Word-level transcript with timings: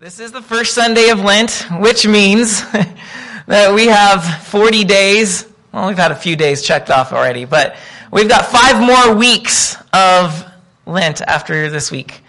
This 0.00 0.18
is 0.18 0.32
the 0.32 0.40
first 0.40 0.72
Sunday 0.72 1.10
of 1.10 1.20
Lent, 1.20 1.66
which 1.72 2.06
means 2.06 2.62
that 3.46 3.74
we 3.74 3.84
have 3.88 4.24
40 4.44 4.84
days. 4.84 5.46
Well, 5.72 5.88
we've 5.88 5.98
had 5.98 6.10
a 6.10 6.16
few 6.16 6.36
days 6.36 6.62
checked 6.62 6.88
off 6.88 7.12
already, 7.12 7.44
but 7.44 7.76
we've 8.10 8.26
got 8.26 8.46
five 8.46 8.80
more 8.80 9.14
weeks 9.14 9.76
of 9.92 10.42
Lent 10.86 11.20
after 11.20 11.68
this 11.68 11.90
week. 11.90 12.22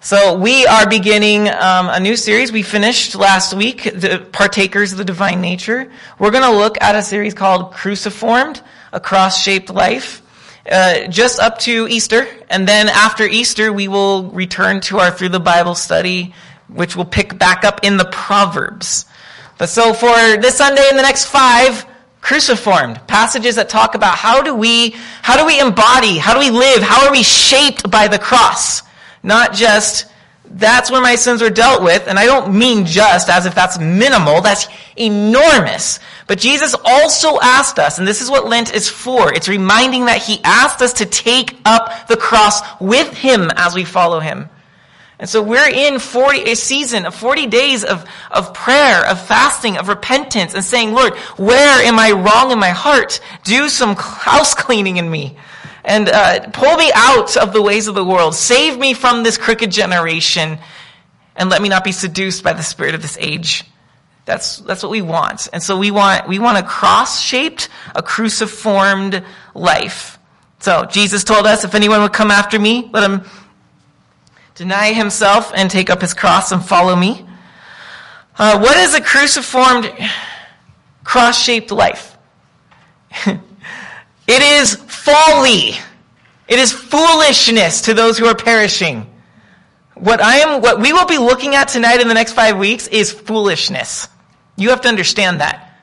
So 0.00 0.38
we 0.38 0.64
are 0.64 0.88
beginning 0.88 1.50
um, 1.50 1.90
a 1.90 2.00
new 2.00 2.16
series. 2.16 2.52
We 2.52 2.62
finished 2.62 3.14
last 3.14 3.52
week, 3.52 3.82
the 3.82 4.26
partakers 4.32 4.92
of 4.92 4.96
the 4.96 5.04
divine 5.04 5.42
nature. 5.42 5.92
We're 6.18 6.30
going 6.30 6.50
to 6.50 6.56
look 6.56 6.80
at 6.80 6.94
a 6.94 7.02
series 7.02 7.34
called 7.34 7.74
Cruciformed, 7.74 8.62
a 8.94 9.00
cross-shaped 9.00 9.68
life. 9.68 10.22
Uh, 10.70 11.06
just 11.08 11.38
up 11.38 11.58
to 11.58 11.86
Easter, 11.88 12.26
and 12.48 12.66
then 12.66 12.88
after 12.88 13.24
Easter, 13.24 13.72
we 13.72 13.88
will 13.88 14.30
return 14.30 14.80
to 14.82 14.98
our 14.98 15.10
Through 15.10 15.30
the 15.30 15.40
Bible 15.40 15.74
study 15.74 16.32
which 16.72 16.96
we'll 16.96 17.04
pick 17.04 17.38
back 17.38 17.64
up 17.64 17.80
in 17.82 17.96
the 17.96 18.04
Proverbs. 18.06 19.06
But 19.58 19.68
so 19.68 19.92
for 19.92 20.14
this 20.38 20.56
Sunday 20.56 20.84
and 20.88 20.98
the 20.98 21.02
next 21.02 21.26
five, 21.26 21.84
cruciformed 22.20 23.00
passages 23.06 23.56
that 23.56 23.68
talk 23.68 23.94
about 23.94 24.14
how 24.14 24.42
do 24.42 24.54
we 24.54 24.90
how 25.22 25.38
do 25.38 25.46
we 25.46 25.58
embody 25.58 26.18
how 26.18 26.34
do 26.34 26.40
we 26.40 26.50
live 26.50 26.82
how 26.82 27.06
are 27.06 27.12
we 27.12 27.22
shaped 27.22 27.90
by 27.90 28.08
the 28.08 28.18
cross? 28.18 28.82
Not 29.22 29.54
just 29.54 30.06
that's 30.44 30.90
where 30.90 31.00
my 31.00 31.14
sins 31.14 31.42
are 31.42 31.50
dealt 31.50 31.82
with 31.82 32.08
and 32.08 32.18
i 32.18 32.26
don't 32.26 32.52
mean 32.52 32.84
just 32.84 33.28
as 33.28 33.46
if 33.46 33.54
that's 33.54 33.78
minimal 33.78 34.40
that's 34.40 34.68
enormous. 34.96 35.98
But 36.26 36.38
jesus 36.38 36.74
also 36.84 37.38
asked 37.40 37.78
us 37.78 37.98
and 37.98 38.06
this 38.06 38.20
is 38.20 38.30
what 38.30 38.46
lent 38.46 38.74
is 38.74 38.88
for 38.88 39.32
it's 39.32 39.48
reminding 39.48 40.04
that 40.06 40.22
he 40.22 40.40
asked 40.44 40.82
us 40.82 40.92
to 40.94 41.06
take 41.06 41.56
up 41.64 42.06
the 42.08 42.16
cross 42.16 42.60
with 42.80 43.16
him 43.16 43.50
as 43.56 43.74
we 43.74 43.84
follow 43.84 44.20
him 44.20 44.48
and 45.20 45.28
so 45.28 45.42
we're 45.42 45.68
in 45.68 45.98
40, 45.98 46.50
a 46.50 46.56
season 46.56 47.04
of 47.04 47.14
40 47.14 47.46
days 47.48 47.84
of, 47.84 48.08
of 48.30 48.54
prayer, 48.54 49.04
of 49.04 49.20
fasting, 49.20 49.76
of 49.76 49.88
repentance, 49.88 50.54
and 50.54 50.64
saying, 50.64 50.94
Lord, 50.94 51.14
where 51.36 51.82
am 51.84 51.98
I 51.98 52.12
wrong 52.12 52.50
in 52.52 52.58
my 52.58 52.70
heart? 52.70 53.20
Do 53.44 53.68
some 53.68 53.96
house 53.98 54.54
cleaning 54.54 54.96
in 54.96 55.10
me. 55.10 55.36
And 55.84 56.08
uh, 56.08 56.48
pull 56.54 56.74
me 56.74 56.90
out 56.94 57.36
of 57.36 57.52
the 57.52 57.60
ways 57.60 57.86
of 57.86 57.94
the 57.94 58.04
world. 58.04 58.34
Save 58.34 58.78
me 58.78 58.94
from 58.94 59.22
this 59.22 59.36
crooked 59.36 59.70
generation. 59.70 60.58
And 61.36 61.50
let 61.50 61.60
me 61.60 61.68
not 61.68 61.84
be 61.84 61.92
seduced 61.92 62.42
by 62.42 62.54
the 62.54 62.62
spirit 62.62 62.94
of 62.94 63.02
this 63.02 63.18
age. 63.20 63.64
That's, 64.24 64.56
that's 64.58 64.82
what 64.82 64.90
we 64.90 65.02
want. 65.02 65.48
And 65.52 65.62
so 65.62 65.76
we 65.76 65.90
want, 65.90 66.28
we 66.28 66.38
want 66.38 66.56
a 66.56 66.62
cross-shaped, 66.62 67.68
a 67.94 68.02
cruciformed 68.02 69.22
life. 69.54 70.18
So 70.60 70.86
Jesus 70.86 71.24
told 71.24 71.46
us, 71.46 71.64
if 71.64 71.74
anyone 71.74 72.00
would 72.00 72.14
come 72.14 72.30
after 72.30 72.58
me, 72.58 72.88
let 72.92 73.02
him 73.02 73.24
deny 74.60 74.92
himself 74.92 75.52
and 75.54 75.70
take 75.70 75.88
up 75.88 76.02
his 76.02 76.12
cross 76.12 76.52
and 76.52 76.62
follow 76.62 76.94
me. 76.94 77.24
Uh, 78.38 78.60
what 78.60 78.76
is 78.76 78.94
a 78.94 79.00
cruciformed, 79.00 79.90
cross 81.02 81.42
shaped 81.42 81.70
life? 81.70 82.18
it 83.26 83.40
is 84.28 84.74
folly. 84.74 85.70
It 86.46 86.58
is 86.58 86.72
foolishness 86.72 87.80
to 87.82 87.94
those 87.94 88.18
who 88.18 88.26
are 88.26 88.34
perishing. 88.34 89.10
What 89.94 90.20
I 90.20 90.40
am, 90.40 90.60
what 90.60 90.78
we 90.78 90.92
will 90.92 91.06
be 91.06 91.16
looking 91.16 91.54
at 91.54 91.68
tonight 91.68 92.02
in 92.02 92.08
the 92.08 92.12
next 92.12 92.34
five 92.34 92.58
weeks 92.58 92.86
is 92.86 93.10
foolishness. 93.10 94.08
You 94.58 94.68
have 94.68 94.82
to 94.82 94.88
understand 94.88 95.40
that. 95.40 95.74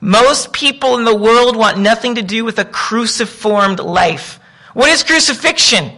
Most 0.00 0.54
people 0.54 0.96
in 0.96 1.04
the 1.04 1.14
world 1.14 1.54
want 1.54 1.78
nothing 1.78 2.14
to 2.14 2.22
do 2.22 2.46
with 2.46 2.58
a 2.58 2.64
cruciformed 2.64 3.78
life. 3.78 4.40
What 4.72 4.88
is 4.88 5.02
crucifixion? 5.02 5.92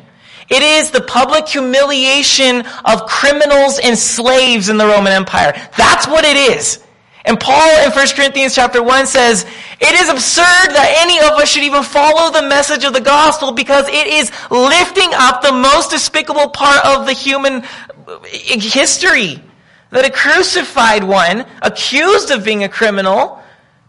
It 0.49 0.63
is 0.63 0.91
the 0.91 1.03
public 1.03 1.47
humiliation 1.47 2.65
of 2.85 3.07
criminals 3.07 3.79
and 3.79 3.99
slaves 3.99 4.69
in 4.69 4.79
the 4.79 4.87
Roman 4.87 5.13
Empire. 5.13 5.53
That's 5.77 6.07
what 6.07 6.25
it 6.25 6.37
is. 6.37 6.83
And 7.25 7.39
Paul 7.39 7.85
in 7.85 7.91
1 7.91 8.07
Corinthians 8.17 8.55
chapter 8.55 8.83
1 8.83 9.07
says, 9.07 9.45
it 9.81 10.01
is 10.01 10.09
absurd 10.09 10.45
that 10.45 10.95
any 11.01 11.19
of 11.19 11.39
us 11.39 11.51
should 11.51 11.63
even 11.63 11.83
follow 11.83 12.33
the 12.33 12.49
message 12.49 12.85
of 12.85 12.95
the 12.95 13.03
gospel 13.03 13.53
because 13.53 13.87
it 13.89 14.07
is 14.07 14.33
lifting 14.51 15.11
up 15.13 15.43
the 15.43 15.53
most 15.53 15.91
despicable 15.91 16.49
part 16.49 16.83
of 16.87 17.05
the 17.05 17.13
human 17.13 17.63
uh, 18.07 18.19
history. 18.25 19.43
That 19.91 20.07
a 20.07 20.11
crucified 20.11 21.05
one, 21.05 21.45
accused 21.61 22.31
of 22.31 22.45
being 22.45 22.65
a 22.65 22.69
criminal, 22.69 23.43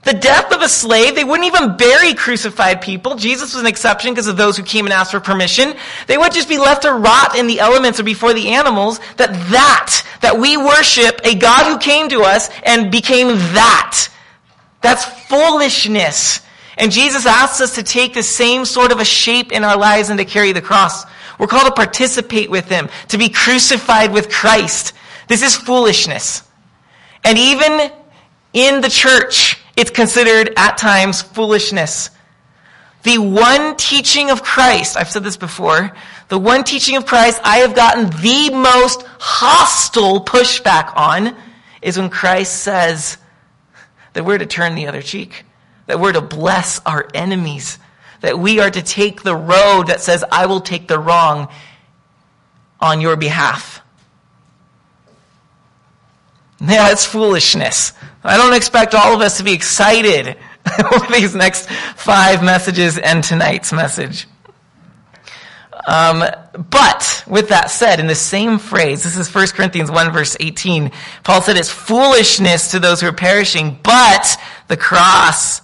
the 0.03 0.13
death 0.13 0.53
of 0.53 0.61
a 0.61 0.69
slave, 0.69 1.15
they 1.15 1.25
wouldn't 1.25 1.47
even 1.47 1.75
bury 1.75 2.13
crucified 2.13 2.81
people. 2.81 3.15
Jesus 3.15 3.53
was 3.53 3.61
an 3.61 3.67
exception 3.67 4.13
because 4.13 4.27
of 4.27 4.37
those 4.37 4.55
who 4.55 4.63
came 4.63 4.85
and 4.85 4.93
asked 4.93 5.11
for 5.11 5.19
permission. 5.19 5.73
They 6.07 6.17
would 6.17 6.31
just 6.31 6.47
be 6.47 6.57
left 6.57 6.83
to 6.83 6.93
rot 6.93 7.37
in 7.37 7.47
the 7.47 7.59
elements 7.59 7.99
or 7.99 8.03
before 8.03 8.33
the 8.33 8.49
animals. 8.49 8.99
That 9.17 9.33
that, 9.51 10.03
that 10.21 10.39
we 10.39 10.55
worship 10.55 11.19
a 11.25 11.35
God 11.35 11.65
who 11.65 11.77
came 11.79 12.07
to 12.09 12.21
us 12.21 12.49
and 12.63 12.91
became 12.91 13.27
that. 13.27 14.07
That's 14.81 15.03
foolishness. 15.27 16.41
And 16.77 16.93
Jesus 16.93 17.25
asks 17.25 17.59
us 17.59 17.75
to 17.75 17.83
take 17.83 18.13
the 18.13 18.23
same 18.23 18.63
sort 18.63 18.93
of 18.93 19.01
a 19.01 19.05
shape 19.05 19.51
in 19.51 19.65
our 19.65 19.77
lives 19.77 20.09
and 20.09 20.17
to 20.17 20.23
carry 20.23 20.53
the 20.53 20.61
cross. 20.61 21.03
We're 21.37 21.47
called 21.47 21.67
to 21.67 21.73
participate 21.73 22.49
with 22.49 22.69
Him, 22.69 22.87
to 23.09 23.17
be 23.17 23.27
crucified 23.27 24.13
with 24.13 24.29
Christ. 24.29 24.93
This 25.27 25.43
is 25.43 25.57
foolishness. 25.57 26.43
And 27.25 27.37
even 27.37 27.91
in 28.53 28.79
the 28.79 28.89
church, 28.89 29.57
it's 29.79 29.91
considered 29.91 30.51
at 30.57 30.77
times 30.77 31.21
foolishness. 31.21 32.09
The 33.03 33.17
one 33.17 33.77
teaching 33.77 34.29
of 34.29 34.43
Christ, 34.43 34.97
I've 34.97 35.09
said 35.09 35.23
this 35.23 35.37
before, 35.37 35.93
the 36.27 36.37
one 36.37 36.65
teaching 36.65 36.97
of 36.97 37.05
Christ 37.05 37.39
I 37.45 37.59
have 37.59 37.73
gotten 37.73 38.09
the 38.21 38.49
most 38.53 39.03
hostile 39.19 40.25
pushback 40.25 40.97
on 40.97 41.33
is 41.81 41.97
when 41.97 42.09
Christ 42.09 42.61
says 42.61 43.17
that 44.11 44.25
we're 44.25 44.37
to 44.37 44.45
turn 44.45 44.75
the 44.75 44.87
other 44.87 45.01
cheek, 45.01 45.45
that 45.85 45.97
we're 45.97 46.11
to 46.11 46.19
bless 46.19 46.81
our 46.85 47.07
enemies, 47.13 47.79
that 48.19 48.37
we 48.37 48.59
are 48.59 48.69
to 48.69 48.81
take 48.81 49.23
the 49.23 49.35
road 49.35 49.87
that 49.87 50.01
says, 50.01 50.25
I 50.29 50.47
will 50.47 50.59
take 50.59 50.89
the 50.89 50.99
wrong 50.99 51.47
on 52.81 52.99
your 52.99 53.15
behalf. 53.15 53.78
Yeah, 56.67 56.91
it's 56.91 57.05
foolishness. 57.05 57.93
I 58.21 58.35
don't 58.35 58.53
expect 58.53 58.93
all 58.93 59.15
of 59.15 59.21
us 59.21 59.37
to 59.37 59.43
be 59.43 59.53
excited 59.53 60.35
over 60.93 61.13
these 61.13 61.33
next 61.33 61.69
five 61.69 62.43
messages 62.43 62.97
and 62.97 63.23
tonight's 63.23 63.71
message. 63.71 64.27
Um, 65.87 66.23
but 66.69 67.23
with 67.27 67.49
that 67.49 67.71
said, 67.71 67.99
in 67.99 68.07
the 68.07 68.15
same 68.15 68.59
phrase, 68.59 69.03
this 69.03 69.15
is 69.15 69.33
1 69.33 69.47
Corinthians 69.47 69.89
1 69.89 70.11
verse 70.11 70.35
18, 70.39 70.91
Paul 71.23 71.41
said 71.41 71.57
it's 71.57 71.69
foolishness 71.71 72.71
to 72.71 72.79
those 72.79 73.01
who 73.01 73.07
are 73.07 73.13
perishing, 73.13 73.79
but 73.81 74.37
the 74.67 74.77
cross 74.77 75.61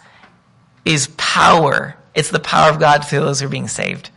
is 0.86 1.10
power. 1.18 1.96
It's 2.14 2.32
the 2.32 2.40
power 2.40 2.72
of 2.72 2.80
God 2.80 3.00
to 3.04 3.20
those 3.20 3.42
who 3.42 3.48
are 3.48 3.50
being 3.50 3.68
saved. 3.68 4.10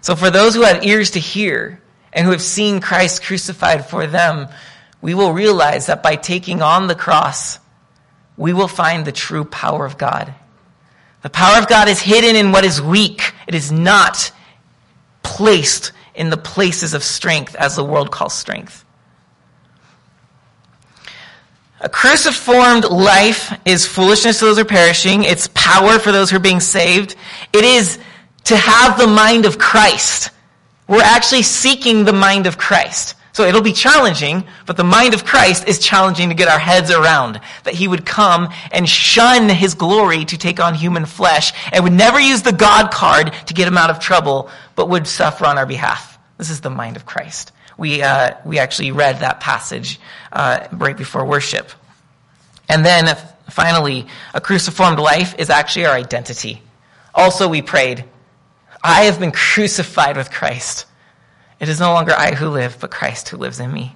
So 0.00 0.16
for 0.16 0.30
those 0.30 0.54
who 0.54 0.62
have 0.62 0.84
ears 0.84 1.12
to 1.12 1.20
hear 1.20 1.80
and 2.12 2.26
who 2.26 2.32
have 2.32 2.42
seen 2.42 2.80
Christ 2.80 3.22
crucified 3.22 3.88
for 3.88 4.06
them, 4.06 4.48
we 5.02 5.14
will 5.14 5.32
realize 5.32 5.86
that 5.86 6.02
by 6.02 6.16
taking 6.16 6.62
on 6.62 6.86
the 6.86 6.94
cross, 6.94 7.58
we 8.36 8.52
will 8.52 8.68
find 8.68 9.04
the 9.04 9.12
true 9.12 9.44
power 9.44 9.84
of 9.84 9.98
God. 9.98 10.32
The 11.22 11.30
power 11.30 11.58
of 11.58 11.68
God 11.68 11.88
is 11.88 12.00
hidden 12.00 12.36
in 12.36 12.52
what 12.52 12.64
is 12.64 12.80
weak. 12.80 13.34
It 13.46 13.54
is 13.54 13.70
not 13.70 14.32
placed 15.22 15.92
in 16.14 16.30
the 16.30 16.36
places 16.36 16.94
of 16.94 17.02
strength 17.02 17.54
as 17.56 17.76
the 17.76 17.84
world 17.84 18.10
calls 18.10 18.32
strength. 18.32 18.84
A 21.80 21.88
cruciformed 21.88 22.84
life 22.84 23.58
is 23.64 23.84
foolishness 23.84 24.38
to 24.38 24.44
those 24.44 24.56
who 24.56 24.62
are 24.62 24.66
perishing. 24.66 25.24
It's 25.24 25.48
power 25.52 25.98
for 25.98 26.12
those 26.12 26.30
who 26.30 26.36
are 26.36 26.40
being 26.40 26.60
saved. 26.60 27.16
It 27.52 27.64
is 27.64 27.98
to 28.44 28.56
have 28.56 28.98
the 28.98 29.08
mind 29.08 29.46
of 29.46 29.58
Christ. 29.58 30.30
We're 30.86 31.02
actually 31.02 31.42
seeking 31.42 32.04
the 32.04 32.12
mind 32.12 32.46
of 32.46 32.56
Christ. 32.56 33.16
So 33.32 33.44
it'll 33.44 33.62
be 33.62 33.72
challenging, 33.72 34.44
but 34.66 34.76
the 34.76 34.84
mind 34.84 35.14
of 35.14 35.24
Christ 35.24 35.66
is 35.66 35.78
challenging 35.78 36.28
to 36.28 36.34
get 36.34 36.48
our 36.48 36.58
heads 36.58 36.90
around. 36.90 37.40
That 37.64 37.74
he 37.74 37.88
would 37.88 38.04
come 38.04 38.48
and 38.70 38.86
shun 38.86 39.48
his 39.48 39.74
glory 39.74 40.26
to 40.26 40.36
take 40.36 40.60
on 40.60 40.74
human 40.74 41.06
flesh 41.06 41.52
and 41.72 41.82
would 41.82 41.94
never 41.94 42.20
use 42.20 42.42
the 42.42 42.52
God 42.52 42.90
card 42.90 43.32
to 43.46 43.54
get 43.54 43.66
him 43.66 43.78
out 43.78 43.88
of 43.88 44.00
trouble, 44.00 44.50
but 44.74 44.90
would 44.90 45.06
suffer 45.06 45.46
on 45.46 45.56
our 45.56 45.64
behalf. 45.64 46.18
This 46.36 46.50
is 46.50 46.60
the 46.60 46.70
mind 46.70 46.96
of 46.96 47.06
Christ. 47.06 47.52
We, 47.78 48.02
uh, 48.02 48.34
we 48.44 48.58
actually 48.58 48.92
read 48.92 49.20
that 49.20 49.40
passage 49.40 49.98
uh, 50.30 50.68
right 50.72 50.96
before 50.96 51.24
worship. 51.24 51.70
And 52.68 52.84
then 52.84 53.16
finally, 53.48 54.06
a 54.34 54.42
cruciformed 54.42 54.98
life 54.98 55.34
is 55.38 55.48
actually 55.48 55.86
our 55.86 55.94
identity. 55.94 56.60
Also, 57.14 57.48
we 57.48 57.62
prayed, 57.62 58.04
I 58.82 59.04
have 59.04 59.18
been 59.20 59.32
crucified 59.32 60.16
with 60.16 60.30
Christ. 60.30 60.86
It 61.62 61.68
is 61.68 61.78
no 61.78 61.92
longer 61.92 62.12
I 62.12 62.34
who 62.34 62.48
live, 62.48 62.78
but 62.80 62.90
Christ 62.90 63.28
who 63.28 63.36
lives 63.36 63.60
in 63.60 63.72
me. 63.72 63.94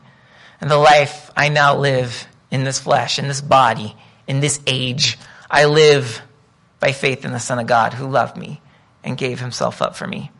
And 0.60 0.70
the 0.70 0.78
life 0.78 1.32
I 1.36 1.48
now 1.48 1.76
live 1.76 2.28
in 2.48 2.62
this 2.62 2.78
flesh, 2.78 3.18
in 3.18 3.26
this 3.26 3.40
body, 3.40 3.96
in 4.28 4.38
this 4.38 4.60
age, 4.68 5.18
I 5.50 5.64
live 5.64 6.22
by 6.78 6.92
faith 6.92 7.24
in 7.24 7.32
the 7.32 7.40
Son 7.40 7.58
of 7.58 7.66
God 7.66 7.92
who 7.92 8.06
loved 8.06 8.36
me 8.36 8.60
and 9.02 9.18
gave 9.18 9.40
himself 9.40 9.82
up 9.82 9.96
for 9.96 10.06
me. 10.06 10.30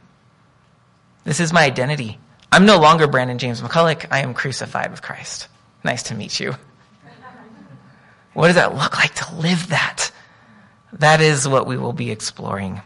This 1.24 1.40
is 1.40 1.52
my 1.52 1.64
identity. 1.64 2.16
I'm 2.52 2.64
no 2.64 2.78
longer 2.78 3.08
Brandon 3.08 3.38
James 3.38 3.60
McCulloch. 3.60 4.06
I 4.12 4.20
am 4.20 4.32
crucified 4.32 4.92
with 4.92 5.02
Christ. 5.02 5.48
Nice 5.82 6.04
to 6.04 6.14
meet 6.14 6.38
you. 6.38 6.54
What 8.34 8.46
does 8.46 8.56
that 8.56 8.76
look 8.76 8.98
like 8.98 9.16
to 9.16 9.34
live 9.34 9.70
that? 9.70 10.12
That 10.92 11.20
is 11.20 11.48
what 11.48 11.66
we 11.66 11.76
will 11.76 11.92
be 11.92 12.12
exploring. 12.12 12.82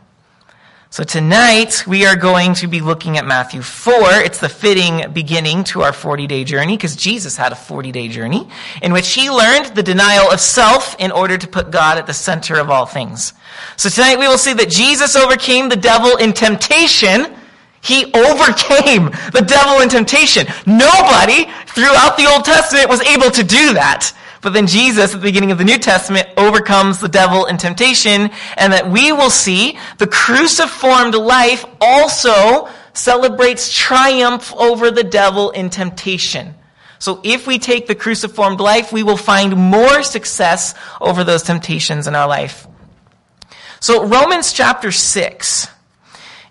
So 0.93 1.05
tonight 1.05 1.87
we 1.87 2.05
are 2.05 2.17
going 2.17 2.55
to 2.55 2.67
be 2.67 2.81
looking 2.81 3.17
at 3.17 3.25
Matthew 3.25 3.63
4. 3.63 3.95
It's 4.25 4.41
the 4.41 4.49
fitting 4.49 5.13
beginning 5.13 5.63
to 5.71 5.83
our 5.83 5.93
40 5.93 6.27
day 6.27 6.43
journey 6.43 6.77
because 6.77 6.97
Jesus 6.97 7.37
had 7.37 7.53
a 7.53 7.55
40 7.55 7.93
day 7.93 8.09
journey 8.09 8.49
in 8.83 8.93
which 8.93 9.13
he 9.13 9.31
learned 9.31 9.67
the 9.77 9.85
denial 9.85 10.33
of 10.33 10.41
self 10.41 10.97
in 10.99 11.13
order 11.13 11.39
to 11.39 11.47
put 11.47 11.71
God 11.71 11.97
at 11.97 12.09
the 12.09 12.13
center 12.13 12.59
of 12.59 12.71
all 12.71 12.87
things. 12.87 13.35
So 13.77 13.89
tonight 13.89 14.19
we 14.19 14.27
will 14.27 14.37
see 14.37 14.53
that 14.55 14.69
Jesus 14.69 15.15
overcame 15.15 15.69
the 15.69 15.77
devil 15.77 16.17
in 16.17 16.33
temptation. 16.33 17.37
He 17.83 18.07
overcame 18.07 19.13
the 19.33 19.45
devil 19.47 19.83
in 19.83 19.89
temptation. 19.89 20.49
Nobody 20.67 21.45
throughout 21.67 22.17
the 22.17 22.27
Old 22.27 22.45
Testament 22.45 22.89
was 22.89 23.01
able 23.03 23.31
to 23.31 23.45
do 23.45 23.75
that. 23.75 24.13
But 24.41 24.55
then 24.55 24.67
Jesus, 24.67 25.15
at 25.15 25.21
the 25.21 25.23
beginning 25.23 25.51
of 25.51 25.59
the 25.59 25.65
New 25.65 25.79
Testament, 25.79 26.29
overcomes 26.37 26.99
the 26.99 27.09
devil 27.09 27.45
in 27.45 27.59
temptation, 27.59 28.31
and 28.57 28.73
that 28.73 28.91
we 28.91 29.13
will 29.13 29.31
see 29.31 29.79
the 29.99 30.07
cruciformed 30.07 31.15
life 31.15 31.65
also 31.81 32.69
celebrates 32.95 33.73
triumph 33.73 34.55
over 34.55 34.91
the 34.91 35.05
devil 35.05 35.51
in 35.51 35.69
temptation. 35.69 36.55
So 36.99 37.21
if 37.23 37.47
we 37.47 37.59
take 37.59 37.87
the 37.87 37.95
cruciformed 37.95 38.61
life, 38.61 38.93
we 38.93 39.03
will 39.03 39.17
find 39.17 39.57
more 39.57 40.03
success 40.03 40.75
over 41.01 41.25
those 41.25 41.43
temptations 41.43 42.07
in 42.07 42.15
our 42.15 42.29
life. 42.29 42.67
So 43.81 44.07
Romans 44.07 44.53
chapter 44.53 44.93
6 44.93 45.69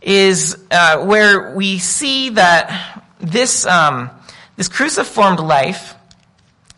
is 0.01 0.57
uh, 0.71 1.05
where 1.05 1.55
we 1.55 1.77
see 1.77 2.29
that 2.29 3.03
this, 3.19 3.65
um, 3.65 4.09
this 4.55 4.67
cruciformed 4.67 5.39
life 5.39 5.93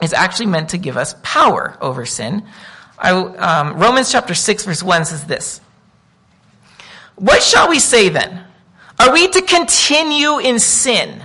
is 0.01 0.13
actually 0.13 0.47
meant 0.47 0.69
to 0.69 0.77
give 0.77 0.97
us 0.97 1.15
power 1.21 1.77
over 1.79 2.05
sin. 2.05 2.43
I, 2.97 3.11
um, 3.11 3.77
Romans 3.79 4.11
chapter 4.11 4.33
6, 4.33 4.65
verse 4.65 4.83
1 4.83 5.05
says 5.05 5.25
this 5.25 5.61
What 7.15 7.41
shall 7.41 7.69
we 7.69 7.79
say 7.79 8.09
then? 8.09 8.45
Are 8.99 9.11
we 9.13 9.27
to 9.27 9.41
continue 9.41 10.37
in 10.39 10.59
sin 10.59 11.23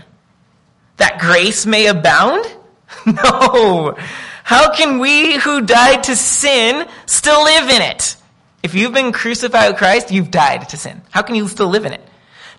that 0.96 1.18
grace 1.20 1.66
may 1.66 1.86
abound? 1.86 2.46
no. 3.06 3.96
How 4.44 4.72
can 4.72 5.00
we 5.00 5.36
who 5.38 5.62
died 5.62 6.04
to 6.04 6.16
sin 6.16 6.88
still 7.06 7.44
live 7.44 7.68
in 7.68 7.82
it? 7.82 8.16
If 8.62 8.74
you've 8.74 8.94
been 8.94 9.12
crucified 9.12 9.70
with 9.70 9.78
Christ, 9.78 10.10
you've 10.10 10.30
died 10.30 10.68
to 10.70 10.76
sin. 10.76 11.02
How 11.10 11.22
can 11.22 11.34
you 11.34 11.48
still 11.48 11.68
live 11.68 11.84
in 11.84 11.92
it? 11.92 12.00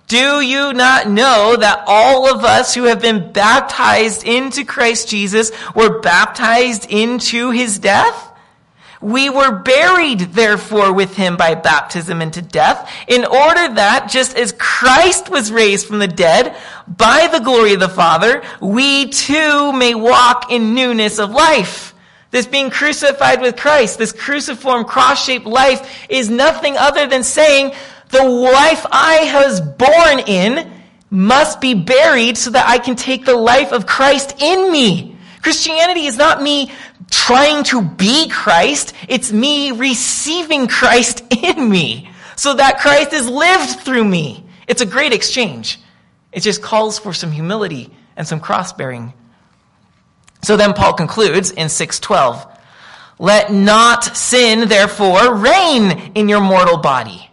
Do 0.07 0.39
you 0.39 0.71
not 0.74 1.09
know 1.09 1.57
that 1.57 1.83
all 1.86 2.33
of 2.33 2.45
us 2.45 2.74
who 2.74 2.83
have 2.83 3.01
been 3.01 3.33
baptized 3.33 4.25
into 4.25 4.63
Christ 4.63 5.09
Jesus 5.09 5.51
were 5.75 6.00
baptized 6.00 6.89
into 6.89 7.51
his 7.51 7.77
death? 7.77 8.24
We 9.01 9.30
were 9.30 9.59
buried, 9.59 10.19
therefore, 10.19 10.94
with 10.94 11.15
him 11.15 11.36
by 11.38 11.56
baptism 11.56 12.21
into 12.21 12.42
death, 12.42 12.89
in 13.07 13.25
order 13.25 13.75
that, 13.75 14.09
just 14.09 14.36
as 14.36 14.56
Christ 14.57 15.30
was 15.30 15.51
raised 15.51 15.86
from 15.86 16.00
the 16.00 16.07
dead 16.07 16.56
by 16.88 17.27
the 17.31 17.39
glory 17.39 17.74
of 17.74 17.80
the 17.80 17.89
Father, 17.89 18.42
we 18.59 19.09
too 19.09 19.71
may 19.74 19.94
walk 19.94 20.51
in 20.51 20.74
newness 20.74 21.19
of 21.19 21.30
life. 21.30 21.94
This 22.31 22.48
being 22.48 22.69
crucified 22.69 23.42
with 23.42 23.56
Christ, 23.56 24.00
this 24.00 24.12
cruciform 24.13 24.86
cross-shaped 24.86 25.45
life 25.45 26.07
is 26.09 26.30
nothing 26.30 26.75
other 26.77 27.07
than 27.07 27.24
saying, 27.24 27.74
the 28.09 28.24
life 28.24 28.86
I 28.92 29.31
was 29.45 29.62
born 29.62 30.19
in 30.27 30.71
must 31.09 31.62
be 31.62 31.74
buried 31.74 32.38
so 32.38 32.51
that 32.51 32.68
I 32.68 32.77
can 32.77 32.95
take 32.95 33.25
the 33.25 33.36
life 33.36 33.71
of 33.71 33.86
Christ 33.86 34.42
in 34.42 34.71
me. 34.71 35.18
Christianity 35.42 36.06
is 36.06 36.18
not 36.18 36.42
me 36.42 36.71
trying 37.09 37.63
to 37.65 37.81
be 37.81 38.30
Christ. 38.30 38.94
It's 39.07 39.31
me 39.31 39.71
receiving 39.71 40.68
Christ 40.68 41.24
in 41.31 41.69
me 41.69 42.09
so 42.36 42.54
that 42.54 42.80
Christ 42.80 43.13
is 43.13 43.27
lived 43.27 43.80
through 43.81 44.06
me. 44.06 44.44
It's 44.68 44.81
a 44.81 44.86
great 44.86 45.13
exchange. 45.13 45.80
It 46.31 46.42
just 46.42 46.62
calls 46.62 47.00
for 47.00 47.13
some 47.13 47.31
humility 47.31 47.89
and 48.15 48.27
some 48.27 48.39
cross 48.39 48.74
bearing. 48.74 49.13
So 50.44 50.57
then 50.57 50.74
Paul 50.74 50.94
concludes 50.94 51.51
in 51.51 51.69
612, 51.69 52.45
let 53.19 53.51
not 53.51 54.04
sin 54.04 54.68
therefore 54.68 55.36
reign 55.36 56.12
in 56.13 56.30
your 56.30 56.42
mortal 56.42 56.77
body 56.77 57.27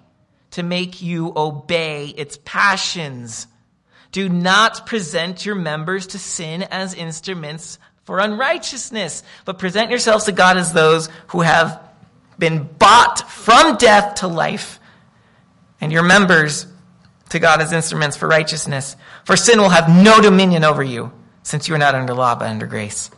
to 0.54 0.62
make 0.62 1.02
you 1.02 1.32
obey 1.36 2.06
its 2.06 2.38
passions. 2.44 3.48
Do 4.12 4.28
not 4.28 4.86
present 4.86 5.44
your 5.44 5.56
members 5.56 6.06
to 6.08 6.18
sin 6.18 6.62
as 6.62 6.94
instruments 6.94 7.80
for 8.04 8.20
unrighteousness, 8.20 9.24
but 9.44 9.58
present 9.58 9.90
yourselves 9.90 10.26
to 10.26 10.32
God 10.32 10.56
as 10.56 10.72
those 10.72 11.08
who 11.28 11.40
have 11.40 11.82
been 12.38 12.62
bought 12.78 13.28
from 13.28 13.76
death 13.78 14.16
to 14.16 14.28
life, 14.28 14.78
and 15.80 15.90
your 15.90 16.04
members 16.04 16.66
to 17.30 17.40
God 17.40 17.60
as 17.60 17.72
instruments 17.72 18.16
for 18.16 18.28
righteousness. 18.28 18.96
For 19.24 19.36
sin 19.36 19.60
will 19.60 19.70
have 19.70 19.88
no 19.88 20.20
dominion 20.20 20.62
over 20.62 20.84
you, 20.84 21.10
since 21.42 21.66
you 21.66 21.74
are 21.74 21.78
not 21.78 21.96
under 21.96 22.14
law 22.14 22.36
but 22.36 22.46
under 22.46 22.66
grace. 22.66 23.10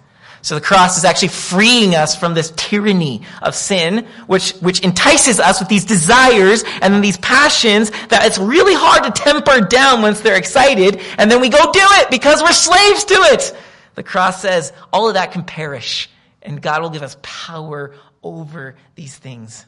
So 0.46 0.54
the 0.54 0.60
cross 0.60 0.96
is 0.96 1.04
actually 1.04 1.30
freeing 1.30 1.96
us 1.96 2.14
from 2.14 2.34
this 2.34 2.52
tyranny 2.54 3.22
of 3.42 3.56
sin, 3.56 4.06
which, 4.28 4.52
which 4.58 4.78
entices 4.78 5.40
us 5.40 5.58
with 5.58 5.68
these 5.68 5.84
desires 5.84 6.62
and 6.80 6.94
then 6.94 7.00
these 7.00 7.16
passions 7.16 7.90
that 7.90 8.24
it's 8.24 8.38
really 8.38 8.72
hard 8.72 9.02
to 9.02 9.10
temper 9.10 9.62
down 9.62 10.02
once 10.02 10.20
they're 10.20 10.36
excited, 10.36 11.00
and 11.18 11.28
then 11.28 11.40
we 11.40 11.48
go 11.48 11.58
do 11.72 11.80
it 11.82 12.12
because 12.12 12.40
we're 12.44 12.52
slaves 12.52 13.02
to 13.06 13.14
it. 13.14 13.56
The 13.96 14.04
cross 14.04 14.40
says 14.40 14.72
all 14.92 15.08
of 15.08 15.14
that 15.14 15.32
can 15.32 15.42
perish, 15.42 16.08
and 16.42 16.62
God 16.62 16.80
will 16.80 16.90
give 16.90 17.02
us 17.02 17.16
power 17.22 17.96
over 18.22 18.76
these 18.94 19.16
things. 19.18 19.66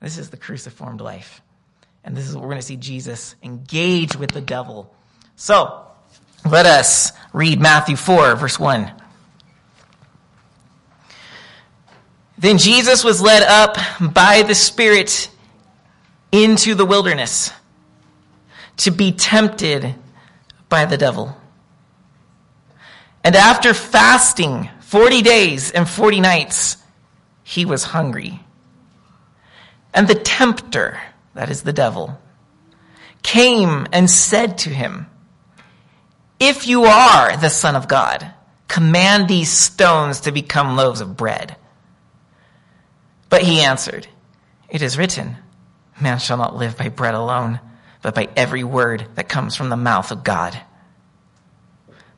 This 0.00 0.16
is 0.16 0.30
the 0.30 0.38
cruciformed 0.38 1.02
life. 1.02 1.42
And 2.04 2.16
this 2.16 2.26
is 2.26 2.34
what 2.34 2.40
we're 2.40 2.52
going 2.52 2.60
to 2.62 2.66
see 2.66 2.76
Jesus 2.76 3.36
engage 3.42 4.16
with 4.16 4.30
the 4.30 4.40
devil. 4.40 4.94
So, 5.36 5.87
let 6.44 6.66
us 6.66 7.12
read 7.32 7.60
Matthew 7.60 7.96
4, 7.96 8.36
verse 8.36 8.58
1. 8.58 8.92
Then 12.38 12.58
Jesus 12.58 13.02
was 13.02 13.20
led 13.20 13.42
up 13.42 13.76
by 14.00 14.42
the 14.42 14.54
Spirit 14.54 15.30
into 16.30 16.74
the 16.74 16.84
wilderness 16.84 17.50
to 18.78 18.90
be 18.90 19.12
tempted 19.12 19.94
by 20.68 20.84
the 20.84 20.96
devil. 20.96 21.36
And 23.24 23.34
after 23.34 23.74
fasting 23.74 24.70
40 24.80 25.22
days 25.22 25.72
and 25.72 25.88
40 25.88 26.20
nights, 26.20 26.76
he 27.42 27.64
was 27.64 27.82
hungry. 27.82 28.40
And 29.92 30.06
the 30.06 30.14
tempter, 30.14 31.00
that 31.34 31.50
is 31.50 31.62
the 31.62 31.72
devil, 31.72 32.20
came 33.22 33.86
and 33.92 34.08
said 34.08 34.58
to 34.58 34.70
him, 34.70 35.06
if 36.40 36.66
you 36.66 36.84
are 36.84 37.36
the 37.36 37.48
Son 37.48 37.76
of 37.76 37.88
God, 37.88 38.32
command 38.68 39.28
these 39.28 39.50
stones 39.50 40.20
to 40.20 40.32
become 40.32 40.76
loaves 40.76 41.00
of 41.00 41.16
bread. 41.16 41.56
But 43.28 43.42
he 43.42 43.60
answered, 43.60 44.06
It 44.68 44.82
is 44.82 44.98
written, 44.98 45.36
Man 46.00 46.18
shall 46.18 46.36
not 46.36 46.56
live 46.56 46.76
by 46.76 46.88
bread 46.88 47.14
alone, 47.14 47.60
but 48.02 48.14
by 48.14 48.28
every 48.36 48.64
word 48.64 49.06
that 49.16 49.28
comes 49.28 49.56
from 49.56 49.68
the 49.68 49.76
mouth 49.76 50.12
of 50.12 50.24
God. 50.24 50.58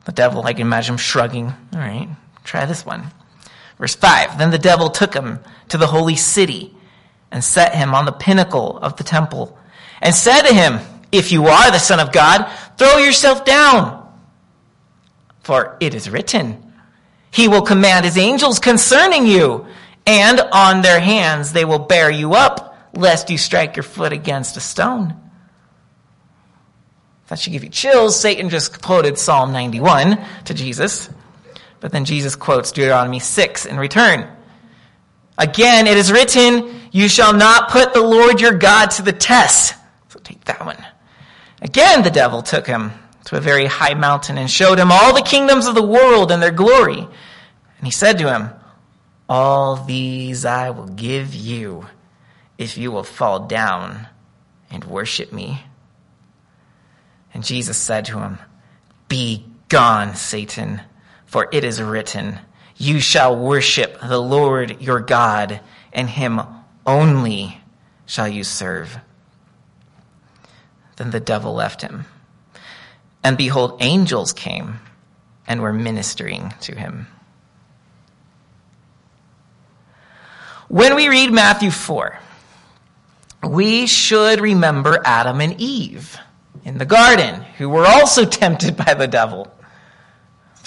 The 0.05 0.11
devil, 0.11 0.45
I 0.45 0.53
can 0.53 0.61
imagine 0.61 0.93
him 0.93 0.97
shrugging. 0.97 1.47
All 1.73 1.79
right, 1.79 2.09
try 2.43 2.65
this 2.65 2.85
one. 2.85 3.05
Verse 3.77 3.95
5 3.95 4.37
Then 4.37 4.51
the 4.51 4.57
devil 4.57 4.89
took 4.89 5.13
him 5.13 5.39
to 5.69 5.77
the 5.77 5.87
holy 5.87 6.15
city 6.15 6.75
and 7.31 7.43
set 7.43 7.73
him 7.75 7.93
on 7.93 8.05
the 8.05 8.11
pinnacle 8.11 8.77
of 8.77 8.97
the 8.97 9.03
temple 9.03 9.57
and 10.01 10.13
said 10.13 10.41
to 10.43 10.53
him, 10.53 10.79
If 11.11 11.31
you 11.31 11.47
are 11.47 11.71
the 11.71 11.79
Son 11.79 11.99
of 11.99 12.11
God, 12.11 12.49
throw 12.77 12.97
yourself 12.97 13.45
down. 13.45 14.00
For 15.41 15.77
it 15.79 15.93
is 15.93 16.09
written, 16.09 16.73
He 17.31 17.47
will 17.47 17.61
command 17.61 18.05
His 18.05 18.17
angels 18.17 18.59
concerning 18.59 19.25
you, 19.25 19.65
and 20.05 20.39
on 20.39 20.81
their 20.81 20.99
hands 20.99 21.53
they 21.53 21.65
will 21.65 21.79
bear 21.79 22.09
you 22.09 22.33
up, 22.33 22.89
lest 22.93 23.29
you 23.29 23.37
strike 23.37 23.75
your 23.75 23.83
foot 23.83 24.13
against 24.13 24.57
a 24.57 24.59
stone. 24.59 25.15
That 27.27 27.39
should 27.39 27.53
give 27.53 27.63
you 27.63 27.69
chills. 27.69 28.19
Satan 28.19 28.49
just 28.49 28.81
quoted 28.81 29.17
Psalm 29.17 29.53
91 29.53 30.19
to 30.45 30.53
Jesus. 30.53 31.09
But 31.79 31.93
then 31.93 32.03
Jesus 32.03 32.35
quotes 32.35 32.73
Deuteronomy 32.73 33.19
6 33.19 33.65
in 33.65 33.77
return. 33.77 34.27
Again, 35.37 35.87
it 35.87 35.97
is 35.97 36.11
written, 36.11 36.81
You 36.91 37.07
shall 37.07 37.33
not 37.33 37.71
put 37.71 37.93
the 37.93 38.01
Lord 38.01 38.41
your 38.41 38.53
God 38.53 38.91
to 38.91 39.01
the 39.01 39.13
test. 39.13 39.75
So 40.09 40.19
take 40.19 40.43
that 40.45 40.65
one. 40.65 40.77
Again, 41.61 42.03
the 42.03 42.11
devil 42.11 42.41
took 42.41 42.67
him 42.67 42.91
to 43.31 43.37
a 43.37 43.39
very 43.39 43.65
high 43.65 43.93
mountain 43.93 44.37
and 44.37 44.51
showed 44.51 44.77
him 44.77 44.91
all 44.91 45.15
the 45.15 45.21
kingdoms 45.21 45.65
of 45.65 45.73
the 45.73 45.81
world 45.81 46.33
and 46.33 46.43
their 46.43 46.51
glory. 46.51 46.97
And 46.97 47.87
he 47.87 47.89
said 47.89 48.17
to 48.17 48.29
him, 48.29 48.49
All 49.29 49.77
these 49.77 50.43
I 50.43 50.71
will 50.71 50.87
give 50.87 51.33
you 51.33 51.85
if 52.57 52.77
you 52.77 52.91
will 52.91 53.05
fall 53.05 53.47
down 53.47 54.09
and 54.69 54.83
worship 54.83 55.31
me. 55.31 55.63
And 57.33 57.41
Jesus 57.41 57.77
said 57.77 58.03
to 58.07 58.19
him, 58.19 58.37
Be 59.07 59.45
gone, 59.69 60.15
Satan, 60.15 60.81
for 61.25 61.47
it 61.53 61.63
is 61.63 61.81
written, 61.81 62.37
You 62.75 62.99
shall 62.99 63.33
worship 63.33 63.97
the 64.01 64.21
Lord 64.21 64.81
your 64.81 64.99
God, 64.99 65.61
and 65.93 66.09
him 66.09 66.41
only 66.85 67.61
shall 68.05 68.27
you 68.27 68.43
serve. 68.43 68.97
Then 70.97 71.11
the 71.11 71.21
devil 71.21 71.53
left 71.53 71.81
him. 71.81 72.07
And 73.23 73.37
behold, 73.37 73.77
angels 73.81 74.33
came 74.33 74.79
and 75.47 75.61
were 75.61 75.73
ministering 75.73 76.53
to 76.61 76.75
him. 76.75 77.07
When 80.67 80.95
we 80.95 81.09
read 81.09 81.31
Matthew 81.31 81.69
4, 81.69 82.17
we 83.43 83.87
should 83.87 84.39
remember 84.39 85.01
Adam 85.03 85.41
and 85.41 85.59
Eve 85.59 86.17
in 86.63 86.77
the 86.77 86.85
garden, 86.85 87.41
who 87.57 87.67
were 87.69 87.85
also 87.85 88.25
tempted 88.41 88.77
by 88.77 88.93
the 88.93 89.07
devil. 89.07 89.51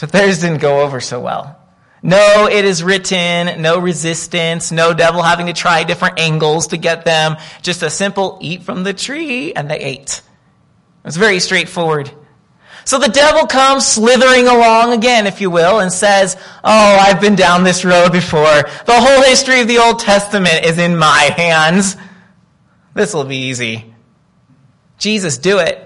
But 0.01 0.13
theirs 0.13 0.41
didn't 0.41 0.61
go 0.61 0.83
over 0.83 1.01
so 1.01 1.21
well. 1.21 1.59
No, 2.03 2.49
it 2.51 2.67
is 2.67 2.83
written, 2.83 3.63
no 3.63 3.79
resistance, 3.79 4.71
no 4.71 4.93
devil 4.93 5.23
having 5.23 5.47
to 5.47 5.55
try 5.55 5.85
different 5.85 6.21
angles 6.21 6.67
to 6.67 6.77
get 6.77 7.07
them. 7.07 7.37
Just 7.63 7.83
a 7.83 7.89
simple 7.89 8.39
eat 8.43 8.63
from 8.63 8.83
the 8.85 8.93
tree, 8.93 9.55
and 9.55 9.71
they 9.71 9.79
ate. 9.79 10.21
It's 11.07 11.17
very 11.17 11.41
straightforward. 11.41 12.11
So 12.85 12.99
the 12.99 13.09
devil 13.09 13.47
comes 13.47 13.87
slithering 13.87 14.47
along 14.47 14.93
again, 14.93 15.27
if 15.27 15.41
you 15.41 15.51
will, 15.51 15.81
and 15.81 15.91
says, 15.91 16.37
Oh, 16.63 16.99
I've 17.01 17.21
been 17.21 17.35
down 17.35 17.65
this 17.65 17.85
road 17.85 18.13
before. 18.13 18.63
The 18.87 19.01
whole 19.01 19.23
history 19.23 19.61
of 19.61 19.69
the 19.69 19.79
Old 19.79 20.01
Testament 20.01 20.65
is 20.65 20.79
in 20.79 20.97
my 20.97 21.33
hands. 21.37 21.97
This 22.95 23.15
will 23.15 23.25
be 23.25 23.49
easy. 23.49 23.95
Jesus, 24.99 25.39
do 25.39 25.59
it. 25.59 25.81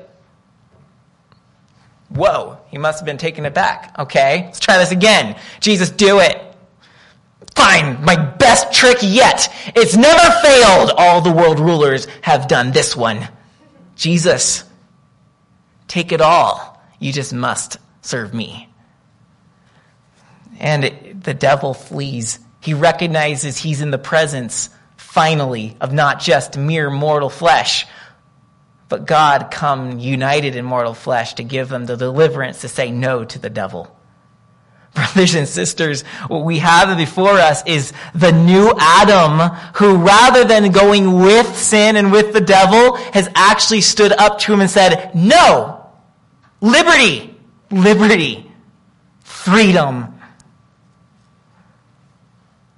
Whoa, 2.11 2.59
he 2.69 2.79
must 2.79 3.01
have 3.01 3.07
been 3.07 3.19
taken 3.19 3.47
aback. 3.47 3.95
Okay, 3.99 4.45
let's 4.47 4.61
try 4.61 4.79
this 4.79 4.91
again. 4.91 5.39
Jesus, 5.61 5.91
do 5.91 6.21
it. 6.21 6.43
Fine, 7.55 8.05
my 8.05 8.17
best 8.17 8.73
trick 8.73 8.99
yet. 9.03 9.53
It's 9.75 9.97
never 9.97 10.31
failed. 10.43 10.93
All 10.97 11.21
the 11.21 11.33
world 11.33 11.61
rulers 11.61 12.07
have 12.23 12.49
done 12.49 12.73
this 12.73 12.97
one. 12.97 13.29
Jesus, 13.97 14.65
take 15.87 16.13
it 16.13 16.21
all. 16.21 16.78
You 16.99 17.13
just 17.13 17.33
must 17.33 17.79
serve 18.03 18.35
me. 18.35 18.69
And 20.59 21.23
the 21.23 21.35
devil 21.35 21.75
flees. 21.75 22.41
He 22.61 22.75
recognizes 22.75 23.57
he's 23.57 23.81
in 23.81 23.91
the 23.91 23.99
presence, 23.99 24.71
finally, 24.97 25.77
of 25.81 25.93
not 25.93 26.21
just 26.21 26.59
mere 26.59 26.91
mortal 26.91 27.31
flesh, 27.31 27.87
but 28.89 29.07
God 29.07 29.51
come 29.51 29.99
united 29.99 30.57
in 30.57 30.65
mortal 30.65 30.95
flesh 30.95 31.35
to 31.35 31.45
give 31.45 31.69
them 31.69 31.87
the 31.87 31.97
deliverance 31.97 32.63
to 32.63 32.69
say 32.69 32.91
no 32.91 33.25
to 33.25 33.39
the 33.39 33.51
devil. 33.51 33.95
Brothers 34.95 35.35
and 35.35 35.47
sisters, 35.47 36.03
what 36.27 36.45
we 36.45 36.59
have 36.59 36.97
before 36.97 37.35
us 37.35 37.63
is 37.67 37.93
the 38.15 38.33
new 38.33 38.73
Adam 38.79 39.55
who 39.75 39.97
rather 39.97 40.45
than 40.45 40.73
going 40.73 41.13
with 41.21 41.57
sin 41.57 41.97
and 41.97 42.11
with 42.11 42.33
the 42.33 42.41
devil 42.41 42.97
has 43.13 43.29
actually 43.35 43.83
stood 43.83 44.13
up 44.13 44.39
to 44.41 44.53
him 44.53 44.61
and 44.61 44.71
said, 44.71 45.15
no, 45.15 45.78
liberty, 46.61 47.35
liberty, 47.71 48.51
freedom. 49.23 50.15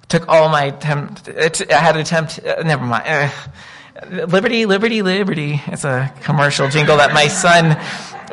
Took 0.09 0.27
all 0.27 0.49
my 0.49 0.65
attempt, 0.65 1.29
I 1.29 1.73
had 1.73 1.95
an 1.95 2.01
attempt, 2.01 2.39
uh, 2.45 2.63
never 2.63 2.85
mind. 2.85 3.03
Uh, 3.07 3.29
Liberty, 4.09 4.65
liberty, 4.65 5.01
liberty. 5.01 5.61
It's 5.67 5.83
a 5.83 6.11
commercial 6.21 6.69
jingle 6.69 6.97
that 6.97 7.13
my 7.13 7.27
son, 7.27 7.77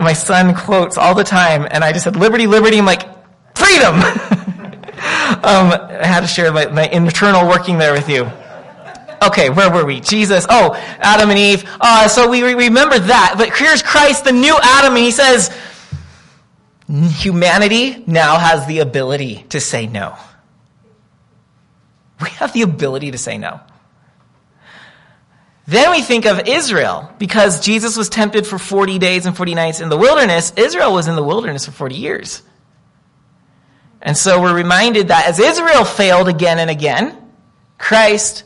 my 0.01 0.13
son 0.15 0.55
quotes 0.55 0.97
all 0.97 1.15
the 1.15 1.25
time. 1.25 1.67
And 1.71 1.85
I 1.85 1.93
just 1.93 2.05
said, 2.05 2.17
liberty, 2.17 2.47
liberty. 2.47 2.79
I'm 2.79 2.87
like, 2.87 3.03
freedom. 3.55 3.95
um, 3.97 5.73
I 5.73 6.07
had 6.07 6.21
to 6.21 6.27
share 6.27 6.53
my, 6.53 6.67
my 6.67 6.87
internal 6.87 7.47
working 7.47 7.77
there 7.77 7.93
with 7.93 8.09
you. 8.09 8.31
Okay, 9.23 9.51
where 9.51 9.71
were 9.71 9.85
we? 9.85 10.01
Jesus. 10.01 10.47
Oh, 10.49 10.75
Adam 10.99 11.31
and 11.31 11.39
Eve. 11.39 11.65
Uh, 11.81 12.09
so 12.09 12.29
we, 12.29 12.43
remember 12.43 12.99
that. 12.99 13.35
But 13.37 13.57
here's 13.57 13.83
Christ, 13.83 14.25
the 14.25 14.33
new 14.33 14.57
Adam, 14.61 14.95
and 14.95 15.05
he 15.05 15.11
says, 15.11 15.51
humanity 16.89 18.03
now 18.07 18.39
has 18.39 18.67
the 18.67 18.79
ability 18.81 19.45
to 19.51 19.61
say 19.61 19.87
no. 19.87 20.17
We 22.21 22.31
have 22.31 22.53
the 22.53 22.63
ability 22.63 23.13
to 23.13 23.19
say 23.19 23.39
no. 23.39 23.61
Then 25.67 25.91
we 25.91 26.01
think 26.01 26.25
of 26.25 26.49
Israel, 26.49 27.13
because 27.19 27.61
Jesus 27.61 27.97
was 27.97 28.09
tempted 28.09 28.47
for 28.47 28.59
40 28.59 28.99
days 28.99 29.27
and 29.27 29.37
40 29.37 29.55
nights 29.55 29.81
in 29.81 29.91
the 29.91 29.99
wilderness. 29.99 30.53
Israel 30.57 30.95
was 30.95 31.09
in 31.09 31.15
the 31.15 31.23
wilderness 31.23 31.67
for 31.67 31.73
40 31.73 31.95
years. 31.95 32.43
And 34.01 34.17
so 34.17 34.41
we're 34.41 34.55
reminded 34.55 35.09
that 35.09 35.27
as 35.27 35.39
Israel 35.39 35.85
failed 35.85 36.29
again 36.29 36.59
and 36.59 36.71
again, 36.71 37.17
Christ, 37.77 38.45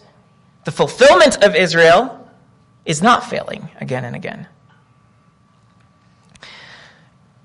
the 0.65 0.73
fulfillment 0.73 1.43
of 1.45 1.55
Israel, 1.55 2.19
is 2.85 3.03
not 3.03 3.29
failing 3.29 3.69
again 3.81 4.05
and 4.05 4.17
again. 4.17 4.47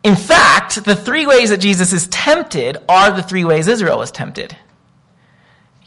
In 0.03 0.15
fact, 0.15 0.83
the 0.85 0.95
three 0.95 1.27
ways 1.27 1.49
that 1.49 1.59
Jesus 1.59 1.93
is 1.93 2.07
tempted 2.07 2.77
are 2.87 3.11
the 3.11 3.23
three 3.23 3.43
ways 3.43 3.67
Israel 3.67 3.97
was 3.97 4.11
tempted. 4.11 4.55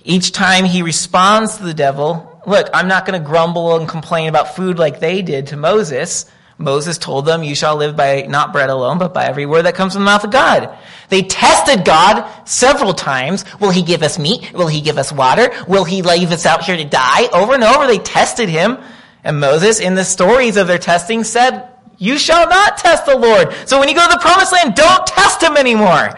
Each 0.04 0.32
time 0.32 0.64
he 0.64 0.82
responds 0.82 1.56
to 1.56 1.64
the 1.64 1.74
devil, 1.74 2.42
look, 2.46 2.68
I'm 2.72 2.88
not 2.88 3.06
going 3.06 3.20
to 3.20 3.26
grumble 3.26 3.76
and 3.76 3.88
complain 3.88 4.28
about 4.28 4.56
food 4.56 4.78
like 4.78 5.00
they 5.00 5.22
did 5.22 5.48
to 5.48 5.56
Moses. 5.56 6.26
Moses 6.60 6.98
told 6.98 7.24
them, 7.24 7.42
you 7.42 7.54
shall 7.54 7.76
live 7.76 7.96
by 7.96 8.26
not 8.28 8.52
bread 8.52 8.68
alone, 8.68 8.98
but 8.98 9.14
by 9.14 9.24
every 9.24 9.46
word 9.46 9.62
that 9.62 9.74
comes 9.74 9.94
from 9.94 10.02
the 10.02 10.04
mouth 10.04 10.24
of 10.24 10.30
God. 10.30 10.76
They 11.08 11.22
tested 11.22 11.86
God 11.86 12.30
several 12.46 12.92
times. 12.92 13.46
Will 13.58 13.70
he 13.70 13.82
give 13.82 14.02
us 14.02 14.18
meat? 14.18 14.52
Will 14.52 14.68
he 14.68 14.82
give 14.82 14.98
us 14.98 15.10
water? 15.10 15.50
Will 15.66 15.84
he 15.84 16.02
leave 16.02 16.30
us 16.30 16.44
out 16.44 16.62
here 16.62 16.76
to 16.76 16.84
die? 16.84 17.28
Over 17.32 17.54
and 17.54 17.64
over 17.64 17.86
they 17.86 17.98
tested 17.98 18.50
him. 18.50 18.76
And 19.24 19.40
Moses, 19.40 19.80
in 19.80 19.94
the 19.94 20.04
stories 20.04 20.58
of 20.58 20.66
their 20.66 20.78
testing, 20.78 21.24
said, 21.24 21.66
you 21.96 22.18
shall 22.18 22.48
not 22.48 22.76
test 22.76 23.06
the 23.06 23.16
Lord. 23.16 23.54
So 23.66 23.78
when 23.78 23.88
you 23.88 23.94
go 23.94 24.06
to 24.06 24.12
the 24.12 24.20
promised 24.20 24.52
land, 24.52 24.74
don't 24.74 25.06
test 25.06 25.42
him 25.42 25.56
anymore. 25.56 26.10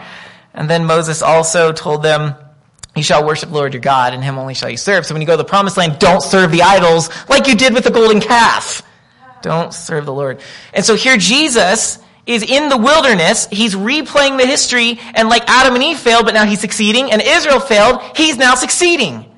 And 0.53 0.69
then 0.69 0.85
Moses 0.85 1.21
also 1.21 1.71
told 1.71 2.03
them, 2.03 2.35
you 2.95 3.03
shall 3.03 3.25
worship 3.25 3.49
the 3.49 3.55
Lord 3.55 3.73
your 3.73 3.81
God, 3.81 4.13
and 4.13 4.23
him 4.23 4.37
only 4.37 4.53
shall 4.53 4.69
you 4.69 4.77
serve. 4.77 5.05
So 5.05 5.15
when 5.15 5.21
you 5.21 5.25
go 5.25 5.33
to 5.33 5.37
the 5.37 5.45
promised 5.45 5.77
land, 5.77 5.99
don't 5.99 6.21
serve 6.21 6.51
the 6.51 6.61
idols 6.61 7.09
like 7.27 7.47
you 7.47 7.55
did 7.55 7.73
with 7.73 7.85
the 7.85 7.91
golden 7.91 8.19
calf. 8.19 8.83
Don't 9.43 9.73
serve 9.73 10.05
the 10.05 10.13
Lord. 10.13 10.41
And 10.73 10.83
so 10.83 10.95
here 10.95 11.17
Jesus 11.17 11.99
is 12.25 12.43
in 12.43 12.69
the 12.69 12.77
wilderness. 12.77 13.47
He's 13.51 13.75
replaying 13.75 14.39
the 14.39 14.47
history, 14.47 14.99
and 15.13 15.27
like 15.27 15.43
Adam 15.47 15.75
and 15.75 15.83
Eve 15.83 15.99
failed, 15.99 16.25
but 16.25 16.33
now 16.33 16.45
he's 16.45 16.61
succeeding, 16.61 17.11
and 17.11 17.21
Israel 17.21 17.59
failed, 17.59 18.01
he's 18.15 18.37
now 18.37 18.55
succeeding. 18.55 19.29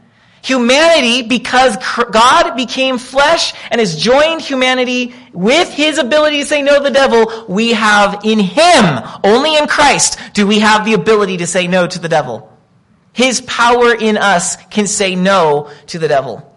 Humanity, 0.43 1.23
because 1.23 1.75
God 2.11 2.55
became 2.55 2.99
flesh 2.99 3.55
and 3.71 3.79
has 3.81 3.99
joined 3.99 4.41
humanity 4.41 5.15
with 5.33 5.73
his 5.73 5.97
ability 5.97 6.41
to 6.41 6.45
say 6.45 6.61
no 6.61 6.77
to 6.77 6.83
the 6.83 6.91
devil, 6.91 7.45
we 7.49 7.73
have 7.73 8.21
in 8.23 8.37
him, 8.37 8.99
only 9.23 9.57
in 9.57 9.65
Christ, 9.65 10.19
do 10.33 10.45
we 10.45 10.59
have 10.59 10.85
the 10.85 10.93
ability 10.93 11.37
to 11.37 11.47
say 11.47 11.65
no 11.65 11.87
to 11.87 11.97
the 11.97 12.09
devil. 12.09 12.55
His 13.11 13.41
power 13.41 13.95
in 13.95 14.17
us 14.17 14.55
can 14.67 14.85
say 14.85 15.15
no 15.15 15.71
to 15.87 15.97
the 15.97 16.07
devil. 16.07 16.54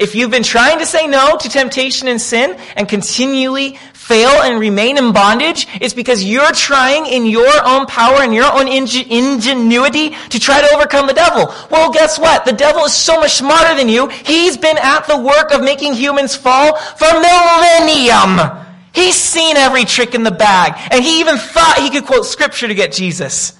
If 0.00 0.14
you've 0.14 0.30
been 0.30 0.42
trying 0.42 0.78
to 0.78 0.86
say 0.86 1.06
no 1.06 1.36
to 1.36 1.48
temptation 1.50 2.08
and 2.08 2.18
sin 2.18 2.56
and 2.74 2.88
continually 2.88 3.78
fail 3.92 4.30
and 4.30 4.58
remain 4.58 4.96
in 4.96 5.12
bondage, 5.12 5.68
it's 5.78 5.92
because 5.92 6.24
you're 6.24 6.52
trying 6.52 7.04
in 7.04 7.26
your 7.26 7.52
own 7.66 7.84
power 7.84 8.22
and 8.22 8.34
your 8.34 8.50
own 8.50 8.66
ingenuity 8.66 10.16
to 10.30 10.40
try 10.40 10.62
to 10.62 10.74
overcome 10.74 11.06
the 11.06 11.12
devil. 11.12 11.54
Well, 11.70 11.92
guess 11.92 12.18
what? 12.18 12.46
The 12.46 12.54
devil 12.54 12.86
is 12.86 12.94
so 12.94 13.20
much 13.20 13.34
smarter 13.34 13.74
than 13.76 13.90
you. 13.90 14.08
He's 14.08 14.56
been 14.56 14.78
at 14.78 15.06
the 15.06 15.18
work 15.18 15.52
of 15.52 15.62
making 15.62 15.92
humans 15.92 16.34
fall 16.34 16.76
for 16.76 17.12
millennium. 17.12 18.64
He's 18.94 19.16
seen 19.16 19.58
every 19.58 19.84
trick 19.84 20.14
in 20.14 20.22
the 20.22 20.30
bag, 20.30 20.80
and 20.90 21.04
he 21.04 21.20
even 21.20 21.36
thought 21.36 21.78
he 21.78 21.90
could 21.90 22.06
quote 22.06 22.24
scripture 22.24 22.68
to 22.68 22.74
get 22.74 22.92
Jesus. 22.92 23.52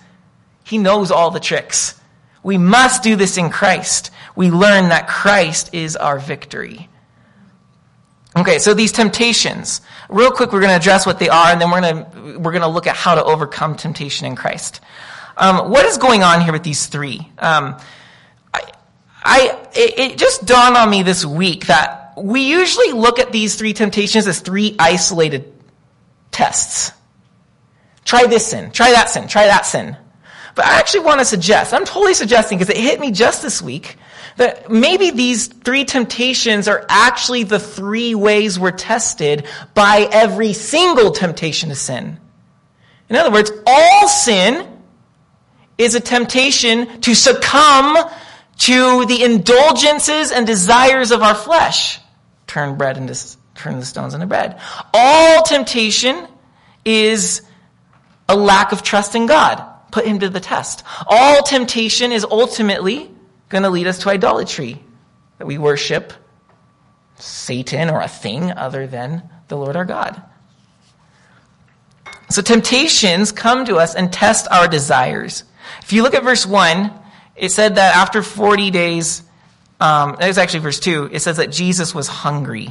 He 0.64 0.78
knows 0.78 1.10
all 1.10 1.30
the 1.30 1.38
tricks. 1.38 2.00
We 2.42 2.56
must 2.56 3.02
do 3.02 3.14
this 3.14 3.36
in 3.36 3.50
Christ. 3.50 4.10
We 4.36 4.50
learn 4.50 4.88
that 4.90 5.08
Christ 5.08 5.74
is 5.74 5.96
our 5.96 6.18
victory. 6.18 6.88
Okay, 8.36 8.58
so 8.58 8.74
these 8.74 8.92
temptations. 8.92 9.80
Real 10.08 10.30
quick, 10.30 10.52
we're 10.52 10.60
going 10.60 10.70
to 10.70 10.76
address 10.76 11.04
what 11.04 11.18
they 11.18 11.28
are, 11.28 11.48
and 11.48 11.60
then 11.60 11.70
we're 11.70 11.80
going 11.80 12.04
to, 12.04 12.38
we're 12.38 12.52
going 12.52 12.62
to 12.62 12.68
look 12.68 12.86
at 12.86 12.96
how 12.96 13.16
to 13.16 13.24
overcome 13.24 13.76
temptation 13.76 14.26
in 14.26 14.36
Christ. 14.36 14.80
Um, 15.36 15.70
what 15.70 15.84
is 15.86 15.98
going 15.98 16.22
on 16.22 16.42
here 16.42 16.52
with 16.52 16.62
these 16.62 16.86
three? 16.86 17.18
Um, 17.38 17.76
I, 18.54 18.72
I, 19.24 19.58
it, 19.74 19.98
it 19.98 20.18
just 20.18 20.46
dawned 20.46 20.76
on 20.76 20.88
me 20.88 21.02
this 21.02 21.24
week 21.24 21.66
that 21.66 22.14
we 22.16 22.42
usually 22.42 22.92
look 22.92 23.18
at 23.18 23.32
these 23.32 23.56
three 23.56 23.72
temptations 23.72 24.26
as 24.26 24.40
three 24.40 24.76
isolated 24.78 25.52
tests. 26.30 26.92
Try 28.04 28.26
this 28.26 28.46
sin, 28.46 28.70
try 28.70 28.92
that 28.92 29.08
sin, 29.10 29.28
try 29.28 29.46
that 29.46 29.66
sin. 29.66 29.96
But 30.54 30.66
I 30.66 30.78
actually 30.78 31.00
want 31.00 31.20
to 31.20 31.24
suggest, 31.24 31.72
I'm 31.72 31.84
totally 31.84 32.14
suggesting 32.14 32.58
because 32.58 32.74
it 32.74 32.80
hit 32.80 33.00
me 33.00 33.10
just 33.12 33.42
this 33.42 33.62
week, 33.62 33.96
that 34.40 34.70
maybe 34.70 35.10
these 35.10 35.48
three 35.48 35.84
temptations 35.84 36.66
are 36.66 36.86
actually 36.88 37.42
the 37.42 37.58
three 37.58 38.14
ways 38.14 38.58
we're 38.58 38.70
tested 38.70 39.46
by 39.74 40.08
every 40.10 40.54
single 40.54 41.10
temptation 41.10 41.68
to 41.68 41.74
sin. 41.74 42.18
In 43.10 43.16
other 43.16 43.30
words, 43.30 43.52
all 43.66 44.08
sin 44.08 44.66
is 45.76 45.94
a 45.94 46.00
temptation 46.00 47.02
to 47.02 47.14
succumb 47.14 47.98
to 48.60 49.04
the 49.04 49.22
indulgences 49.22 50.32
and 50.32 50.46
desires 50.46 51.10
of 51.10 51.20
our 51.20 51.34
flesh. 51.34 51.98
Turn 52.46 52.78
bread 52.78 52.96
into 52.96 53.14
turn 53.54 53.78
the 53.78 53.84
stones 53.84 54.14
into 54.14 54.26
bread. 54.26 54.58
All 54.94 55.42
temptation 55.42 56.26
is 56.86 57.42
a 58.26 58.34
lack 58.34 58.72
of 58.72 58.82
trust 58.82 59.14
in 59.14 59.26
God. 59.26 59.62
Put 59.92 60.06
him 60.06 60.18
to 60.20 60.30
the 60.30 60.40
test. 60.40 60.82
All 61.06 61.42
temptation 61.42 62.10
is 62.10 62.24
ultimately 62.24 63.10
going 63.50 63.64
to 63.64 63.70
lead 63.70 63.86
us 63.86 63.98
to 63.98 64.08
idolatry, 64.08 64.82
that 65.38 65.46
we 65.46 65.58
worship 65.58 66.12
Satan 67.16 67.90
or 67.90 68.00
a 68.00 68.08
thing 68.08 68.52
other 68.52 68.86
than 68.86 69.28
the 69.48 69.56
Lord 69.56 69.76
our 69.76 69.84
God. 69.84 70.22
So 72.30 72.42
temptations 72.42 73.32
come 73.32 73.64
to 73.66 73.76
us 73.76 73.94
and 73.94 74.12
test 74.12 74.46
our 74.50 74.68
desires. 74.68 75.42
If 75.82 75.92
you 75.92 76.02
look 76.02 76.14
at 76.14 76.22
verse 76.22 76.46
1, 76.46 76.92
it 77.34 77.50
said 77.50 77.74
that 77.74 77.96
after 77.96 78.22
40 78.22 78.70
days, 78.70 79.22
um, 79.80 80.16
it 80.20 80.26
was 80.26 80.38
actually 80.38 80.60
verse 80.60 80.78
2, 80.78 81.10
it 81.12 81.20
says 81.20 81.38
that 81.38 81.50
Jesus 81.50 81.94
was 81.94 82.06
hungry. 82.06 82.68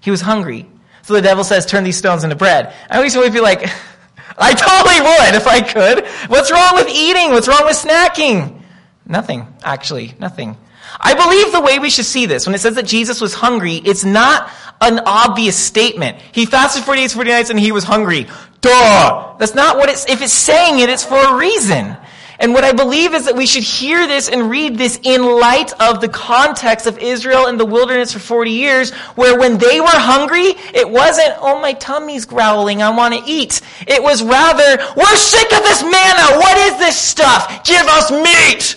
He 0.00 0.10
was 0.10 0.20
hungry. 0.20 0.68
So 1.02 1.14
the 1.14 1.22
devil 1.22 1.42
says, 1.42 1.64
turn 1.64 1.84
these 1.84 1.96
stones 1.96 2.22
into 2.22 2.36
bread. 2.36 2.74
I 2.90 2.96
always 2.96 3.16
would 3.16 3.32
be 3.32 3.40
like, 3.40 3.62
I 4.38 4.52
totally 4.52 5.00
would 5.00 5.34
if 5.34 5.46
I 5.46 5.60
could. 5.62 6.06
What's 6.30 6.52
wrong 6.52 6.74
with 6.74 6.88
eating? 6.88 7.30
What's 7.30 7.48
wrong 7.48 7.64
with 7.64 7.76
snacking? 7.76 8.60
Nothing, 9.08 9.46
actually, 9.64 10.14
nothing. 10.20 10.56
I 11.00 11.14
believe 11.14 11.52
the 11.52 11.60
way 11.60 11.78
we 11.78 11.90
should 11.90 12.04
see 12.04 12.26
this, 12.26 12.46
when 12.46 12.54
it 12.54 12.58
says 12.58 12.74
that 12.74 12.86
Jesus 12.86 13.20
was 13.20 13.34
hungry, 13.34 13.76
it's 13.76 14.04
not 14.04 14.50
an 14.80 15.00
obvious 15.00 15.56
statement. 15.56 16.18
He 16.32 16.46
fasted 16.46 16.84
40 16.84 17.00
days, 17.00 17.14
40 17.14 17.30
nights, 17.30 17.50
and 17.50 17.58
he 17.58 17.72
was 17.72 17.84
hungry. 17.84 18.26
Duh! 18.60 19.36
That's 19.38 19.54
not 19.54 19.76
what 19.76 19.88
it's, 19.88 20.08
if 20.08 20.22
it's 20.22 20.32
saying 20.32 20.80
it, 20.80 20.88
it's 20.88 21.04
for 21.04 21.18
a 21.18 21.36
reason. 21.36 21.96
And 22.40 22.52
what 22.52 22.62
I 22.62 22.72
believe 22.72 23.14
is 23.14 23.24
that 23.24 23.34
we 23.34 23.46
should 23.46 23.64
hear 23.64 24.06
this 24.06 24.28
and 24.28 24.48
read 24.48 24.78
this 24.78 25.00
in 25.02 25.22
light 25.22 25.72
of 25.80 26.00
the 26.00 26.08
context 26.08 26.86
of 26.86 26.98
Israel 26.98 27.46
in 27.46 27.56
the 27.56 27.64
wilderness 27.64 28.12
for 28.12 28.20
40 28.20 28.50
years, 28.52 28.92
where 29.16 29.36
when 29.38 29.58
they 29.58 29.80
were 29.80 29.88
hungry, 29.88 30.54
it 30.72 30.88
wasn't, 30.88 31.34
oh, 31.40 31.60
my 31.60 31.72
tummy's 31.72 32.26
growling, 32.26 32.80
I 32.80 32.90
want 32.90 33.14
to 33.14 33.22
eat. 33.26 33.60
It 33.88 34.02
was 34.02 34.22
rather, 34.22 34.82
we're 34.96 35.16
sick 35.16 35.52
of 35.52 35.62
this 35.64 35.82
manna, 35.82 36.38
what 36.38 36.56
is 36.58 36.78
this 36.78 36.96
stuff? 36.96 37.64
Give 37.64 37.82
us 37.86 38.10
meat! 38.12 38.76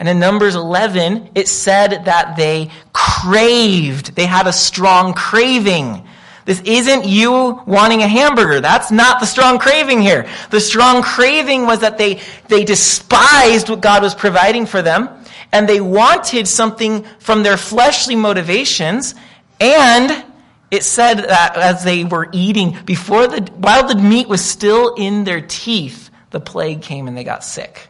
And 0.00 0.08
in 0.08 0.18
Numbers 0.18 0.54
11, 0.54 1.32
it 1.34 1.46
said 1.46 2.06
that 2.06 2.34
they 2.34 2.70
craved, 2.94 4.16
they 4.16 4.24
had 4.24 4.46
a 4.46 4.52
strong 4.52 5.12
craving. 5.12 6.08
This 6.46 6.62
isn't 6.62 7.04
you 7.04 7.60
wanting 7.66 8.02
a 8.02 8.08
hamburger. 8.08 8.62
That's 8.62 8.90
not 8.90 9.20
the 9.20 9.26
strong 9.26 9.58
craving 9.58 10.00
here. 10.00 10.26
The 10.48 10.58
strong 10.58 11.02
craving 11.02 11.66
was 11.66 11.80
that 11.80 11.98
they, 11.98 12.20
they 12.48 12.64
despised 12.64 13.68
what 13.68 13.82
God 13.82 14.02
was 14.02 14.14
providing 14.14 14.64
for 14.64 14.80
them, 14.80 15.10
and 15.52 15.68
they 15.68 15.82
wanted 15.82 16.48
something 16.48 17.04
from 17.18 17.42
their 17.42 17.58
fleshly 17.58 18.16
motivations, 18.16 19.14
and 19.60 20.24
it 20.70 20.82
said 20.82 21.18
that 21.18 21.58
as 21.58 21.84
they 21.84 22.04
were 22.04 22.30
eating, 22.32 22.78
before 22.86 23.26
the, 23.26 23.42
while 23.56 23.86
the 23.86 23.96
meat 23.96 24.28
was 24.28 24.42
still 24.42 24.94
in 24.94 25.24
their 25.24 25.42
teeth, 25.42 26.08
the 26.30 26.40
plague 26.40 26.80
came 26.80 27.06
and 27.06 27.14
they 27.14 27.24
got 27.24 27.44
sick. 27.44 27.89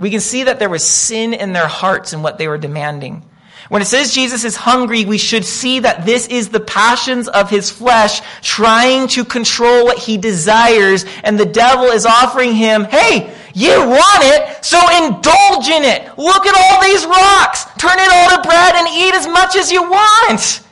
We 0.00 0.10
can 0.10 0.20
see 0.20 0.44
that 0.44 0.58
there 0.58 0.70
was 0.70 0.82
sin 0.82 1.34
in 1.34 1.52
their 1.52 1.68
hearts 1.68 2.12
and 2.12 2.22
what 2.22 2.38
they 2.38 2.48
were 2.48 2.58
demanding. 2.58 3.22
When 3.68 3.82
it 3.82 3.84
says 3.84 4.12
Jesus 4.12 4.42
is 4.44 4.56
hungry, 4.56 5.04
we 5.04 5.18
should 5.18 5.44
see 5.44 5.78
that 5.80 6.04
this 6.04 6.26
is 6.26 6.48
the 6.48 6.58
passions 6.58 7.28
of 7.28 7.50
his 7.50 7.70
flesh 7.70 8.20
trying 8.40 9.06
to 9.08 9.24
control 9.24 9.84
what 9.84 9.98
he 9.98 10.16
desires, 10.16 11.04
and 11.22 11.38
the 11.38 11.46
devil 11.46 11.84
is 11.84 12.04
offering 12.04 12.54
him, 12.54 12.84
hey, 12.84 13.32
you 13.54 13.70
want 13.70 14.22
it, 14.24 14.64
so 14.64 14.78
indulge 15.04 15.68
in 15.68 15.84
it. 15.84 16.18
Look 16.18 16.46
at 16.46 16.54
all 16.56 16.82
these 16.82 17.04
rocks. 17.04 17.66
Turn 17.78 17.98
it 17.98 18.10
all 18.10 18.30
to 18.30 18.48
bread 18.48 18.74
and 18.74 18.88
eat 18.88 19.14
as 19.14 19.28
much 19.28 19.54
as 19.54 19.70
you 19.70 19.82
want. 19.82 20.62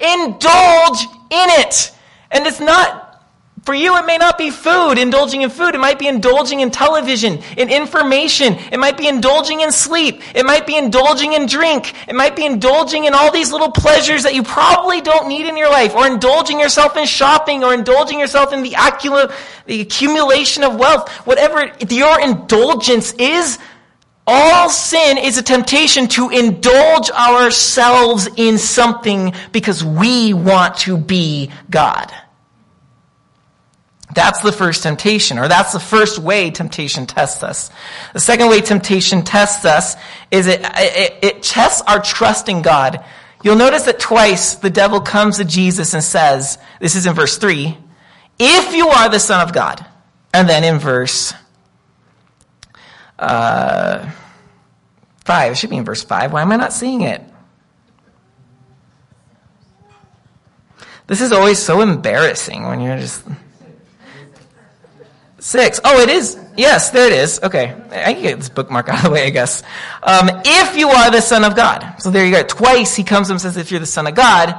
Indulge 0.00 1.02
in 1.30 1.48
it. 1.60 1.92
And 2.30 2.46
it's 2.46 2.60
not 2.60 3.03
for 3.64 3.74
you, 3.74 3.96
it 3.96 4.04
may 4.04 4.18
not 4.18 4.36
be 4.36 4.50
food, 4.50 4.98
indulging 4.98 5.40
in 5.40 5.48
food. 5.48 5.74
It 5.74 5.78
might 5.78 5.98
be 5.98 6.06
indulging 6.06 6.60
in 6.60 6.70
television, 6.70 7.40
in 7.56 7.70
information. 7.70 8.58
It 8.70 8.78
might 8.78 8.98
be 8.98 9.08
indulging 9.08 9.62
in 9.62 9.72
sleep. 9.72 10.20
It 10.34 10.44
might 10.44 10.66
be 10.66 10.76
indulging 10.76 11.32
in 11.32 11.46
drink. 11.46 11.94
It 12.06 12.14
might 12.14 12.36
be 12.36 12.44
indulging 12.44 13.04
in 13.04 13.14
all 13.14 13.32
these 13.32 13.52
little 13.52 13.70
pleasures 13.70 14.24
that 14.24 14.34
you 14.34 14.42
probably 14.42 15.00
don't 15.00 15.28
need 15.28 15.46
in 15.46 15.56
your 15.56 15.70
life, 15.70 15.94
or 15.94 16.06
indulging 16.06 16.60
yourself 16.60 16.94
in 16.98 17.06
shopping, 17.06 17.64
or 17.64 17.72
indulging 17.72 18.20
yourself 18.20 18.52
in 18.52 18.62
the, 18.62 18.76
the 19.66 19.80
accumulation 19.80 20.62
of 20.62 20.76
wealth. 20.76 21.08
Whatever 21.26 21.72
your 21.88 22.20
indulgence 22.20 23.14
is, 23.14 23.58
all 24.26 24.68
sin 24.68 25.16
is 25.16 25.38
a 25.38 25.42
temptation 25.42 26.08
to 26.08 26.28
indulge 26.28 27.10
ourselves 27.10 28.28
in 28.36 28.58
something 28.58 29.32
because 29.52 29.82
we 29.82 30.34
want 30.34 30.76
to 30.78 30.98
be 30.98 31.50
God. 31.70 32.12
That's 34.14 34.40
the 34.42 34.52
first 34.52 34.84
temptation, 34.84 35.38
or 35.38 35.48
that's 35.48 35.72
the 35.72 35.80
first 35.80 36.20
way 36.20 36.50
temptation 36.50 37.06
tests 37.06 37.42
us. 37.42 37.70
The 38.12 38.20
second 38.20 38.48
way 38.48 38.60
temptation 38.60 39.24
tests 39.24 39.64
us 39.64 39.96
is 40.30 40.46
it, 40.46 40.60
it, 40.62 41.18
it 41.22 41.42
tests 41.42 41.82
our 41.82 42.00
trust 42.00 42.48
in 42.48 42.62
God. 42.62 43.04
You'll 43.42 43.56
notice 43.56 43.82
that 43.82 43.98
twice 43.98 44.54
the 44.54 44.70
devil 44.70 45.00
comes 45.00 45.38
to 45.38 45.44
Jesus 45.44 45.94
and 45.94 46.02
says, 46.02 46.58
this 46.80 46.94
is 46.94 47.06
in 47.06 47.14
verse 47.14 47.36
3, 47.38 47.76
if 48.38 48.74
you 48.74 48.88
are 48.88 49.08
the 49.08 49.18
Son 49.18 49.46
of 49.46 49.52
God. 49.52 49.84
And 50.32 50.48
then 50.48 50.64
in 50.64 50.78
verse 50.78 51.34
uh, 53.18 54.10
5, 55.24 55.52
it 55.52 55.54
should 55.56 55.70
be 55.70 55.76
in 55.76 55.84
verse 55.84 56.02
5. 56.02 56.32
Why 56.32 56.42
am 56.42 56.52
I 56.52 56.56
not 56.56 56.72
seeing 56.72 57.02
it? 57.02 57.22
This 61.06 61.20
is 61.20 61.32
always 61.32 61.58
so 61.58 61.80
embarrassing 61.80 62.62
when 62.62 62.80
you're 62.80 62.96
just. 62.96 63.24
Six. 65.44 65.78
Oh, 65.84 66.00
it 66.00 66.08
is. 66.08 66.38
Yes, 66.56 66.88
there 66.88 67.06
it 67.06 67.12
is. 67.12 67.38
Okay. 67.42 67.76
I 67.90 68.14
can 68.14 68.22
get 68.22 68.38
this 68.38 68.48
bookmark 68.48 68.88
out 68.88 69.00
of 69.00 69.02
the 69.04 69.10
way, 69.10 69.26
I 69.26 69.30
guess. 69.30 69.62
Um, 70.02 70.30
if 70.42 70.74
you 70.74 70.88
are 70.88 71.10
the 71.10 71.20
Son 71.20 71.44
of 71.44 71.54
God. 71.54 71.96
So 71.98 72.10
there 72.10 72.24
you 72.24 72.30
go. 72.30 72.42
Twice 72.44 72.96
he 72.96 73.04
comes 73.04 73.28
and 73.28 73.38
says, 73.38 73.58
if 73.58 73.70
you're 73.70 73.78
the 73.78 73.84
Son 73.84 74.06
of 74.06 74.14
God. 74.14 74.56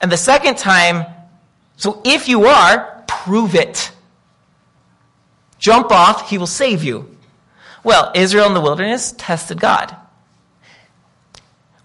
And 0.00 0.12
the 0.12 0.16
second 0.16 0.56
time, 0.56 1.12
so 1.76 2.00
if 2.04 2.28
you 2.28 2.44
are, 2.44 3.02
prove 3.08 3.56
it. 3.56 3.90
Jump 5.58 5.90
off, 5.90 6.30
he 6.30 6.38
will 6.38 6.46
save 6.46 6.84
you. 6.84 7.16
Well, 7.82 8.12
Israel 8.14 8.46
in 8.46 8.54
the 8.54 8.60
wilderness 8.60 9.16
tested 9.18 9.60
God. 9.60 9.96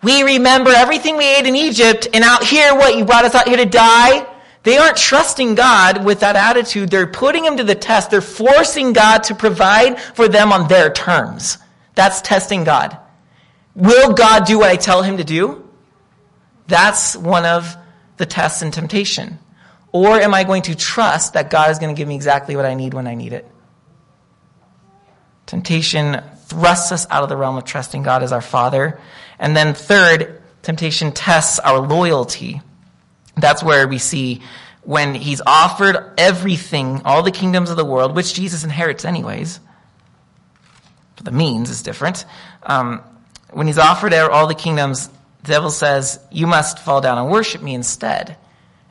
We 0.04 0.22
remember 0.22 0.70
everything 0.70 1.18
we 1.18 1.26
ate 1.26 1.48
in 1.48 1.56
Egypt, 1.56 2.08
and 2.14 2.24
out 2.24 2.44
here, 2.44 2.76
what? 2.76 2.96
You 2.96 3.04
brought 3.04 3.26
us 3.26 3.34
out 3.34 3.48
here 3.48 3.58
to 3.58 3.66
die? 3.66 4.28
They 4.64 4.78
aren't 4.78 4.98
trusting 4.98 5.56
God 5.56 6.06
with 6.06 6.22
that 6.22 6.36
attitude. 6.36 6.90
They're 6.90 7.08
putting 7.08 7.44
him 7.46 7.58
to 7.58 7.64
the 7.64 7.76
test. 7.76 8.10
They're 8.10 8.22
forcing 8.22 8.94
God 8.94 9.24
to 9.26 9.36
provide 9.36 10.00
for 10.00 10.28
them 10.28 10.54
on 10.54 10.68
their 10.70 10.90
terms. 10.92 11.58
That's 11.96 12.22
testing 12.22 12.64
God. 12.64 12.98
Will 13.76 14.14
God 14.14 14.46
do 14.46 14.60
what 14.60 14.70
I 14.70 14.78
tell 14.78 15.04
him 15.04 15.18
to 15.18 15.24
do? 15.24 15.70
That's 16.68 17.16
one 17.16 17.46
of 17.46 17.76
the 18.18 18.26
tests 18.26 18.62
and 18.62 18.74
temptation. 18.74 19.40
Or 19.92 20.20
am 20.20 20.34
I 20.34 20.44
going 20.44 20.64
to 20.64 20.76
trust 20.76 21.34
that 21.34 21.50
God 21.50 21.70
is 21.70 21.80
going 21.80 21.94
to 21.94 21.98
give 21.98 22.08
me 22.08 22.16
exactly 22.16 22.56
what 22.56 22.66
I 22.66 22.74
need 22.74 22.94
when 22.94 23.06
I 23.06 23.16
need 23.16 23.34
it? 23.34 23.48
Temptation 25.46 26.24
thrusts 26.46 26.92
us 26.92 27.06
out 27.10 27.24
of 27.24 27.30
the 27.30 27.36
realm 27.36 27.58
of 27.58 27.66
trusting 27.66 28.04
God 28.04 28.24
as 28.24 28.32
our 28.32 28.42
Father. 28.42 29.00
And 29.40 29.56
then 29.56 29.74
third, 29.74 30.42
temptation 30.62 31.12
tests 31.12 31.60
our 31.60 31.80
loyalty. 31.80 32.62
That's 33.36 33.64
where 33.64 33.88
we 33.88 33.98
see 33.98 34.42
when 34.84 35.16
he's 35.16 35.42
offered 35.46 36.14
everything, 36.18 37.02
all 37.06 37.24
the 37.24 37.32
kingdoms 37.32 37.70
of 37.70 37.78
the 37.78 37.86
world, 37.86 38.16
which 38.16 38.34
Jesus 38.34 38.64
inherits 38.64 39.06
anyways. 39.06 39.60
But 41.16 41.26
the 41.26 41.32
means 41.32 41.70
is 41.70 41.82
different. 41.82 42.26
Um, 42.64 43.02
when 43.52 43.68
he's 43.68 43.78
offered 43.78 44.14
all 44.14 44.48
the 44.48 44.56
kingdoms, 44.56 45.08
the 45.44 45.52
devil 45.52 45.70
says, 45.70 46.20
You 46.32 46.48
must 46.48 46.80
fall 46.80 47.02
down 47.02 47.18
and 47.18 47.32
worship 47.32 47.62
me 47.62 47.74
instead. 47.74 48.38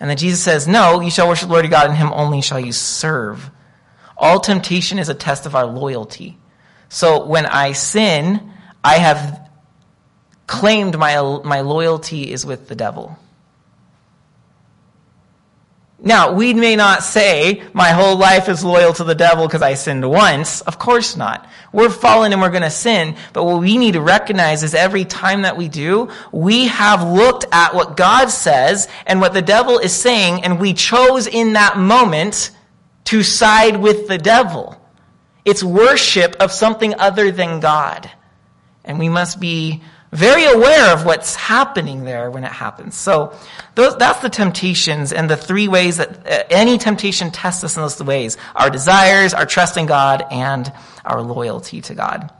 And 0.00 0.08
then 0.08 0.16
Jesus 0.16 0.42
says, 0.42 0.66
No, 0.66 1.00
you 1.00 1.10
shall 1.10 1.28
worship 1.28 1.48
the 1.48 1.52
Lord 1.52 1.64
your 1.64 1.70
God, 1.70 1.86
and 1.86 1.96
him 1.96 2.10
only 2.12 2.42
shall 2.42 2.60
you 2.60 2.72
serve. 2.72 3.50
All 4.16 4.40
temptation 4.40 4.98
is 4.98 5.08
a 5.08 5.14
test 5.14 5.46
of 5.46 5.54
our 5.54 5.66
loyalty. 5.66 6.38
So 6.88 7.26
when 7.26 7.46
I 7.46 7.72
sin, 7.72 8.52
I 8.84 8.98
have 8.98 9.50
claimed 10.46 10.98
my, 10.98 11.40
my 11.44 11.60
loyalty 11.60 12.30
is 12.30 12.44
with 12.44 12.68
the 12.68 12.74
devil. 12.74 13.18
Now, 16.04 16.32
we 16.32 16.52
may 16.52 16.74
not 16.74 17.04
say, 17.04 17.62
my 17.72 17.90
whole 17.90 18.16
life 18.16 18.48
is 18.48 18.64
loyal 18.64 18.92
to 18.94 19.04
the 19.04 19.14
devil 19.14 19.46
because 19.46 19.62
I 19.62 19.74
sinned 19.74 20.08
once. 20.08 20.60
Of 20.62 20.76
course 20.76 21.16
not. 21.16 21.48
We're 21.72 21.90
fallen 21.90 22.32
and 22.32 22.42
we're 22.42 22.50
going 22.50 22.64
to 22.64 22.70
sin. 22.70 23.14
But 23.32 23.44
what 23.44 23.60
we 23.60 23.78
need 23.78 23.92
to 23.92 24.00
recognize 24.00 24.64
is 24.64 24.74
every 24.74 25.04
time 25.04 25.42
that 25.42 25.56
we 25.56 25.68
do, 25.68 26.10
we 26.32 26.66
have 26.66 27.08
looked 27.08 27.44
at 27.52 27.72
what 27.72 27.96
God 27.96 28.30
says 28.30 28.88
and 29.06 29.20
what 29.20 29.32
the 29.32 29.42
devil 29.42 29.78
is 29.78 29.92
saying, 29.92 30.42
and 30.42 30.60
we 30.60 30.74
chose 30.74 31.28
in 31.28 31.52
that 31.52 31.78
moment 31.78 32.50
to 33.04 33.22
side 33.22 33.76
with 33.76 34.08
the 34.08 34.18
devil. 34.18 34.76
It's 35.44 35.62
worship 35.62 36.34
of 36.40 36.50
something 36.50 36.98
other 36.98 37.30
than 37.30 37.60
God. 37.60 38.10
And 38.84 38.98
we 38.98 39.08
must 39.08 39.38
be 39.38 39.82
very 40.12 40.44
aware 40.44 40.92
of 40.92 41.06
what's 41.06 41.34
happening 41.34 42.04
there 42.04 42.30
when 42.30 42.44
it 42.44 42.52
happens. 42.52 42.94
So 42.94 43.34
those, 43.74 43.96
that's 43.96 44.20
the 44.20 44.28
temptations 44.28 45.12
and 45.12 45.28
the 45.28 45.38
three 45.38 45.68
ways 45.68 45.96
that 45.96 46.26
uh, 46.26 46.44
any 46.50 46.76
temptation 46.76 47.30
tests 47.30 47.64
us 47.64 47.76
in 47.76 47.82
those 47.82 48.00
ways. 48.02 48.36
Our 48.54 48.68
desires, 48.68 49.32
our 49.32 49.46
trust 49.46 49.78
in 49.78 49.86
God, 49.86 50.24
and 50.30 50.70
our 51.04 51.22
loyalty 51.22 51.80
to 51.82 51.94
God. 51.94 52.30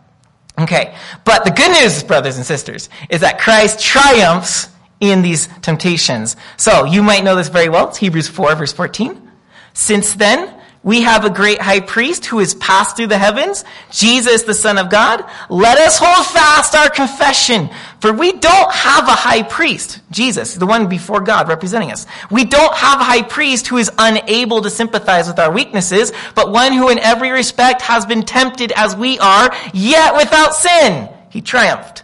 Okay. 0.58 0.94
But 1.24 1.44
the 1.44 1.50
good 1.50 1.72
news, 1.80 2.02
brothers 2.04 2.36
and 2.36 2.44
sisters, 2.44 2.90
is 3.08 3.22
that 3.22 3.40
Christ 3.40 3.80
triumphs 3.80 4.68
in 5.00 5.22
these 5.22 5.48
temptations. 5.62 6.36
So 6.58 6.84
you 6.84 7.02
might 7.02 7.24
know 7.24 7.36
this 7.36 7.48
very 7.48 7.70
well. 7.70 7.88
It's 7.88 7.98
Hebrews 7.98 8.28
4 8.28 8.54
verse 8.54 8.72
14. 8.72 9.30
Since 9.72 10.14
then, 10.14 10.54
we 10.84 11.02
have 11.02 11.24
a 11.24 11.30
great 11.30 11.60
high 11.60 11.78
priest 11.78 12.26
who 12.26 12.40
has 12.40 12.54
passed 12.54 12.96
through 12.96 13.06
the 13.06 13.18
heavens, 13.18 13.64
Jesus, 13.90 14.42
the 14.42 14.54
Son 14.54 14.78
of 14.78 14.90
God. 14.90 15.24
Let 15.48 15.78
us 15.78 15.96
hold 16.00 16.26
fast 16.26 16.74
our 16.74 16.90
confession, 16.90 17.70
for 18.00 18.12
we 18.12 18.32
don't 18.32 18.72
have 18.72 19.06
a 19.06 19.12
high 19.12 19.44
priest, 19.44 20.00
Jesus, 20.10 20.54
the 20.54 20.66
one 20.66 20.88
before 20.88 21.20
God 21.20 21.48
representing 21.48 21.92
us. 21.92 22.06
We 22.32 22.44
don't 22.44 22.74
have 22.74 23.00
a 23.00 23.04
high 23.04 23.22
priest 23.22 23.68
who 23.68 23.76
is 23.76 23.92
unable 23.96 24.60
to 24.62 24.70
sympathize 24.70 25.28
with 25.28 25.38
our 25.38 25.52
weaknesses, 25.52 26.12
but 26.34 26.50
one 26.50 26.72
who 26.72 26.88
in 26.88 26.98
every 26.98 27.30
respect 27.30 27.82
has 27.82 28.04
been 28.04 28.24
tempted 28.24 28.72
as 28.74 28.96
we 28.96 29.20
are, 29.20 29.54
yet 29.72 30.16
without 30.16 30.56
sin. 30.56 31.08
He 31.30 31.42
triumphed. 31.42 32.02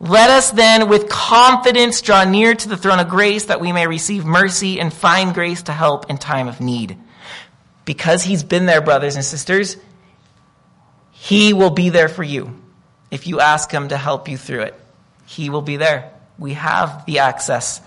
Let 0.00 0.30
us 0.30 0.50
then 0.50 0.88
with 0.88 1.08
confidence 1.08 2.02
draw 2.02 2.24
near 2.24 2.56
to 2.56 2.68
the 2.68 2.76
throne 2.76 2.98
of 2.98 3.08
grace 3.08 3.44
that 3.46 3.60
we 3.60 3.72
may 3.72 3.86
receive 3.86 4.26
mercy 4.26 4.80
and 4.80 4.92
find 4.92 5.32
grace 5.32 5.62
to 5.62 5.72
help 5.72 6.10
in 6.10 6.18
time 6.18 6.48
of 6.48 6.60
need 6.60 6.98
because 7.86 8.22
he's 8.22 8.44
been 8.44 8.66
there, 8.66 8.82
brothers 8.82 9.16
and 9.16 9.24
sisters, 9.24 9.78
he 11.12 11.54
will 11.54 11.70
be 11.70 11.88
there 11.88 12.08
for 12.08 12.22
you. 12.22 12.60
If 13.10 13.26
you 13.26 13.40
ask 13.40 13.70
him 13.70 13.88
to 13.88 13.96
help 13.96 14.28
you 14.28 14.36
through 14.36 14.62
it, 14.62 14.74
he 15.24 15.48
will 15.48 15.62
be 15.62 15.78
there. 15.78 16.12
We 16.38 16.52
have 16.52 17.06
the 17.06 17.20
access. 17.20 17.80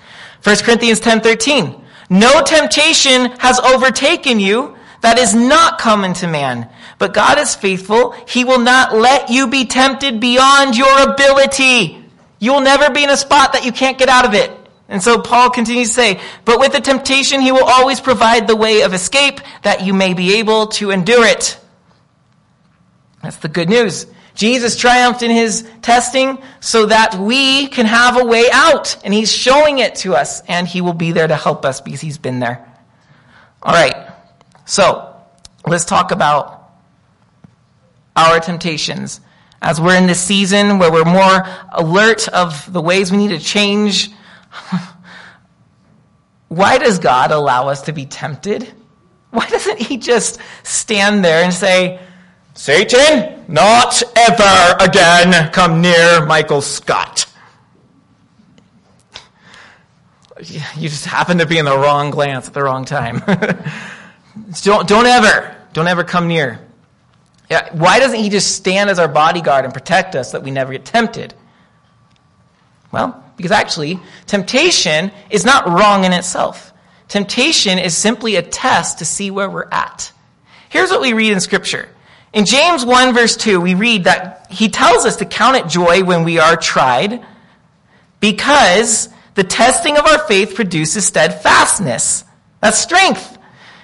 1 0.44 0.64
Corinthians 0.64 1.02
10:13. 1.02 1.84
No 2.10 2.42
temptation 2.42 3.32
has 3.38 3.60
overtaken 3.60 4.40
you 4.40 4.76
that 5.02 5.20
is 5.20 5.36
not 5.36 5.78
common 5.78 6.14
to 6.16 6.28
man. 6.28 6.70
But 6.98 7.14
God 7.14 7.38
is 7.38 7.54
faithful. 7.54 8.12
He 8.28 8.44
will 8.44 8.60
not 8.60 8.96
let 8.96 9.30
you 9.30 9.48
be 9.48 9.66
tempted 9.66 10.20
beyond 10.20 10.76
your 10.76 11.12
ability. 11.12 12.04
You 12.40 12.54
will 12.54 12.62
never 12.62 12.90
be 12.90 13.04
in 13.04 13.10
a 13.10 13.18
spot 13.18 13.54
that 13.54 13.66
you 13.66 13.72
can't 13.72 13.98
get 13.98 14.10
out 14.10 14.26
of 14.26 14.34
it. 14.34 14.52
And 14.90 15.04
so 15.04 15.22
Paul 15.22 15.52
continues 15.52 15.90
to 15.90 15.94
say, 15.94 16.22
but 16.46 16.60
with 16.60 16.74
the 16.74 16.82
temptation, 16.82 17.42
he 17.42 17.52
will 17.52 17.64
always 17.64 18.02
provide 18.02 18.48
the 18.48 18.56
way 18.56 18.82
of 18.82 18.94
escape 18.94 19.40
that 19.62 19.86
you 19.86 19.94
may 19.94 20.16
be 20.16 20.40
able 20.40 20.68
to 20.68 20.90
endure 20.90 21.26
it. 21.26 21.60
That's 23.22 23.38
the 23.38 23.50
good 23.50 23.70
news. 23.70 24.08
Jesus 24.34 24.76
triumphed 24.76 25.22
in 25.22 25.30
his 25.30 25.70
testing 25.84 26.42
so 26.60 26.88
that 26.88 27.16
we 27.16 27.68
can 27.68 27.86
have 27.86 28.20
a 28.20 28.26
way 28.26 28.46
out. 28.52 28.98
And 29.04 29.14
he's 29.14 29.32
showing 29.32 29.78
it 29.78 29.96
to 29.96 30.16
us, 30.16 30.42
and 30.48 30.68
he 30.68 30.82
will 30.82 30.94
be 30.94 31.12
there 31.12 31.28
to 31.28 31.36
help 31.36 31.66
us 31.66 31.82
because 31.82 32.02
he's 32.02 32.18
been 32.18 32.40
there. 32.40 32.66
All 33.62 33.74
right. 33.74 34.12
So, 34.66 35.14
let's 35.68 35.86
talk 35.86 36.12
about 36.12 36.72
our 38.16 38.40
temptations. 38.40 39.22
As 39.62 39.80
we're 39.80 39.98
in 39.98 40.08
this 40.08 40.22
season 40.22 40.80
where 40.80 40.92
we're 40.92 41.04
more 41.04 41.46
alert 41.74 42.28
of 42.30 42.72
the 42.72 42.82
ways 42.82 43.12
we 43.12 43.18
need 43.18 43.38
to 43.38 43.40
change 43.40 44.10
Why 46.48 46.78
does 46.78 47.00
God 47.00 47.32
allow 47.32 47.68
us 47.70 47.84
to 47.84 47.94
be 47.94 48.06
tempted? 48.06 48.72
Why 49.32 49.48
doesn't 49.48 49.80
He 49.80 49.98
just 49.98 50.40
stand 50.64 51.24
there 51.24 51.44
and 51.44 51.54
say, 51.54 52.00
Satan, 52.56 53.46
not 53.48 54.02
ever 54.16 54.76
again 54.84 55.52
come 55.52 55.82
near 55.82 56.26
Michael 56.26 56.62
Scott? 56.62 57.26
You 60.40 60.90
just 60.90 61.06
happen 61.06 61.40
to 61.40 61.46
be 61.46 61.58
in 61.58 61.66
the 61.66 61.78
wrong 61.78 62.12
glance 62.12 62.48
at 62.48 62.54
the 62.54 62.64
wrong 62.64 62.86
time. 62.86 63.22
don't, 64.62 64.88
don't 64.88 65.06
ever, 65.06 65.56
don't 65.74 65.88
ever 65.88 66.04
come 66.04 66.28
near. 66.28 66.66
Yeah, 67.50 67.74
why 67.74 68.00
doesn't 68.00 68.20
he 68.20 68.30
just 68.30 68.56
stand 68.56 68.90
as 68.90 69.00
our 69.00 69.08
bodyguard 69.08 69.66
and 69.66 69.74
protect 69.74 70.16
us 70.16 70.32
that 70.32 70.44
we 70.44 70.52
never 70.52 70.72
get 70.72 70.86
tempted? 70.86 71.34
Well, 72.92 73.24
because 73.40 73.52
actually, 73.52 74.02
temptation 74.26 75.14
is 75.30 75.46
not 75.46 75.66
wrong 75.66 76.04
in 76.04 76.12
itself. 76.12 76.74
Temptation 77.08 77.80
is 77.80 77.96
simply 77.96 78.36
a 78.36 78.42
test 78.42 79.00
to 79.00 79.06
see 79.06 79.32
where 79.32 79.50
we're 79.50 79.70
at. 79.72 80.12
Here's 80.68 80.90
what 80.90 81.00
we 81.00 81.14
read 81.14 81.32
in 81.32 81.40
Scripture. 81.40 81.88
In 82.34 82.44
James 82.44 82.84
1, 82.84 83.14
verse 83.14 83.38
2, 83.38 83.62
we 83.62 83.76
read 83.76 84.04
that 84.04 84.48
he 84.50 84.68
tells 84.68 85.06
us 85.06 85.16
to 85.16 85.26
count 85.26 85.56
it 85.56 85.70
joy 85.70 86.04
when 86.04 86.26
we 86.26 86.38
are 86.38 86.58
tried 86.58 87.26
because 88.20 89.08
the 89.36 89.46
testing 89.46 89.96
of 89.96 90.06
our 90.06 90.20
faith 90.28 90.54
produces 90.54 91.08
steadfastness. 91.08 92.26
That's 92.60 92.78
strength. 92.78 93.38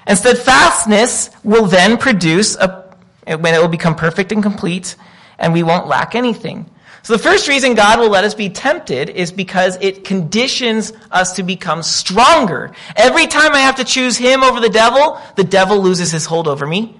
And 0.06 0.18
steadfastness 0.18 1.30
will 1.46 1.68
then 1.68 1.96
produce 1.96 2.58
a, 2.58 2.94
when 3.26 3.54
it 3.54 3.62
will 3.62 3.70
become 3.70 3.96
perfect 3.96 4.34
and 4.34 4.44
complete, 4.44 4.98
and 5.40 5.54
we 5.54 5.64
won't 5.64 5.88
lack 5.88 6.14
anything. 6.14 6.70
So 7.06 7.14
the 7.14 7.22
first 7.22 7.48
reason 7.48 7.76
God 7.76 8.00
will 8.00 8.10
let 8.10 8.24
us 8.24 8.34
be 8.34 8.50
tempted 8.50 9.12
is 9.12 9.32
because 9.32 9.78
it 9.80 10.06
conditions 10.06 10.92
us 11.12 11.34
to 11.34 11.44
become 11.44 11.84
stronger. 11.84 12.72
Every 12.96 13.28
time 13.28 13.54
I 13.54 13.60
have 13.60 13.76
to 13.76 13.84
choose 13.84 14.18
Him 14.18 14.42
over 14.42 14.60
the 14.60 14.70
devil, 14.70 15.22
the 15.36 15.44
devil 15.44 15.80
loses 15.80 16.12
his 16.12 16.26
hold 16.26 16.48
over 16.48 16.66
me, 16.66 16.98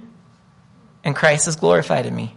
and 1.04 1.16
Christ 1.16 1.48
is 1.48 1.56
glorified 1.56 2.06
in 2.06 2.16
me. 2.16 2.36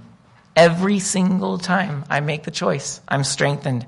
Every 0.56 0.98
single 0.98 1.58
time 1.58 2.06
I 2.08 2.20
make 2.20 2.44
the 2.44 2.50
choice, 2.50 3.02
I'm 3.06 3.22
strengthened. 3.22 3.86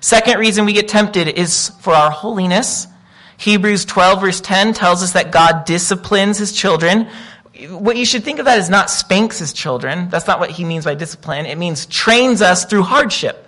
Second 0.00 0.40
reason 0.40 0.64
we 0.64 0.72
get 0.72 0.88
tempted 0.88 1.28
is 1.28 1.68
for 1.82 1.94
our 1.94 2.10
holiness. 2.10 2.88
Hebrews 3.36 3.84
12 3.84 4.20
verse 4.22 4.40
10 4.40 4.74
tells 4.74 5.04
us 5.04 5.12
that 5.12 5.30
God 5.30 5.66
disciplines 5.66 6.38
his 6.38 6.50
children 6.50 7.08
what 7.68 7.96
you 7.96 8.04
should 8.04 8.24
think 8.24 8.38
of 8.38 8.46
that 8.46 8.58
is 8.58 8.70
not 8.70 8.90
spanks 8.90 9.38
his 9.38 9.52
children. 9.52 10.08
That's 10.08 10.26
not 10.26 10.40
what 10.40 10.50
he 10.50 10.64
means 10.64 10.84
by 10.84 10.94
discipline. 10.94 11.46
It 11.46 11.58
means 11.58 11.86
trains 11.86 12.42
us 12.42 12.64
through 12.64 12.82
hardship. 12.82 13.46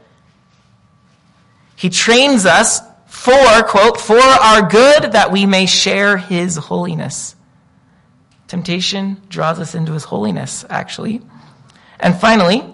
He 1.76 1.90
trains 1.90 2.46
us 2.46 2.80
for, 3.06 3.62
quote, 3.64 4.00
for 4.00 4.18
our 4.18 4.68
good 4.68 5.12
that 5.12 5.32
we 5.32 5.46
may 5.46 5.66
share 5.66 6.16
his 6.16 6.56
holiness. 6.56 7.36
Temptation 8.48 9.20
draws 9.28 9.58
us 9.58 9.74
into 9.74 9.92
his 9.92 10.04
holiness, 10.04 10.64
actually. 10.68 11.22
And 12.00 12.18
finally, 12.18 12.64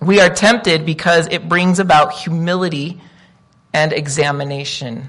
we 0.00 0.20
are 0.20 0.30
tempted 0.30 0.86
because 0.86 1.26
it 1.28 1.48
brings 1.48 1.78
about 1.78 2.12
humility 2.12 3.00
and 3.72 3.92
examination. 3.92 5.08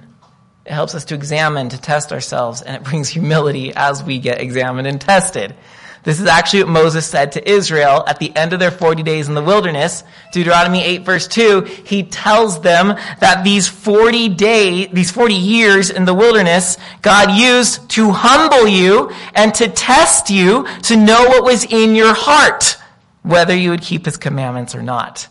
It 0.69 0.73
helps 0.73 0.93
us 0.93 1.05
to 1.05 1.15
examine, 1.15 1.69
to 1.69 1.81
test 1.81 2.13
ourselves, 2.13 2.61
and 2.61 2.75
it 2.75 2.83
brings 2.83 3.09
humility 3.09 3.73
as 3.75 4.03
we 4.03 4.19
get 4.19 4.39
examined 4.39 4.85
and 4.85 5.01
tested. 5.01 5.55
This 6.03 6.19
is 6.19 6.27
actually 6.27 6.63
what 6.63 6.71
Moses 6.71 7.07
said 7.07 7.31
to 7.31 7.49
Israel 7.49 8.03
at 8.05 8.19
the 8.19 8.33
end 8.35 8.53
of 8.53 8.59
their 8.59 8.69
40 8.69 9.01
days 9.01 9.27
in 9.27 9.33
the 9.33 9.41
wilderness. 9.41 10.03
Deuteronomy 10.31 10.83
8 10.83 11.01
verse 11.05 11.27
2, 11.27 11.61
he 11.61 12.03
tells 12.03 12.61
them 12.61 12.95
that 13.19 13.43
these 13.43 13.67
40 13.67 14.29
days, 14.29 14.89
these 14.93 15.09
40 15.09 15.33
years 15.33 15.89
in 15.89 16.05
the 16.05 16.13
wilderness, 16.13 16.77
God 17.01 17.31
used 17.31 17.89
to 17.91 18.11
humble 18.11 18.67
you 18.67 19.11
and 19.33 19.51
to 19.55 19.69
test 19.69 20.29
you 20.29 20.67
to 20.83 20.95
know 20.95 21.25
what 21.29 21.43
was 21.43 21.65
in 21.65 21.95
your 21.95 22.13
heart, 22.13 22.77
whether 23.23 23.55
you 23.55 23.71
would 23.71 23.81
keep 23.81 24.05
his 24.05 24.17
commandments 24.17 24.75
or 24.75 24.83
not. 24.83 25.27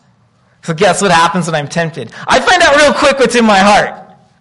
So 0.64 0.74
guess 0.74 1.01
what 1.01 1.12
happens 1.12 1.46
when 1.46 1.55
I'm 1.55 1.68
tempted? 1.68 2.12
I 2.27 2.40
find 2.40 2.61
out 2.61 2.77
real 2.77 2.92
quick 2.92 3.20
what's 3.20 3.37
in 3.37 3.44
my 3.44 3.61
heart. 3.61 3.97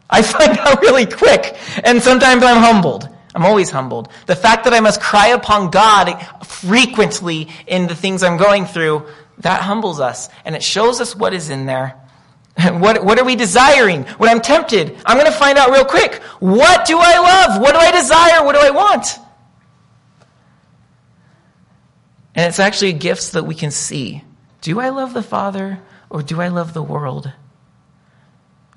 I 0.10 0.22
find 0.22 0.58
out 0.60 0.82
really 0.82 1.06
quick, 1.06 1.58
and 1.84 2.02
sometimes 2.02 2.44
I'm 2.44 2.58
humbled. 2.58 3.10
I'm 3.36 3.46
always 3.46 3.70
humbled. 3.70 4.10
The 4.26 4.36
fact 4.36 4.64
that 4.64 4.74
I 4.74 4.80
must 4.80 5.00
cry 5.00 5.28
upon 5.28 5.70
God 5.70 6.16
frequently 6.46 7.50
in 7.68 7.88
the 7.88 7.96
things 7.96 8.24
I'm 8.24 8.38
going 8.38 8.66
through, 8.66 9.08
that 9.40 9.62
humbles 9.62 10.00
us, 10.00 10.30
and 10.44 10.56
it 10.56 10.64
shows 10.64 11.00
us 11.00 11.16
what 11.16 11.34
is 11.34 11.50
in 11.50 11.66
there. 11.66 11.96
What, 12.72 13.06
what 13.06 13.20
are 13.20 13.24
we 13.24 13.36
desiring? 13.36 14.06
When 14.18 14.32
I'm 14.32 14.42
tempted, 14.42 14.98
I'm 15.06 15.18
going 15.18 15.32
to 15.32 15.38
find 15.38 15.60
out 15.60 15.70
real 15.70 15.86
quick. 15.86 16.16
What 16.40 16.88
do 16.88 16.98
I 17.00 17.20
love? 17.20 17.62
What 17.62 17.74
do 17.74 17.78
I 17.78 17.92
desire? 17.92 18.44
What 18.44 18.56
do 18.56 18.62
I 18.62 18.72
want? 18.72 19.20
And 22.34 22.48
it's 22.48 22.60
actually 22.60 22.94
gifts 22.94 23.32
that 23.32 23.46
we 23.46 23.54
can 23.54 23.70
see. 23.70 24.24
Do 24.62 24.80
I 24.80 24.90
love 24.90 25.14
the 25.14 25.22
Father 25.22 25.80
or 26.10 26.24
do 26.24 26.42
I 26.42 26.48
love 26.48 26.74
the 26.74 26.84
world? 26.84 27.32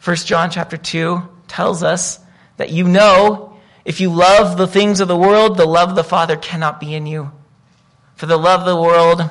1 0.02 0.16
John 0.16 0.50
chapter 0.50 0.76
2 0.76 1.22
tells 1.46 1.82
us 1.82 2.18
that 2.56 2.70
you 2.70 2.84
know 2.88 3.58
If 3.84 4.00
you 4.00 4.10
love 4.10 4.56
the 4.56 4.66
things 4.66 5.00
of 5.00 5.08
the 5.08 5.16
world, 5.16 5.56
the 5.56 5.66
love 5.66 5.90
of 5.90 5.96
the 5.96 6.04
Father 6.04 6.36
cannot 6.36 6.80
be 6.80 6.94
in 6.94 7.06
you. 7.06 7.32
For 8.16 8.26
the 8.26 8.36
love 8.36 8.60
of 8.60 8.66
the 8.66 8.80
world, 8.80 9.30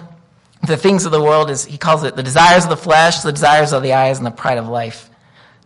the 0.66 0.78
things 0.78 1.06
of 1.06 1.12
the 1.12 1.22
world 1.22 1.50
is, 1.50 1.66
he 1.66 1.78
calls 1.78 2.04
it 2.04 2.16
the 2.16 2.24
desires 2.24 2.64
of 2.64 2.70
the 2.70 2.78
flesh, 2.78 3.20
the 3.20 3.32
desires 3.32 3.72
of 3.72 3.84
the 3.84 3.94
eyes, 3.94 4.18
and 4.18 4.26
the 4.26 4.32
pride 4.32 4.58
of 4.58 4.68
life. 4.68 5.10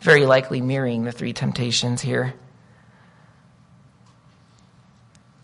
Very 0.01 0.25
likely 0.25 0.61
mirroring 0.61 1.03
the 1.03 1.11
three 1.11 1.33
temptations 1.33 2.01
here. 2.01 2.33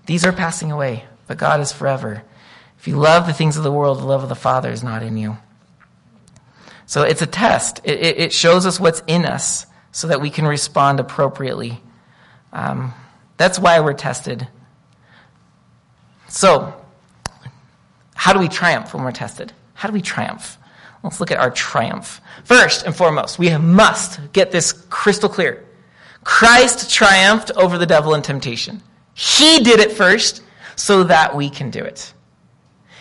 These 0.05 0.25
are 0.25 0.33
passing 0.33 0.71
away, 0.71 1.05
but 1.27 1.37
God 1.37 1.59
is 1.61 1.71
forever. 1.71 2.23
If 2.77 2.87
you 2.87 2.97
love 2.97 3.27
the 3.27 3.33
things 3.33 3.57
of 3.57 3.63
the 3.63 3.71
world, 3.71 3.99
the 3.99 4.05
love 4.05 4.23
of 4.23 4.29
the 4.29 4.35
Father 4.35 4.69
is 4.69 4.83
not 4.83 5.03
in 5.03 5.17
you. 5.17 5.37
So 6.89 7.03
it's 7.03 7.21
a 7.21 7.27
test. 7.27 7.81
It, 7.83 8.17
it, 8.17 8.33
shows 8.33 8.65
us 8.65 8.79
what's 8.79 9.03
in 9.05 9.23
us 9.23 9.67
so 9.91 10.07
that 10.07 10.21
we 10.21 10.31
can 10.31 10.47
respond 10.47 10.99
appropriately. 10.99 11.79
Um, 12.51 12.95
that's 13.37 13.59
why 13.59 13.79
we're 13.79 13.93
tested. 13.93 14.47
So, 16.29 16.73
how 18.15 18.33
do 18.33 18.39
we 18.39 18.47
triumph 18.47 18.91
when 18.91 19.03
we're 19.03 19.11
tested? 19.11 19.53
How 19.75 19.87
do 19.87 19.93
we 19.93 20.01
triumph? 20.01 20.57
Let's 21.03 21.19
look 21.19 21.29
at 21.29 21.37
our 21.37 21.51
triumph. 21.51 22.21
First 22.43 22.87
and 22.87 22.95
foremost, 22.95 23.37
we 23.37 23.55
must 23.55 24.33
get 24.33 24.49
this 24.49 24.71
crystal 24.89 25.29
clear. 25.29 25.63
Christ 26.23 26.89
triumphed 26.89 27.51
over 27.55 27.77
the 27.77 27.85
devil 27.85 28.15
and 28.15 28.23
temptation. 28.23 28.81
He 29.13 29.59
did 29.59 29.79
it 29.79 29.91
first 29.91 30.41
so 30.75 31.03
that 31.03 31.35
we 31.35 31.51
can 31.51 31.69
do 31.69 31.83
it. 31.83 32.11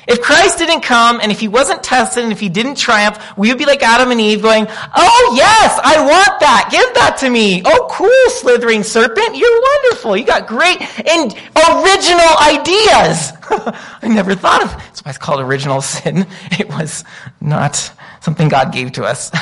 If 0.09 0.23
Christ 0.23 0.57
didn't 0.57 0.81
come 0.81 1.21
and 1.21 1.31
if 1.31 1.39
he 1.39 1.49
wasn't 1.49 1.83
tested 1.83 2.25
and 2.25 2.33
if 2.33 2.41
he 2.41 2.49
didn't 2.49 2.77
triumph, 2.77 3.23
we 3.37 3.51
would 3.51 3.59
be 3.59 3.67
like 3.67 3.83
Adam 3.83 4.11
and 4.11 4.19
Eve 4.19 4.41
going, 4.41 4.67
Oh 4.69 5.35
yes, 5.37 5.79
I 5.85 6.01
want 6.01 6.41
that. 6.41 6.69
Give 6.73 6.95
that 6.95 7.19
to 7.19 7.29
me. 7.29 7.63
Oh 7.63 7.89
cool, 7.91 8.31
slithering 8.31 8.85
serpent. 8.85 9.37
You're 9.37 9.61
wonderful. 9.61 10.17
You 10.17 10.25
got 10.25 10.47
great 10.47 10.81
and 10.81 11.33
original 11.35 12.39
ideas. 12.41 13.33
I 14.03 14.09
never 14.09 14.35
thought 14.35 14.65
of, 14.65 14.71
that's 14.71 15.05
why 15.05 15.11
it's 15.11 15.19
called 15.19 15.41
original 15.41 15.83
sin. 15.83 16.27
It 16.59 16.69
was 16.69 17.05
not 17.41 17.93
something 18.21 18.49
God 18.49 18.73
gave 18.73 18.93
to 18.93 19.05
us. 19.05 19.31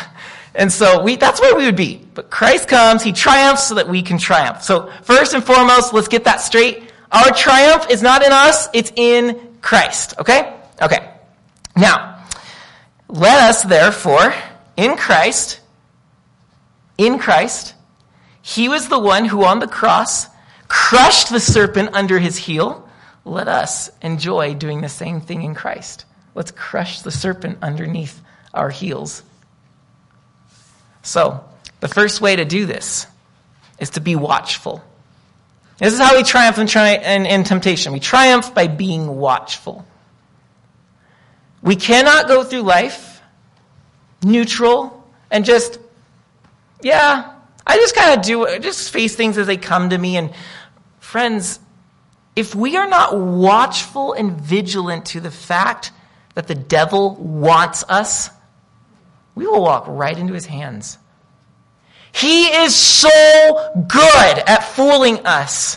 And 0.59 0.73
so 0.73 1.03
we, 1.03 1.17
that's 1.17 1.39
where 1.39 1.55
we 1.55 1.67
would 1.67 1.77
be. 1.77 2.01
But 2.15 2.31
Christ 2.31 2.67
comes, 2.67 3.03
he 3.03 3.13
triumphs 3.13 3.69
so 3.69 3.75
that 3.75 3.91
we 3.91 4.01
can 4.01 4.17
triumph. 4.17 4.63
So 4.63 4.91
first 5.03 5.35
and 5.35 5.45
foremost, 5.45 5.93
let's 5.93 6.09
get 6.09 6.25
that 6.25 6.41
straight. 6.41 6.91
Our 7.13 7.31
triumph 7.33 7.91
is 7.91 8.03
not 8.03 8.23
in 8.25 8.33
us, 8.33 8.67
it's 8.73 8.91
in 8.97 9.56
Christ. 9.67 10.15
Okay? 10.21 10.55
Okay. 10.81 11.11
Now, 11.75 12.25
let 13.09 13.51
us 13.51 13.65
therefore, 13.65 14.33
in 14.77 14.97
Christ, 14.97 15.59
in 16.97 17.19
Christ, 17.19 17.75
he 18.43 18.69
was 18.69 18.89
the 18.89 19.01
one 19.01 19.25
who 19.25 19.45
on 19.45 19.59
the 19.59 19.67
cross 19.67 20.29
crushed 20.69 21.31
the 21.31 21.41
serpent 21.41 21.91
under 21.95 22.21
his 22.21 22.37
heel. 22.37 22.89
Let 23.25 23.49
us 23.49 23.91
enjoy 24.03 24.55
doing 24.55 24.83
the 24.83 24.89
same 24.89 25.21
thing 25.21 25.43
in 25.43 25.57
Christ. 25.57 26.05
Let's 26.37 26.53
crush 26.53 27.03
the 27.03 27.11
serpent 27.11 27.59
underneath 27.61 28.23
our 28.55 28.71
heels. 28.71 29.25
So, 31.03 31.45
the 31.81 31.89
first 31.89 32.21
way 32.21 32.37
to 32.37 32.45
do 32.45 32.67
this 32.67 33.09
is 33.81 33.91
to 33.91 34.01
be 34.01 34.15
watchful. 34.15 34.85
This 35.79 35.93
is 35.93 36.01
how 36.01 36.17
we 36.17 36.23
triumph 36.23 36.59
in, 36.59 36.67
tri- 36.67 36.95
in, 36.95 37.27
in 37.27 37.45
temptation. 37.45 37.93
We 37.93 38.01
triumph 38.01 38.55
by 38.55 38.67
being 38.67 39.17
watchful. 39.17 39.87
We 41.63 41.77
cannot 41.77 42.29
go 42.29 42.45
through 42.45 42.63
life 42.63 43.21
neutral 44.23 45.05
and 45.31 45.45
just, 45.45 45.79
yeah, 46.83 47.35
I 47.67 47.77
just 47.77 47.95
kind 47.95 48.19
of 48.19 48.25
do, 48.25 48.59
just 48.61 48.91
face 48.91 49.17
things 49.17 49.37
as 49.37 49.47
they 49.47 49.57
come 49.57 49.91
to 49.91 49.99
me. 49.99 50.17
And 50.17 50.33
friends, 51.01 51.61
if 52.35 52.55
we 52.55 52.77
are 52.77 52.89
not 52.89 53.19
watchful 53.19 54.13
and 54.13 54.33
vigilant 54.41 55.07
to 55.07 55.21
the 55.21 55.31
fact 55.31 55.93
that 56.35 56.47
the 56.47 56.55
devil 56.55 57.17
wants 57.17 57.85
us, 57.89 58.31
we 59.35 59.47
will 59.47 59.63
walk 59.63 59.85
right 59.89 60.17
into 60.17 60.35
his 60.35 60.47
hands. 60.47 60.99
He 62.17 62.47
is 62.47 62.75
so 62.75 63.11
good 63.89 64.39
at 64.47 64.65
fooling 64.65 65.27
us. 65.27 65.77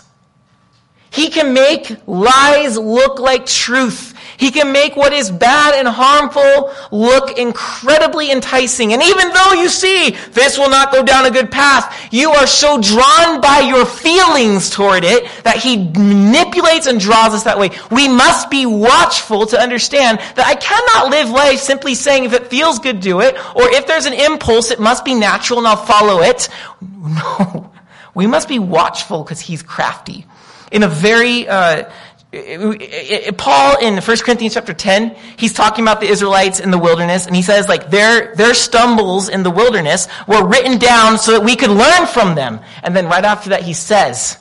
He 1.12 1.30
can 1.30 1.54
make 1.54 1.97
lies 2.08 2.78
look 2.78 3.19
like 3.19 3.45
truth. 3.45 4.09
He 4.39 4.52
can 4.52 4.71
make 4.71 4.95
what 4.95 5.12
is 5.12 5.30
bad 5.30 5.75
and 5.75 5.86
harmful 5.86 6.73
look 6.91 7.38
incredibly 7.38 8.32
enticing. 8.32 8.93
And 8.93 9.04
even 9.04 9.34
though 9.34 9.54
you 9.54 9.67
see 9.67 10.12
this 10.32 10.58
will 10.58 10.69
not 10.69 10.93
go 10.93 11.04
down 11.04 11.25
a 11.25 11.32
good 11.32 11.52
path, 11.52 12.08
you 12.12 12.32
are 12.32 12.47
so 12.47 12.80
drawn 12.80 13.41
by 13.41 13.60
your 13.60 13.86
feelings 13.86 14.69
toward 14.69 15.04
it 15.04 15.30
that 15.43 15.58
he 15.58 15.78
manipulates 15.78 16.88
and 16.88 17.02
draws 17.02 17.34
us 17.34 17.43
that 17.43 17.60
way. 17.60 17.71
We 17.91 18.08
must 18.08 18.49
be 18.49 18.65
watchful 18.65 19.45
to 19.47 19.60
understand 19.60 20.19
that 20.19 20.47
I 20.47 20.56
cannot 20.56 21.12
live 21.12 21.30
life 21.30 21.60
simply 21.60 21.93
saying 21.93 22.23
if 22.23 22.32
it 22.32 22.47
feels 22.47 22.80
good, 22.80 23.02
do 23.02 23.19
it, 23.19 23.36
or 23.56 23.69
if 23.69 23.88
there's 23.88 24.06
an 24.06 24.13
impulse, 24.13 24.71
it 24.71 24.80
must 24.80 25.04
be 25.04 25.15
natural 25.15 25.60
and 25.60 25.67
I'll 25.67 25.75
follow 25.75 26.21
it. 26.21 26.47
No. 27.02 27.71
We 28.13 28.28
must 28.28 28.47
be 28.47 28.60
watchful 28.60 29.23
because 29.23 29.39
he's 29.39 29.63
crafty. 29.63 30.25
In 30.71 30.84
a 30.84 30.88
very, 30.88 31.47
uh, 31.47 31.89
Paul 32.32 33.78
in 33.80 33.98
1 33.98 34.18
Corinthians 34.18 34.54
chapter 34.54 34.74
10, 34.74 35.15
he's 35.38 35.54
talking 35.54 35.84
about 35.84 36.00
the 36.00 36.08
Israelites 36.08 36.60
in 36.60 36.70
the 36.70 36.78
wilderness, 36.78 37.26
and 37.26 37.36
he 37.36 37.42
says, 37.42 37.68
like, 37.68 37.89
their, 37.89 38.36
their 38.36 38.54
stumbles 38.54 39.30
in 39.30 39.42
the 39.42 39.50
wilderness 39.50 40.08
were 40.28 40.48
written 40.48 40.78
down 40.78 41.18
so 41.18 41.32
that 41.32 41.44
we 41.44 41.56
could 41.56 41.72
learn 41.72 42.06
from 42.06 42.36
them. 42.36 42.60
And 42.84 42.96
then 42.96 43.08
right 43.08 43.26
after 43.26 43.50
that, 43.50 43.63
he 43.63 43.74
says, 43.74 44.38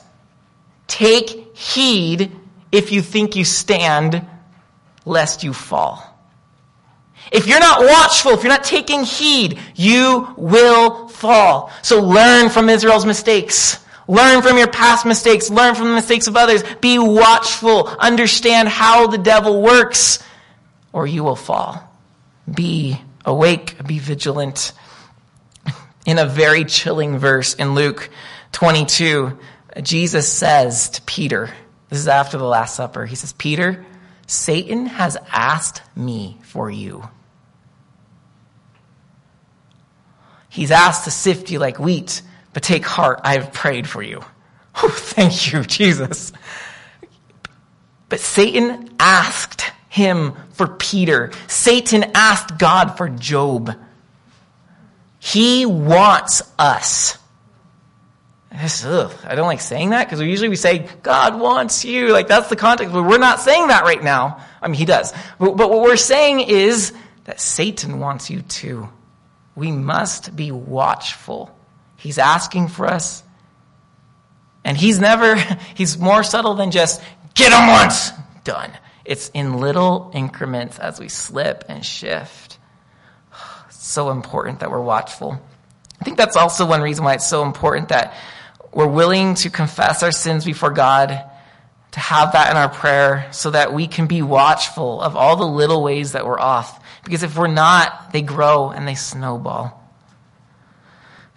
Take 0.87 1.57
heed 1.57 2.31
if 2.71 2.91
you 2.91 3.01
think 3.01 3.35
you 3.35 3.43
stand, 3.43 4.23
lest 5.05 5.43
you 5.43 5.51
fall. 5.51 6.05
If 7.31 7.47
you're 7.47 7.59
not 7.59 7.81
watchful, 7.81 8.31
if 8.31 8.43
you're 8.43 8.53
not 8.53 8.63
taking 8.63 9.03
heed, 9.03 9.59
you 9.75 10.27
will 10.37 11.07
fall. 11.07 11.71
So 11.81 12.01
learn 12.01 12.49
from 12.49 12.69
Israel's 12.69 13.05
mistakes. 13.05 13.83
Learn 14.09 14.41
from 14.41 14.57
your 14.57 14.67
past 14.67 15.05
mistakes. 15.05 15.51
Learn 15.51 15.75
from 15.75 15.89
the 15.89 15.93
mistakes 15.93 16.25
of 16.25 16.35
others. 16.35 16.63
Be 16.81 16.97
watchful. 16.97 17.87
Understand 17.87 18.67
how 18.67 19.05
the 19.05 19.19
devil 19.19 19.61
works, 19.61 20.17
or 20.91 21.05
you 21.05 21.23
will 21.23 21.35
fall. 21.35 21.87
Be 22.51 22.99
awake. 23.23 23.75
Be 23.85 23.99
vigilant. 23.99 24.73
In 26.07 26.17
a 26.17 26.25
very 26.25 26.65
chilling 26.65 27.19
verse 27.19 27.53
in 27.53 27.75
Luke 27.75 28.09
22, 28.53 29.37
Jesus 29.83 30.27
says 30.27 30.89
to 30.89 31.03
Peter, 31.03 31.53
this 31.89 31.99
is 31.99 32.07
after 32.07 32.39
the 32.39 32.45
Last 32.45 32.75
Supper, 32.75 33.05
he 33.05 33.15
says, 33.15 33.33
Peter, 33.33 33.85
Satan 34.25 34.87
has 34.87 35.17
asked 35.31 35.83
me 35.95 36.39
for 36.41 36.71
you. 36.71 37.07
He's 40.49 40.71
asked 40.71 41.03
to 41.03 41.11
sift 41.11 41.51
you 41.51 41.59
like 41.59 41.77
wheat. 41.77 42.23
But 42.53 42.63
take 42.63 42.85
heart, 42.85 43.21
I 43.23 43.33
have 43.33 43.53
prayed 43.53 43.87
for 43.87 44.01
you. 44.01 44.23
Oh, 44.81 44.87
thank 44.87 45.51
you, 45.51 45.63
Jesus. 45.63 46.31
But 48.07 48.21
Satan 48.21 48.89
asked 48.97 49.71
him 49.89 50.33
for 50.51 50.67
Peter. 50.67 51.31
Satan 51.47 52.11
asked 52.15 52.57
God 52.57 52.95
for 52.95 53.09
Job. 53.09 53.75
He 55.19 55.65
wants 55.65 56.41
us. 56.57 57.17
This, 58.51 58.83
ugh, 58.83 59.13
I 59.25 59.35
don't 59.35 59.47
like 59.47 59.61
saying 59.61 59.91
that 59.91 60.07
because 60.07 60.21
usually 60.21 60.49
we 60.49 60.55
say, 60.55 60.87
God 61.03 61.39
wants 61.39 61.85
you. 61.85 62.09
Like 62.09 62.27
that's 62.27 62.49
the 62.49 62.55
context, 62.55 62.93
but 62.93 63.03
we're 63.03 63.17
not 63.17 63.39
saying 63.39 63.67
that 63.67 63.83
right 63.83 64.03
now. 64.03 64.41
I 64.61 64.67
mean, 64.67 64.77
he 64.77 64.85
does. 64.85 65.13
But, 65.39 65.55
but 65.55 65.69
what 65.69 65.81
we're 65.81 65.97
saying 65.97 66.41
is 66.41 66.93
that 67.25 67.39
Satan 67.39 67.99
wants 67.99 68.29
you 68.29 68.41
too. 68.41 68.89
We 69.55 69.71
must 69.71 70.35
be 70.35 70.51
watchful. 70.51 71.55
He's 71.99 72.17
asking 72.17 72.69
for 72.69 72.87
us. 72.87 73.23
And 74.63 74.77
he's 74.77 74.99
never, 74.99 75.35
he's 75.75 75.97
more 75.97 76.23
subtle 76.23 76.55
than 76.55 76.71
just, 76.71 77.01
get 77.35 77.51
him 77.51 77.67
once, 77.67 78.11
done. 78.43 78.71
It's 79.05 79.29
in 79.29 79.57
little 79.57 80.11
increments 80.13 80.79
as 80.79 80.99
we 80.99 81.09
slip 81.09 81.65
and 81.67 81.85
shift. 81.85 82.57
It's 83.67 83.83
so 83.87 84.11
important 84.11 84.59
that 84.59 84.71
we're 84.71 84.81
watchful. 84.81 85.41
I 85.99 86.03
think 86.05 86.17
that's 86.17 86.37
also 86.37 86.65
one 86.65 86.81
reason 86.81 87.03
why 87.03 87.15
it's 87.15 87.27
so 87.27 87.43
important 87.43 87.89
that 87.89 88.15
we're 88.73 88.87
willing 88.87 89.35
to 89.35 89.49
confess 89.49 90.03
our 90.03 90.11
sins 90.11 90.45
before 90.45 90.71
God, 90.71 91.25
to 91.91 91.99
have 91.99 92.33
that 92.33 92.51
in 92.51 92.57
our 92.57 92.69
prayer 92.69 93.27
so 93.31 93.49
that 93.51 93.73
we 93.73 93.87
can 93.87 94.05
be 94.05 94.21
watchful 94.21 95.01
of 95.01 95.15
all 95.15 95.35
the 95.35 95.45
little 95.45 95.81
ways 95.81 96.11
that 96.11 96.25
we're 96.25 96.39
off. 96.39 96.79
Because 97.03 97.23
if 97.23 97.35
we're 97.35 97.47
not, 97.47 98.11
they 98.13 98.21
grow 98.21 98.69
and 98.69 98.87
they 98.87 98.95
snowball. 98.95 99.78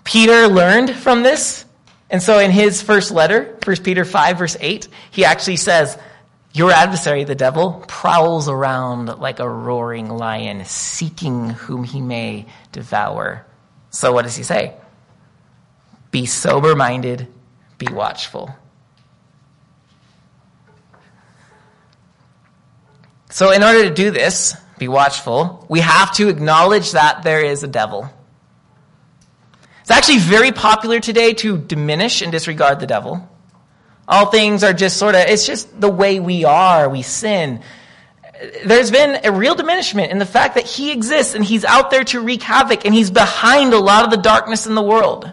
Peter 0.05 0.49
learned 0.49 0.95
from 0.95 1.23
this. 1.23 1.65
And 2.11 2.23
so 2.23 2.39
in 2.39 2.51
his 2.51 2.83
first 2.83 3.11
letter, 3.11 3.59
1 3.65 3.77
Peter 3.79 4.05
5, 4.05 4.39
verse 4.39 4.57
8, 4.61 4.89
he 5.11 5.25
actually 5.25 5.57
says, 5.57 5.99
Your 6.53 6.71
adversary, 6.71 7.25
the 7.25 7.35
devil, 7.35 7.85
prowls 7.89 8.49
around 8.49 9.07
like 9.19 9.39
a 9.39 9.49
roaring 9.49 10.09
lion, 10.09 10.65
seeking 10.65 11.51
whom 11.51 11.85
he 11.85 12.01
may 12.01 12.47
devour. 12.71 13.47
So 13.91 14.13
what 14.13 14.23
does 14.23 14.37
he 14.37 14.43
say? 14.43 14.75
Be 16.11 16.27
sober 16.27 16.77
minded, 16.77 17.29
be 17.79 17.87
watchful. 17.91 18.55
So, 23.31 23.51
in 23.51 23.63
order 23.63 23.85
to 23.85 23.95
do 23.95 24.11
this, 24.11 24.55
be 24.79 24.89
watchful, 24.89 25.65
we 25.71 25.81
have 25.81 26.13
to 26.17 26.29
acknowledge 26.29 26.93
that 26.93 27.23
there 27.23 27.41
is 27.43 27.63
a 27.63 27.67
devil. 27.67 28.11
It's 29.83 29.91
actually 29.91 30.19
very 30.19 30.53
popular 30.53 31.01
today 31.01 31.35
to 31.35 31.59
diminish 31.59 32.23
and 32.23 32.33
disregard 32.33 32.81
the 32.81 32.87
devil. 32.87 33.29
All 34.09 34.27
things 34.27 34.65
are 34.65 34.73
just 34.73 34.97
sort 34.97 35.15
of, 35.15 35.23
it's 35.23 35.47
just 35.47 35.81
the 35.81 35.91
way 35.91 36.21
we 36.21 36.45
are. 36.45 36.89
We 36.89 37.03
sin. 37.03 37.61
There's 38.65 38.91
been 38.91 39.25
a 39.25 39.33
real 39.33 39.55
diminishment 39.55 40.11
in 40.11 40.19
the 40.19 40.27
fact 40.27 40.55
that 40.55 40.67
he 40.67 40.93
exists 40.93 41.35
and 41.35 41.45
he's 41.45 41.65
out 41.65 41.91
there 41.91 42.05
to 42.05 42.21
wreak 42.21 42.43
havoc 42.43 42.85
and 42.85 42.95
he's 42.95 43.11
behind 43.11 43.73
a 43.73 43.79
lot 43.79 44.05
of 44.05 44.11
the 44.11 44.17
darkness 44.17 44.67
in 44.67 44.75
the 44.75 44.83
world. 44.83 45.31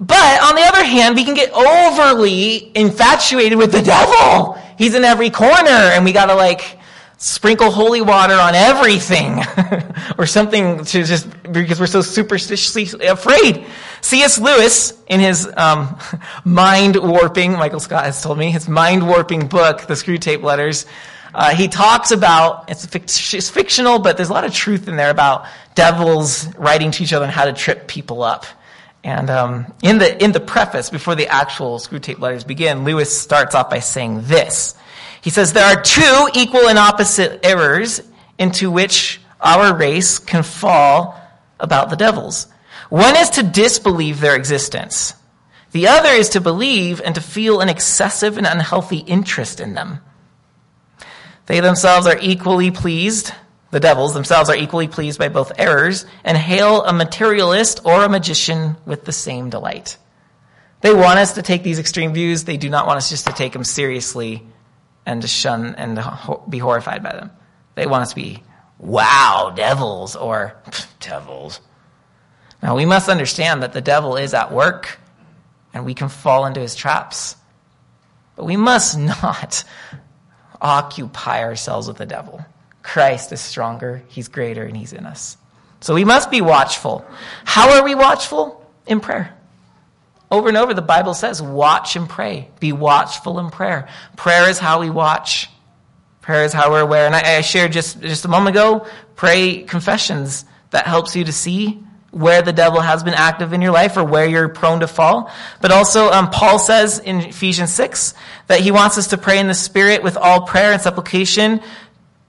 But 0.00 0.42
on 0.42 0.56
the 0.56 0.62
other 0.62 0.84
hand, 0.84 1.14
we 1.14 1.24
can 1.24 1.34
get 1.34 1.52
overly 1.52 2.72
infatuated 2.76 3.58
with 3.58 3.70
the 3.70 3.82
devil. 3.82 4.58
He's 4.76 4.94
in 4.94 5.04
every 5.04 5.30
corner 5.30 5.70
and 5.70 6.04
we 6.04 6.12
gotta 6.12 6.34
like, 6.34 6.78
sprinkle 7.16 7.70
holy 7.70 8.00
water 8.00 8.34
on 8.34 8.54
everything 8.54 9.42
or 10.18 10.26
something 10.26 10.84
to 10.84 11.04
just 11.04 11.28
because 11.52 11.80
we're 11.80 11.86
so 11.86 12.02
superstitiously 12.02 13.06
afraid. 13.06 13.66
C.S. 14.00 14.38
Lewis, 14.38 14.92
in 15.06 15.20
his 15.20 15.50
um, 15.56 15.98
mind 16.44 16.96
warping, 16.96 17.52
Michael 17.52 17.80
Scott 17.80 18.04
has 18.04 18.22
told 18.22 18.38
me, 18.38 18.50
his 18.50 18.68
mind 18.68 19.06
warping 19.06 19.46
book, 19.46 19.82
The 19.82 19.94
Screwtape 19.94 20.42
Letters, 20.42 20.86
uh, 21.34 21.54
he 21.54 21.66
talks 21.66 22.12
about 22.12 22.70
it's, 22.70 22.86
fict- 22.86 23.34
it's 23.34 23.50
fictional, 23.50 23.98
but 23.98 24.16
there's 24.16 24.28
a 24.28 24.32
lot 24.32 24.44
of 24.44 24.54
truth 24.54 24.86
in 24.86 24.96
there 24.96 25.10
about 25.10 25.46
devils 25.74 26.54
writing 26.56 26.92
to 26.92 27.02
each 27.02 27.12
other 27.12 27.24
and 27.24 27.32
how 27.32 27.44
to 27.44 27.52
trip 27.52 27.88
people 27.88 28.22
up. 28.22 28.46
And 29.02 29.28
um, 29.28 29.74
in 29.82 29.98
the 29.98 30.22
in 30.22 30.32
the 30.32 30.40
preface, 30.40 30.88
before 30.88 31.14
the 31.14 31.28
actual 31.28 31.78
Screwtape 31.78 32.20
Letters 32.20 32.42
begin, 32.44 32.84
Lewis 32.84 33.20
starts 33.20 33.54
off 33.54 33.68
by 33.68 33.80
saying 33.80 34.22
this. 34.22 34.76
He 35.24 35.30
says 35.30 35.54
there 35.54 35.64
are 35.64 35.80
two 35.80 36.28
equal 36.34 36.68
and 36.68 36.78
opposite 36.78 37.46
errors 37.46 38.02
into 38.38 38.70
which 38.70 39.22
our 39.40 39.74
race 39.74 40.18
can 40.18 40.42
fall 40.42 41.18
about 41.58 41.88
the 41.88 41.96
devils. 41.96 42.46
One 42.90 43.16
is 43.16 43.30
to 43.30 43.42
disbelieve 43.42 44.20
their 44.20 44.36
existence. 44.36 45.14
The 45.72 45.88
other 45.88 46.10
is 46.10 46.28
to 46.30 46.42
believe 46.42 47.00
and 47.02 47.14
to 47.14 47.22
feel 47.22 47.62
an 47.62 47.70
excessive 47.70 48.36
and 48.36 48.46
unhealthy 48.46 48.98
interest 48.98 49.60
in 49.60 49.72
them. 49.72 50.00
They 51.46 51.60
themselves 51.60 52.06
are 52.06 52.18
equally 52.20 52.70
pleased, 52.70 53.32
the 53.70 53.80
devils 53.80 54.12
themselves 54.12 54.50
are 54.50 54.56
equally 54.56 54.88
pleased 54.88 55.18
by 55.18 55.30
both 55.30 55.58
errors 55.58 56.04
and 56.22 56.36
hail 56.36 56.82
a 56.84 56.92
materialist 56.92 57.80
or 57.86 58.04
a 58.04 58.10
magician 58.10 58.76
with 58.84 59.06
the 59.06 59.12
same 59.12 59.48
delight. 59.48 59.96
They 60.82 60.92
want 60.92 61.18
us 61.18 61.32
to 61.36 61.42
take 61.42 61.62
these 61.62 61.78
extreme 61.78 62.12
views. 62.12 62.44
They 62.44 62.58
do 62.58 62.68
not 62.68 62.86
want 62.86 62.98
us 62.98 63.08
just 63.08 63.26
to 63.26 63.32
take 63.32 63.54
them 63.54 63.64
seriously 63.64 64.46
and 65.06 65.22
to 65.22 65.28
shun 65.28 65.74
and 65.74 65.96
to 65.96 66.40
be 66.48 66.58
horrified 66.58 67.02
by 67.02 67.12
them. 67.12 67.30
They 67.74 67.86
want 67.86 68.02
us 68.02 68.10
to 68.10 68.16
be, 68.16 68.42
wow, 68.78 69.52
devils, 69.54 70.16
or 70.16 70.54
devils. 71.00 71.60
Now, 72.62 72.76
we 72.76 72.86
must 72.86 73.08
understand 73.08 73.62
that 73.62 73.72
the 73.72 73.80
devil 73.80 74.16
is 74.16 74.32
at 74.32 74.52
work 74.52 74.98
and 75.72 75.84
we 75.84 75.94
can 75.94 76.08
fall 76.08 76.46
into 76.46 76.60
his 76.60 76.74
traps. 76.74 77.36
But 78.36 78.46
we 78.46 78.56
must 78.56 78.98
not 78.98 79.64
occupy 80.60 81.42
ourselves 81.42 81.88
with 81.88 81.98
the 81.98 82.06
devil. 82.06 82.44
Christ 82.82 83.32
is 83.32 83.40
stronger, 83.40 84.02
he's 84.08 84.28
greater, 84.28 84.62
and 84.62 84.76
he's 84.76 84.92
in 84.92 85.06
us. 85.06 85.36
So 85.80 85.94
we 85.94 86.04
must 86.04 86.30
be 86.30 86.40
watchful. 86.40 87.04
How 87.44 87.76
are 87.76 87.84
we 87.84 87.94
watchful? 87.94 88.60
In 88.86 89.00
prayer. 89.00 89.34
Over 90.34 90.48
and 90.48 90.56
over, 90.56 90.74
the 90.74 90.82
Bible 90.82 91.14
says, 91.14 91.40
watch 91.40 91.94
and 91.94 92.08
pray. 92.08 92.50
Be 92.58 92.72
watchful 92.72 93.38
in 93.38 93.50
prayer. 93.50 93.88
Prayer 94.16 94.50
is 94.50 94.58
how 94.58 94.80
we 94.80 94.90
watch. 94.90 95.48
Prayer 96.22 96.42
is 96.42 96.52
how 96.52 96.72
we're 96.72 96.80
aware. 96.80 97.06
And 97.06 97.14
I, 97.14 97.36
I 97.36 97.40
shared 97.42 97.70
just, 97.70 98.00
just 98.00 98.24
a 98.24 98.28
moment 98.28 98.56
ago, 98.56 98.84
pray 99.14 99.62
confessions. 99.62 100.44
That 100.70 100.88
helps 100.88 101.14
you 101.14 101.22
to 101.26 101.32
see 101.32 101.78
where 102.10 102.42
the 102.42 102.52
devil 102.52 102.80
has 102.80 103.04
been 103.04 103.14
active 103.14 103.52
in 103.52 103.62
your 103.62 103.70
life 103.70 103.96
or 103.96 104.02
where 104.02 104.26
you're 104.26 104.48
prone 104.48 104.80
to 104.80 104.88
fall. 104.88 105.30
But 105.60 105.70
also, 105.70 106.10
um, 106.10 106.30
Paul 106.30 106.58
says 106.58 106.98
in 106.98 107.20
Ephesians 107.20 107.72
6 107.72 108.14
that 108.48 108.58
he 108.58 108.72
wants 108.72 108.98
us 108.98 109.08
to 109.08 109.18
pray 109.18 109.38
in 109.38 109.46
the 109.46 109.54
Spirit 109.54 110.02
with 110.02 110.16
all 110.16 110.48
prayer 110.48 110.72
and 110.72 110.82
supplication. 110.82 111.60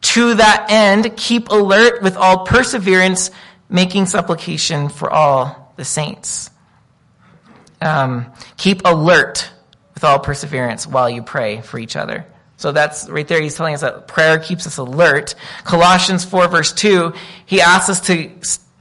To 0.02 0.36
that 0.36 0.68
end, 0.70 1.18
keep 1.18 1.50
alert 1.50 2.04
with 2.04 2.18
all 2.18 2.46
perseverance, 2.46 3.32
making 3.68 4.06
supplication 4.06 4.90
for 4.90 5.10
all 5.10 5.74
the 5.76 5.86
saints 5.86 6.52
um, 7.82 8.32
keep 8.58 8.82
alert 8.86 9.50
with 9.94 10.04
all 10.04 10.20
perseverance 10.20 10.86
while 10.86 11.10
you 11.10 11.24
pray 11.24 11.62
for 11.62 11.80
each 11.80 11.96
other. 11.96 12.26
So 12.58 12.72
that's 12.72 13.10
right 13.10 13.28
there. 13.28 13.42
He's 13.42 13.56
telling 13.56 13.74
us 13.74 13.82
that 13.82 14.08
prayer 14.08 14.40
keeps 14.40 14.66
us 14.66 14.78
alert. 14.78 15.36
Colossians 15.64 16.24
4 16.24 16.48
verse 16.48 16.72
2, 16.74 17.14
he 17.46 17.62
asks 17.62 17.90
us 17.90 18.02
to, 18.08 18.32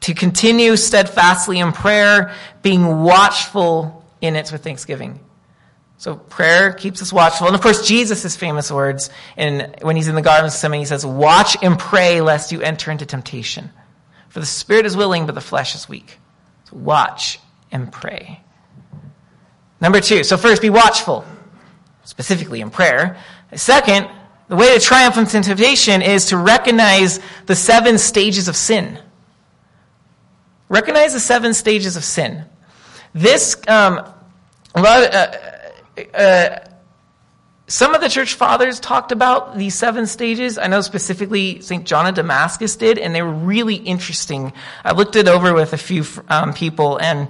to 0.00 0.14
continue 0.14 0.76
steadfastly 0.76 1.58
in 1.58 1.72
prayer, 1.72 2.34
being 2.62 3.02
watchful 3.02 4.04
in 4.20 4.36
it 4.36 4.50
with 4.52 4.62
thanksgiving. 4.62 5.20
So 5.96 6.16
prayer 6.16 6.72
keeps 6.72 7.00
us 7.02 7.12
watchful. 7.12 7.46
And 7.46 7.56
of 7.56 7.62
course, 7.62 7.86
Jesus' 7.86 8.36
famous 8.36 8.70
words 8.70 9.10
in, 9.36 9.74
when 9.80 9.96
he's 9.96 10.08
in 10.08 10.14
the 10.14 10.22
Garden 10.22 10.46
of 10.46 10.50
Gethsemane, 10.50 10.80
he 10.80 10.86
says, 10.86 11.06
watch 11.06 11.56
and 11.62 11.78
pray 11.78 12.20
lest 12.20 12.52
you 12.52 12.60
enter 12.60 12.90
into 12.90 13.06
temptation. 13.06 13.70
For 14.28 14.40
the 14.40 14.46
spirit 14.46 14.84
is 14.84 14.96
willing, 14.96 15.26
but 15.26 15.34
the 15.34 15.40
flesh 15.40 15.74
is 15.74 15.88
weak. 15.88 16.18
So 16.64 16.76
watch 16.76 17.40
and 17.72 17.90
pray. 17.90 18.43
Number 19.84 20.00
two, 20.00 20.24
so 20.24 20.38
first, 20.38 20.62
be 20.62 20.70
watchful, 20.70 21.26
specifically 22.04 22.62
in 22.62 22.70
prayer. 22.70 23.18
Second, 23.54 24.08
the 24.48 24.56
way 24.56 24.72
to 24.72 24.80
triumph 24.80 25.14
from 25.14 25.26
temptation 25.26 26.00
is 26.00 26.24
to 26.28 26.38
recognize 26.38 27.20
the 27.44 27.54
seven 27.54 27.98
stages 27.98 28.48
of 28.48 28.56
sin. 28.56 28.98
Recognize 30.70 31.12
the 31.12 31.20
seven 31.20 31.52
stages 31.52 31.98
of 31.98 32.04
sin. 32.04 32.46
This, 33.12 33.58
um, 33.68 33.98
of, 34.74 34.86
uh, 34.86 35.32
uh, 36.14 36.58
some 37.66 37.94
of 37.94 38.00
the 38.00 38.08
church 38.08 38.32
fathers 38.32 38.80
talked 38.80 39.12
about 39.12 39.58
these 39.58 39.74
seven 39.74 40.06
stages. 40.06 40.56
I 40.56 40.66
know 40.66 40.80
specifically 40.80 41.60
St. 41.60 41.84
John 41.84 42.06
of 42.06 42.14
Damascus 42.14 42.74
did, 42.76 42.98
and 42.98 43.14
they 43.14 43.20
were 43.20 43.34
really 43.34 43.74
interesting. 43.74 44.54
I 44.82 44.92
looked 44.92 45.14
it 45.14 45.28
over 45.28 45.52
with 45.52 45.74
a 45.74 45.78
few 45.78 46.06
um, 46.30 46.54
people, 46.54 46.96
and 46.96 47.28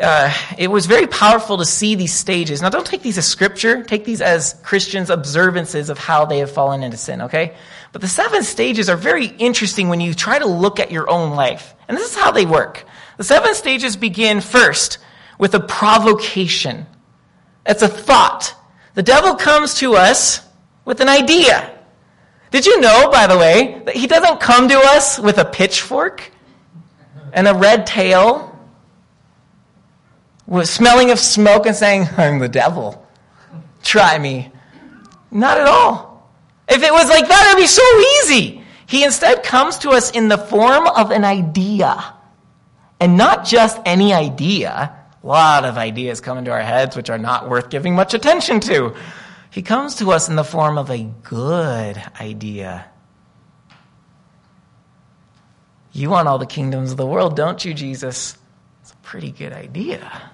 uh, 0.00 0.32
it 0.58 0.68
was 0.68 0.86
very 0.86 1.06
powerful 1.06 1.58
to 1.58 1.64
see 1.64 1.94
these 1.94 2.12
stages. 2.12 2.62
Now, 2.62 2.70
don't 2.70 2.86
take 2.86 3.02
these 3.02 3.18
as 3.18 3.26
scripture. 3.26 3.82
Take 3.82 4.04
these 4.04 4.20
as 4.20 4.54
Christians' 4.62 5.10
observances 5.10 5.90
of 5.90 5.98
how 5.98 6.24
they 6.24 6.38
have 6.38 6.50
fallen 6.50 6.82
into 6.82 6.96
sin, 6.96 7.22
okay? 7.22 7.54
But 7.92 8.00
the 8.00 8.08
seven 8.08 8.42
stages 8.42 8.88
are 8.88 8.96
very 8.96 9.26
interesting 9.26 9.88
when 9.88 10.00
you 10.00 10.14
try 10.14 10.38
to 10.38 10.46
look 10.46 10.80
at 10.80 10.90
your 10.90 11.08
own 11.10 11.30
life. 11.32 11.74
And 11.88 11.96
this 11.96 12.10
is 12.10 12.16
how 12.16 12.30
they 12.30 12.46
work. 12.46 12.84
The 13.18 13.24
seven 13.24 13.54
stages 13.54 13.96
begin 13.96 14.40
first 14.40 14.98
with 15.38 15.54
a 15.54 15.60
provocation. 15.60 16.86
It's 17.66 17.82
a 17.82 17.88
thought. 17.88 18.54
The 18.94 19.02
devil 19.02 19.34
comes 19.34 19.74
to 19.76 19.96
us 19.96 20.40
with 20.84 21.00
an 21.00 21.08
idea. 21.08 21.78
Did 22.50 22.66
you 22.66 22.80
know, 22.80 23.10
by 23.10 23.26
the 23.26 23.38
way, 23.38 23.82
that 23.84 23.96
he 23.96 24.06
doesn't 24.06 24.40
come 24.40 24.68
to 24.68 24.78
us 24.78 25.18
with 25.18 25.38
a 25.38 25.44
pitchfork 25.44 26.30
and 27.32 27.46
a 27.46 27.54
red 27.54 27.86
tail 27.86 28.49
was 30.50 30.68
smelling 30.68 31.10
of 31.12 31.18
smoke 31.18 31.64
and 31.64 31.76
saying, 31.76 32.08
I'm 32.18 32.40
the 32.40 32.48
devil. 32.48 33.06
Try 33.82 34.18
me. 34.18 34.50
Not 35.30 35.58
at 35.58 35.66
all. 35.66 36.28
If 36.68 36.82
it 36.82 36.92
was 36.92 37.08
like 37.08 37.28
that, 37.28 37.46
it 37.46 37.54
would 37.54 37.62
be 37.62 37.66
so 37.66 37.82
easy. 38.18 38.62
He 38.86 39.04
instead 39.04 39.44
comes 39.44 39.78
to 39.78 39.90
us 39.90 40.10
in 40.10 40.26
the 40.26 40.36
form 40.36 40.88
of 40.88 41.12
an 41.12 41.24
idea. 41.24 42.14
And 42.98 43.16
not 43.16 43.46
just 43.46 43.80
any 43.86 44.12
idea. 44.12 44.96
A 45.22 45.26
lot 45.26 45.64
of 45.64 45.78
ideas 45.78 46.20
come 46.20 46.36
into 46.36 46.50
our 46.50 46.60
heads 46.60 46.96
which 46.96 47.10
are 47.10 47.18
not 47.18 47.48
worth 47.48 47.70
giving 47.70 47.94
much 47.94 48.12
attention 48.12 48.58
to. 48.60 48.94
He 49.50 49.62
comes 49.62 49.96
to 49.96 50.10
us 50.10 50.28
in 50.28 50.34
the 50.34 50.44
form 50.44 50.78
of 50.78 50.90
a 50.90 51.04
good 51.22 52.02
idea. 52.20 52.86
You 55.92 56.10
want 56.10 56.26
all 56.26 56.38
the 56.38 56.46
kingdoms 56.46 56.90
of 56.90 56.96
the 56.96 57.06
world, 57.06 57.36
don't 57.36 57.64
you, 57.64 57.72
Jesus? 57.72 58.36
It's 58.82 58.92
a 58.92 58.96
pretty 58.96 59.30
good 59.30 59.52
idea. 59.52 60.30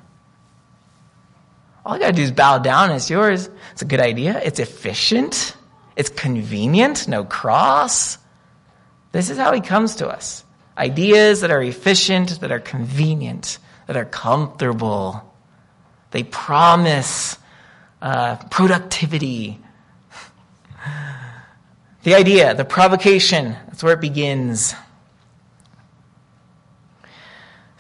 All 1.87 1.95
I 1.95 2.01
got 2.01 2.07
to 2.09 2.13
do 2.15 2.23
is 2.23 2.33
bow 2.33 2.59
down 2.59 2.91
it's 2.91 3.09
yours. 3.09 3.49
It's 3.71 3.83
a 3.83 3.85
good 3.85 4.01
idea. 4.01 4.41
It's 4.43 4.59
efficient. 4.59 5.57
It's 5.95 6.09
convenient. 6.09 7.07
No 7.07 7.23
cross. 7.23 8.19
This 9.13 9.31
is 9.31 9.39
how 9.39 9.53
he 9.53 9.61
comes 9.61 9.95
to 9.97 10.09
us. 10.09 10.45
Ideas 10.77 11.43
that 11.43 11.53
are 11.53 11.63
efficient, 11.63 12.41
that 12.41 12.51
are 12.51 12.59
convenient, 12.59 13.59
that 13.87 13.97
are 13.97 14.05
comfortable. 14.05 15.33
They 16.11 16.25
promise 16.25 17.39
uh, 18.03 18.37
productivity. 18.51 19.61
The 22.03 22.15
idea, 22.15 22.55
the 22.55 22.65
provocation, 22.65 23.57
that's 23.67 23.83
where 23.83 23.95
it 23.95 24.01
begins. 24.01 24.77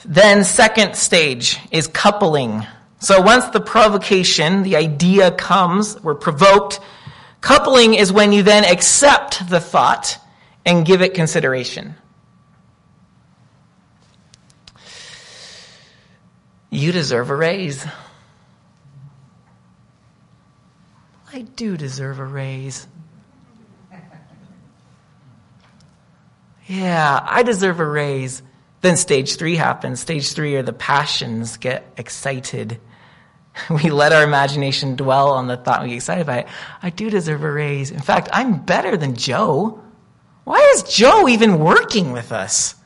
Then, 0.04 0.42
second 0.42 0.96
stage 0.96 1.60
is 1.70 1.86
coupling. 1.86 2.66
So 2.98 3.20
once 3.20 3.46
the 3.46 3.60
provocation, 3.60 4.62
the 4.62 4.76
idea 4.76 5.30
comes, 5.30 6.02
we're 6.02 6.14
provoked, 6.14 6.80
Coupling 7.46 7.94
is 7.94 8.12
when 8.12 8.32
you 8.32 8.42
then 8.42 8.64
accept 8.64 9.48
the 9.48 9.60
thought 9.60 10.18
and 10.64 10.84
give 10.84 11.00
it 11.00 11.14
consideration. 11.14 11.94
You 16.70 16.90
deserve 16.90 17.30
a 17.30 17.36
raise. 17.36 17.86
I 21.32 21.42
do 21.42 21.76
deserve 21.76 22.18
a 22.18 22.24
raise. 22.24 22.88
Yeah, 26.66 27.24
I 27.24 27.44
deserve 27.44 27.78
a 27.78 27.86
raise. 27.86 28.42
Then 28.86 28.96
stage 28.96 29.34
three 29.34 29.56
happens. 29.56 29.98
Stage 29.98 30.32
three 30.32 30.54
are 30.54 30.62
the 30.62 30.72
passions 30.72 31.56
get 31.56 31.92
excited. 31.96 32.78
We 33.68 33.90
let 33.90 34.12
our 34.12 34.22
imagination 34.22 34.94
dwell 34.94 35.30
on 35.30 35.48
the 35.48 35.56
thought 35.56 35.82
we 35.82 35.88
get 35.88 35.96
excited 35.96 36.24
by 36.24 36.40
it. 36.40 36.46
I 36.82 36.90
do 36.90 37.10
deserve 37.10 37.42
a 37.42 37.50
raise. 37.50 37.90
In 37.90 37.98
fact, 37.98 38.28
I'm 38.32 38.58
better 38.64 38.96
than 38.96 39.16
Joe. 39.16 39.82
Why 40.44 40.60
is 40.74 40.84
Joe 40.84 41.26
even 41.26 41.58
working 41.58 42.12
with 42.12 42.30
us? 42.30 42.76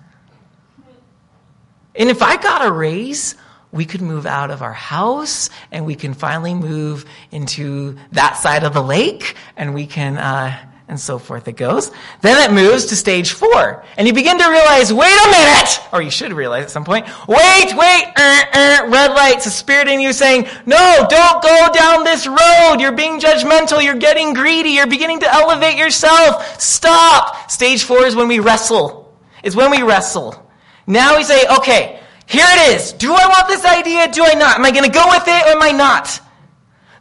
And 1.94 2.08
if 2.08 2.22
I 2.22 2.38
got 2.38 2.64
a 2.64 2.72
raise, 2.72 3.34
we 3.70 3.84
could 3.84 4.00
move 4.00 4.24
out 4.24 4.50
of 4.50 4.62
our 4.62 4.72
house 4.72 5.50
and 5.70 5.84
we 5.84 5.96
can 5.96 6.14
finally 6.14 6.54
move 6.54 7.04
into 7.30 7.98
that 8.12 8.38
side 8.38 8.64
of 8.64 8.72
the 8.72 8.82
lake 8.82 9.34
and 9.54 9.74
we 9.74 9.86
can 9.86 10.16
uh, 10.16 10.56
and 10.90 10.98
so 10.98 11.20
forth 11.20 11.46
it 11.46 11.56
goes. 11.56 11.92
Then 12.20 12.42
it 12.42 12.52
moves 12.52 12.86
to 12.86 12.96
stage 12.96 13.30
four. 13.30 13.84
And 13.96 14.08
you 14.08 14.12
begin 14.12 14.36
to 14.38 14.50
realize, 14.50 14.92
wait 14.92 15.16
a 15.24 15.30
minute! 15.30 15.80
Or 15.92 16.02
you 16.02 16.10
should 16.10 16.32
realize 16.32 16.64
at 16.64 16.70
some 16.70 16.84
point, 16.84 17.06
wait, 17.28 17.72
wait, 17.76 18.12
uh, 18.16 18.44
uh, 18.52 18.88
red 18.88 19.12
light's 19.12 19.46
a 19.46 19.50
spirit 19.50 19.86
in 19.86 20.00
you 20.00 20.12
saying, 20.12 20.48
no, 20.66 21.06
don't 21.08 21.42
go 21.42 21.68
down 21.72 22.02
this 22.02 22.26
road. 22.26 22.78
You're 22.80 22.92
being 22.92 23.20
judgmental. 23.20 23.82
You're 23.82 23.94
getting 23.94 24.34
greedy. 24.34 24.70
You're 24.70 24.88
beginning 24.88 25.20
to 25.20 25.32
elevate 25.32 25.78
yourself. 25.78 26.60
Stop! 26.60 27.48
Stage 27.48 27.84
four 27.84 28.04
is 28.04 28.16
when 28.16 28.26
we 28.26 28.40
wrestle. 28.40 29.16
Is 29.44 29.54
when 29.54 29.70
we 29.70 29.82
wrestle. 29.82 30.50
Now 30.88 31.16
we 31.16 31.22
say, 31.22 31.46
okay, 31.58 32.00
here 32.26 32.46
it 32.48 32.74
is. 32.74 32.92
Do 32.94 33.14
I 33.14 33.28
want 33.28 33.46
this 33.46 33.64
idea? 33.64 34.10
Do 34.10 34.24
I 34.24 34.34
not? 34.34 34.56
Am 34.58 34.64
I 34.64 34.72
going 34.72 34.84
to 34.84 34.90
go 34.90 35.06
with 35.08 35.22
it 35.28 35.46
or 35.46 35.50
am 35.50 35.62
I 35.62 35.70
not? 35.70 36.20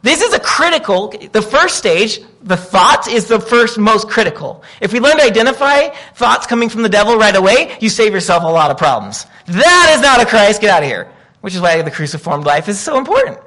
This 0.02 0.22
is 0.22 0.32
a 0.32 0.40
critical, 0.40 1.12
the 1.32 1.42
first 1.42 1.76
stage, 1.76 2.20
the 2.42 2.56
thought 2.56 3.06
is 3.06 3.26
the 3.26 3.38
first 3.38 3.78
most 3.78 4.08
critical. 4.08 4.64
If 4.80 4.94
we 4.94 5.00
learn 5.00 5.18
to 5.18 5.22
identify 5.22 5.88
thoughts 6.14 6.46
coming 6.46 6.70
from 6.70 6.82
the 6.82 6.88
devil 6.88 7.16
right 7.16 7.36
away, 7.36 7.76
you 7.80 7.90
save 7.90 8.14
yourself 8.14 8.42
a 8.42 8.46
lot 8.46 8.70
of 8.70 8.78
problems. 8.78 9.26
That 9.46 9.94
is 9.94 10.00
not 10.00 10.22
a 10.22 10.26
Christ, 10.26 10.62
get 10.62 10.70
out 10.70 10.82
of 10.82 10.88
here. 10.88 11.12
Which 11.42 11.54
is 11.54 11.60
why 11.60 11.82
the 11.82 11.90
cruciform 11.90 12.42
life 12.42 12.68
is 12.68 12.80
so 12.80 12.96
important. 12.96 13.38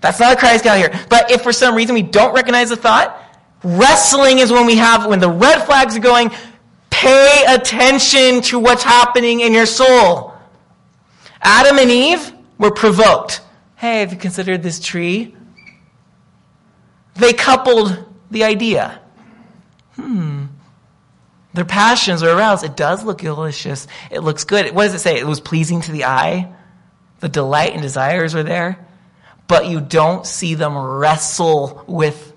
That's 0.00 0.18
not 0.18 0.32
a 0.32 0.36
Christ, 0.36 0.64
get 0.64 0.78
out 0.78 0.84
of 0.84 0.92
here. 0.92 1.06
But 1.08 1.30
if 1.30 1.42
for 1.42 1.52
some 1.52 1.76
reason 1.76 1.94
we 1.94 2.02
don't 2.02 2.34
recognize 2.34 2.70
the 2.70 2.76
thought, 2.76 3.16
wrestling 3.62 4.38
is 4.38 4.50
when 4.50 4.66
we 4.66 4.76
have, 4.76 5.06
when 5.06 5.20
the 5.20 5.30
red 5.30 5.64
flags 5.64 5.96
are 5.96 6.00
going, 6.00 6.32
pay 6.90 7.44
attention 7.46 8.42
to 8.42 8.58
what's 8.58 8.82
happening 8.82 9.40
in 9.40 9.52
your 9.52 9.66
soul. 9.66 10.34
Adam 11.40 11.78
and 11.78 11.90
Eve 11.90 12.32
were 12.58 12.72
provoked. 12.72 13.42
Hey, 13.76 14.00
have 14.00 14.12
you 14.12 14.18
considered 14.18 14.62
this 14.62 14.80
tree? 14.80 15.36
They 17.14 17.32
coupled 17.32 18.04
the 18.30 18.44
idea. 18.44 19.00
Hmm. 19.96 20.46
Their 21.52 21.64
passions 21.64 22.22
are 22.22 22.30
aroused. 22.30 22.64
It 22.64 22.76
does 22.76 23.04
look 23.04 23.18
delicious. 23.18 23.88
It 24.10 24.20
looks 24.20 24.44
good. 24.44 24.72
What 24.74 24.84
does 24.84 24.94
it 24.94 25.00
say? 25.00 25.18
It 25.18 25.26
was 25.26 25.40
pleasing 25.40 25.80
to 25.82 25.92
the 25.92 26.04
eye. 26.04 26.52
The 27.18 27.28
delight 27.28 27.72
and 27.72 27.82
desires 27.82 28.34
are 28.34 28.44
there. 28.44 28.86
But 29.48 29.66
you 29.66 29.80
don't 29.80 30.24
see 30.24 30.54
them 30.54 30.78
wrestle 30.78 31.84
with 31.88 32.32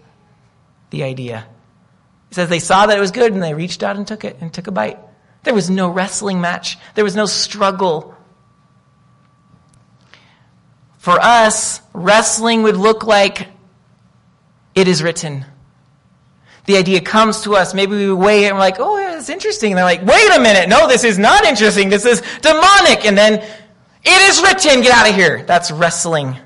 the 0.90 1.04
idea. 1.04 1.46
It 2.32 2.36
says 2.36 2.50
they 2.50 2.60
saw 2.60 2.88
that 2.88 2.98
it 2.98 3.02
was 3.02 3.12
good 3.12 3.34
and 3.34 3.44
they 3.44 3.54
reached 3.54 3.84
out 3.84 3.96
and 3.96 4.08
took 4.08 4.26
it 4.26 4.38
and 4.42 4.52
took 4.52 4.66
a 4.68 4.72
bite. 4.72 4.98
There 5.44 5.54
was 5.54 5.70
no 5.70 5.90
wrestling 5.90 6.42
match. 6.42 6.78
There 6.96 7.04
was 7.04 7.16
no 7.16 7.28
struggle. 7.28 8.16
For 10.98 11.20
us, 11.20 11.82
wrestling 11.94 12.64
would 12.64 12.78
look 12.78 13.04
like 13.04 13.48
it 14.76 14.88
is 14.88 15.04
written. 15.04 15.46
The 16.66 16.78
idea 16.78 17.02
comes 17.02 17.42
to 17.42 17.56
us. 17.56 17.74
Maybe 17.74 17.96
we 17.96 18.14
weigh 18.14 18.46
it 18.46 18.48
and 18.48 18.56
we're 18.56 18.62
like, 18.62 18.80
oh, 18.80 18.98
yeah, 18.98 19.18
it's 19.18 19.30
interesting. 19.30 19.74
And 19.74 19.78
they're 19.78 19.86
like, 19.86 20.06
wait 20.06 20.32
a 20.34 20.40
minute. 20.40 20.70
No, 20.70 20.88
this 20.88 21.04
is 21.04 21.20
not 21.20 21.44
interesting. 21.44 21.90
This 21.90 22.06
is 22.06 22.22
demonic. 22.42 23.06
And 23.06 23.18
then, 23.18 23.44
it 24.04 24.30
is 24.30 24.42
written. 24.42 24.82
Get 24.82 24.92
out 24.92 25.10
of 25.10 25.16
here. 25.16 25.44
That's 25.44 25.72
wrestling. 25.72 26.38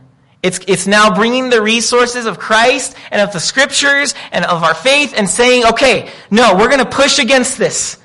It's, 0.43 0.59
it's 0.67 0.85
now 0.85 1.13
bringing 1.13 1.49
the 1.49 1.61
resources 1.61 2.25
of 2.25 2.37
Christ 2.37 2.95
and 3.09 3.21
of 3.21 3.33
the 3.33 3.39
scriptures 3.39 4.13
and 4.31 4.45
of 4.45 4.63
our 4.63 4.75
faith 4.75 5.13
and 5.17 5.27
saying, 5.27 5.65
okay, 5.65 6.11
no, 6.29 6.55
we're 6.55 6.67
going 6.67 6.79
to 6.79 6.85
push 6.85 7.17
against 7.17 7.57
this. 7.57 7.97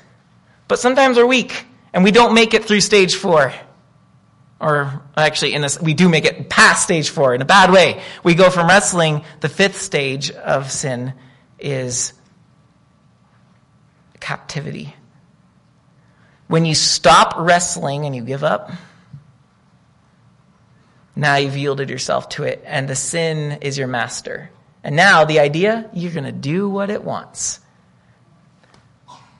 But 0.67 0.79
sometimes 0.79 1.17
we're 1.17 1.27
weak 1.27 1.65
and 1.93 2.03
we 2.03 2.11
don't 2.11 2.33
make 2.33 2.55
it 2.55 2.65
through 2.65 2.81
stage 2.81 3.15
four 3.15 3.53
or 4.59 5.02
actually 5.15 5.53
in 5.53 5.61
this, 5.61 5.79
we 5.79 5.93
do 5.93 6.09
make 6.09 6.25
it 6.25 6.49
past 6.49 6.83
stage 6.83 7.09
four 7.09 7.35
in 7.35 7.41
a 7.41 7.45
bad 7.45 7.71
way. 7.71 8.01
We 8.23 8.33
go 8.33 8.49
from 8.49 8.67
wrestling, 8.67 9.23
the 9.41 9.49
fifth 9.49 9.79
stage 9.79 10.31
of 10.31 10.71
sin 10.71 11.13
is 11.59 12.13
captivity. 14.19 14.95
When 16.47 16.65
you 16.65 16.75
stop 16.75 17.35
wrestling 17.37 18.05
and 18.05 18.15
you 18.15 18.23
give 18.23 18.43
up, 18.43 18.71
now 21.15 21.35
you've 21.35 21.57
yielded 21.57 21.89
yourself 21.89 22.29
to 22.29 22.43
it, 22.43 22.63
and 22.65 22.87
the 22.87 22.95
sin 22.95 23.59
is 23.61 23.77
your 23.77 23.87
master. 23.87 24.49
And 24.83 24.95
now 24.95 25.25
the 25.25 25.39
idea, 25.39 25.89
you're 25.93 26.11
going 26.11 26.23
to 26.25 26.31
do 26.31 26.67
what 26.67 26.89
it 26.89 27.03
wants. 27.03 27.59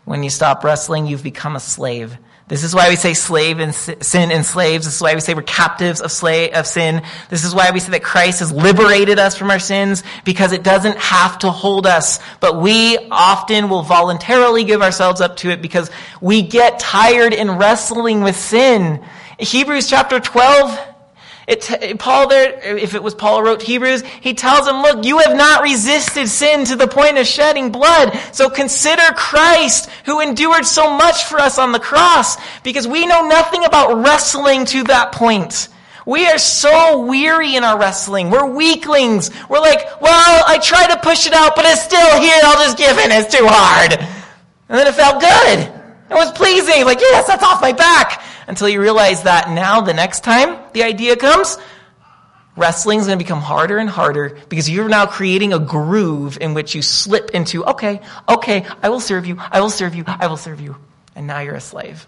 When 0.06 0.22
you 0.22 0.30
stop 0.30 0.64
wrestling, 0.64 1.08
you've 1.08 1.24
become 1.24 1.56
a 1.56 1.60
slave. 1.60 2.18
This 2.50 2.64
is 2.66 2.76
why 2.76 2.90
we 2.90 2.98
say 2.98 3.14
slave 3.14 3.60
and 3.60 3.74
sin 3.74 4.32
and 4.32 4.46
slaves. 4.46 4.86
This 4.86 4.96
is 4.96 5.02
why 5.02 5.16
we 5.16 5.22
say 5.22 5.34
we're 5.34 5.44
captives 5.44 6.02
of 6.02 6.12
slave, 6.12 6.54
of 6.54 6.68
sin. 6.68 7.02
This 7.30 7.46
is 7.46 7.56
why 7.56 7.72
we 7.72 7.80
say 7.80 7.92
that 7.92 8.04
Christ 8.04 8.40
has 8.42 8.52
liberated 8.52 9.18
us 9.18 9.38
from 9.38 9.50
our 9.50 9.60
sins 9.60 10.04
because 10.26 10.52
it 10.52 10.62
doesn't 10.62 10.98
have 10.98 11.40
to 11.40 11.52
hold 11.52 11.88
us. 11.88 12.20
But 12.42 12.60
we 12.60 12.98
often 13.10 13.70
will 13.70 13.84
voluntarily 13.84 14.66
give 14.66 14.82
ourselves 14.82 15.22
up 15.22 15.38
to 15.38 15.52
it 15.52 15.62
because 15.62 15.90
we 16.20 16.42
get 16.42 16.80
tired 16.80 17.34
in 17.34 17.52
wrestling 17.52 18.24
with 18.24 18.36
sin. 18.36 19.04
Hebrews 19.40 19.90
chapter 19.90 20.20
12 20.20 20.93
it, 21.48 22.00
Paul 22.00 22.30
there, 22.30 22.78
if 22.78 22.96
it 22.96 23.04
was 23.04 23.14
Paul 23.14 23.40
who 23.40 23.46
wrote 23.46 23.62
Hebrews, 23.62 24.04
he 24.22 24.34
tells 24.34 24.66
them, 24.66 24.82
look, 24.82 25.06
you 25.06 25.20
have 25.20 25.36
not 25.36 25.62
resisted 25.62 26.30
sin 26.30 26.64
to 26.66 26.76
the 26.78 26.88
point 26.88 27.18
of 27.18 27.28
shedding 27.28 27.72
blood. 27.72 28.18
So 28.32 28.50
consider 28.50 29.04
Christ 29.16 29.90
who 30.06 30.22
endured 30.22 30.66
so 30.66 30.96
much 30.96 31.26
for 31.26 31.40
us 31.40 31.60
on 31.60 31.74
the 31.74 31.80
cross 31.80 32.38
because 32.64 32.88
we 32.88 33.06
know 33.06 33.28
nothing 33.28 33.66
about 33.66 34.04
wrestling 34.04 34.66
to 34.68 34.84
that 34.86 35.12
point. 35.12 35.68
We 36.06 36.28
are 36.28 36.38
so 36.38 37.06
weary 37.06 37.56
in 37.56 37.64
our 37.64 37.78
wrestling. 37.78 38.30
We're 38.30 38.46
weaklings. 38.46 39.30
We're 39.50 39.60
like, 39.60 40.02
well, 40.02 40.44
I 40.48 40.60
try 40.60 40.88
to 40.88 40.98
push 40.98 41.28
it 41.28 41.34
out, 41.34 41.56
but 41.56 41.66
it's 41.66 41.82
still 41.82 42.22
here. 42.22 42.40
I'll 42.44 42.64
just 42.66 42.78
give 42.78 42.98
in. 42.98 43.12
It's 43.12 43.34
too 43.34 43.46
hard. 43.48 43.94
And 43.94 44.80
then 44.80 44.88
it 44.88 44.96
felt 44.96 45.22
good. 45.22 45.60
It 46.10 46.16
was 46.16 46.32
pleasing. 46.34 46.86
Like, 46.86 47.00
yes, 47.00 47.28
that's 47.28 47.44
off 47.44 47.62
my 47.62 47.72
back 47.72 48.22
until 48.48 48.70
you 48.70 48.82
realize 48.82 49.24
that 49.24 49.50
now 49.50 49.82
the 49.82 49.94
next 49.94 50.24
time 50.24 50.58
the 50.74 50.84
idea 50.84 51.16
comes, 51.16 51.58
wrestling 52.56 53.00
is 53.00 53.08
going 53.08 53.18
to 53.18 53.24
become 53.24 53.42
harder 53.42 53.78
and 53.78 53.90
harder 53.90 54.38
because 54.50 54.70
you're 54.70 54.90
now 54.90 55.06
creating 55.06 55.54
a 55.54 55.60
groove 55.60 56.38
in 56.40 56.54
which 56.54 56.76
you 56.76 56.82
slip 56.82 57.32
into, 57.32 57.66
okay, 57.66 58.02
okay, 58.30 58.66
I 58.82 58.90
will 58.90 59.00
serve 59.00 59.26
you, 59.26 59.38
I 59.40 59.62
will 59.62 59.70
serve 59.70 59.96
you, 59.96 60.04
I 60.08 60.28
will 60.28 60.38
serve 60.38 60.62
you. 60.62 60.76
And 61.16 61.28
now 61.28 61.40
you're 61.40 61.56
a 61.56 61.62
slave. 61.62 62.08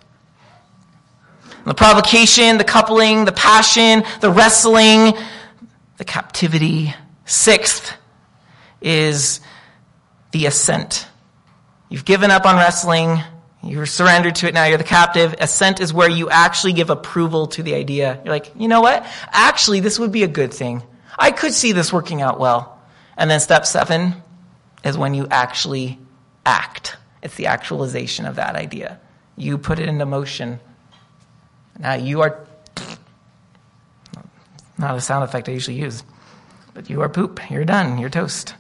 The 1.66 1.74
provocation, 1.74 2.58
the 2.58 2.64
coupling, 2.64 3.26
the 3.26 3.32
passion, 3.32 4.04
the 4.22 4.30
wrestling, 4.30 5.14
the 5.98 6.06
captivity. 6.06 6.94
Sixth 7.26 7.96
is 8.82 9.40
the 10.32 10.46
assent. 10.46 11.08
You've 11.90 12.06
given 12.06 12.30
up 12.30 12.46
on 12.46 12.56
wrestling. 12.56 13.20
You're 13.66 13.88
surrendered 13.88 14.36
to 14.36 14.48
it 14.48 14.54
now. 14.54 14.66
You're 14.66 14.78
the 14.78 14.84
captive. 14.84 15.34
Assent 15.40 15.80
is 15.82 15.92
where 15.92 16.10
you 16.10 16.30
actually 16.30 16.74
give 16.74 16.92
approval 16.92 17.48
to 17.48 17.64
the 17.64 17.74
idea. 17.74 18.22
You're 18.24 18.34
like, 18.34 18.52
you 18.56 18.68
know 18.68 18.82
what? 18.82 19.04
Actually, 19.32 19.80
this 19.80 19.98
would 19.98 20.12
be 20.12 20.22
a 20.22 20.28
good 20.28 20.54
thing. 20.54 20.84
I 21.18 21.32
could 21.32 21.52
see 21.52 21.72
this 21.72 21.92
working 21.92 22.22
out 22.22 22.40
well. 22.40 22.80
And 23.18 23.30
then 23.30 23.40
step 23.40 23.66
seven 23.66 24.22
is 24.84 25.00
when 25.00 25.16
you 25.16 25.28
actually 25.32 25.98
act. 26.46 26.98
It's 27.24 27.36
the 27.36 27.48
actualization 27.48 28.28
of 28.28 28.36
that 28.36 28.56
idea. 28.56 29.00
You 29.36 29.58
put 29.58 29.80
it 29.80 29.90
into 29.90 30.06
motion. 30.06 30.60
Now 31.80 31.96
you 31.96 32.22
are, 32.22 32.46
not 34.78 34.96
a 34.96 35.02
sound 35.02 35.24
effect 35.24 35.50
I 35.50 35.54
usually 35.54 35.78
use, 35.78 36.04
but 36.76 36.88
you 36.88 37.02
are 37.02 37.10
poop. 37.10 37.40
You're 37.50 37.66
done. 37.66 37.98
You're 37.98 38.12
toast. 38.12 38.54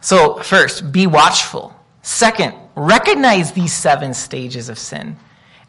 So, 0.00 0.42
first, 0.42 0.90
be 0.90 1.06
watchful. 1.06 1.76
Second, 2.02 2.54
recognize 2.74 3.52
these 3.52 3.72
seven 3.72 4.12
stages 4.12 4.68
of 4.68 4.78
sin 4.78 5.16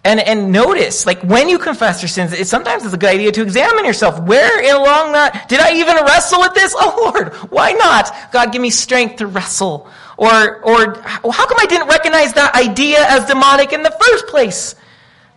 And, 0.05 0.19
and 0.19 0.51
notice, 0.51 1.05
like 1.05 1.21
when 1.23 1.47
you 1.47 1.57
confess 1.57 2.01
your 2.01 2.09
sins, 2.09 2.33
it 2.33 2.47
sometimes 2.47 2.83
it's 2.83 2.93
a 2.93 2.97
good 2.97 3.09
idea 3.11 3.31
to 3.31 3.41
examine 3.41 3.85
yourself. 3.85 4.19
Where 4.23 4.59
along 4.75 5.13
that, 5.13 5.47
did 5.47 5.61
I 5.61 5.75
even 5.75 5.95
wrestle 5.95 6.41
with 6.41 6.53
this? 6.53 6.75
Oh 6.77 7.11
Lord, 7.13 7.33
why 7.51 7.71
not? 7.71 8.13
God, 8.33 8.51
give 8.51 8.61
me 8.61 8.69
strength 8.69 9.17
to 9.17 9.27
wrestle. 9.27 9.87
Or, 10.17 10.61
or 10.61 11.01
how 11.01 11.47
come 11.47 11.57
I 11.59 11.65
didn't 11.67 11.87
recognize 11.87 12.33
that 12.33 12.53
idea 12.53 12.97
as 13.07 13.25
demonic 13.25 13.71
in 13.71 13.83
the 13.83 13.91
first 13.91 14.27
place? 14.27 14.75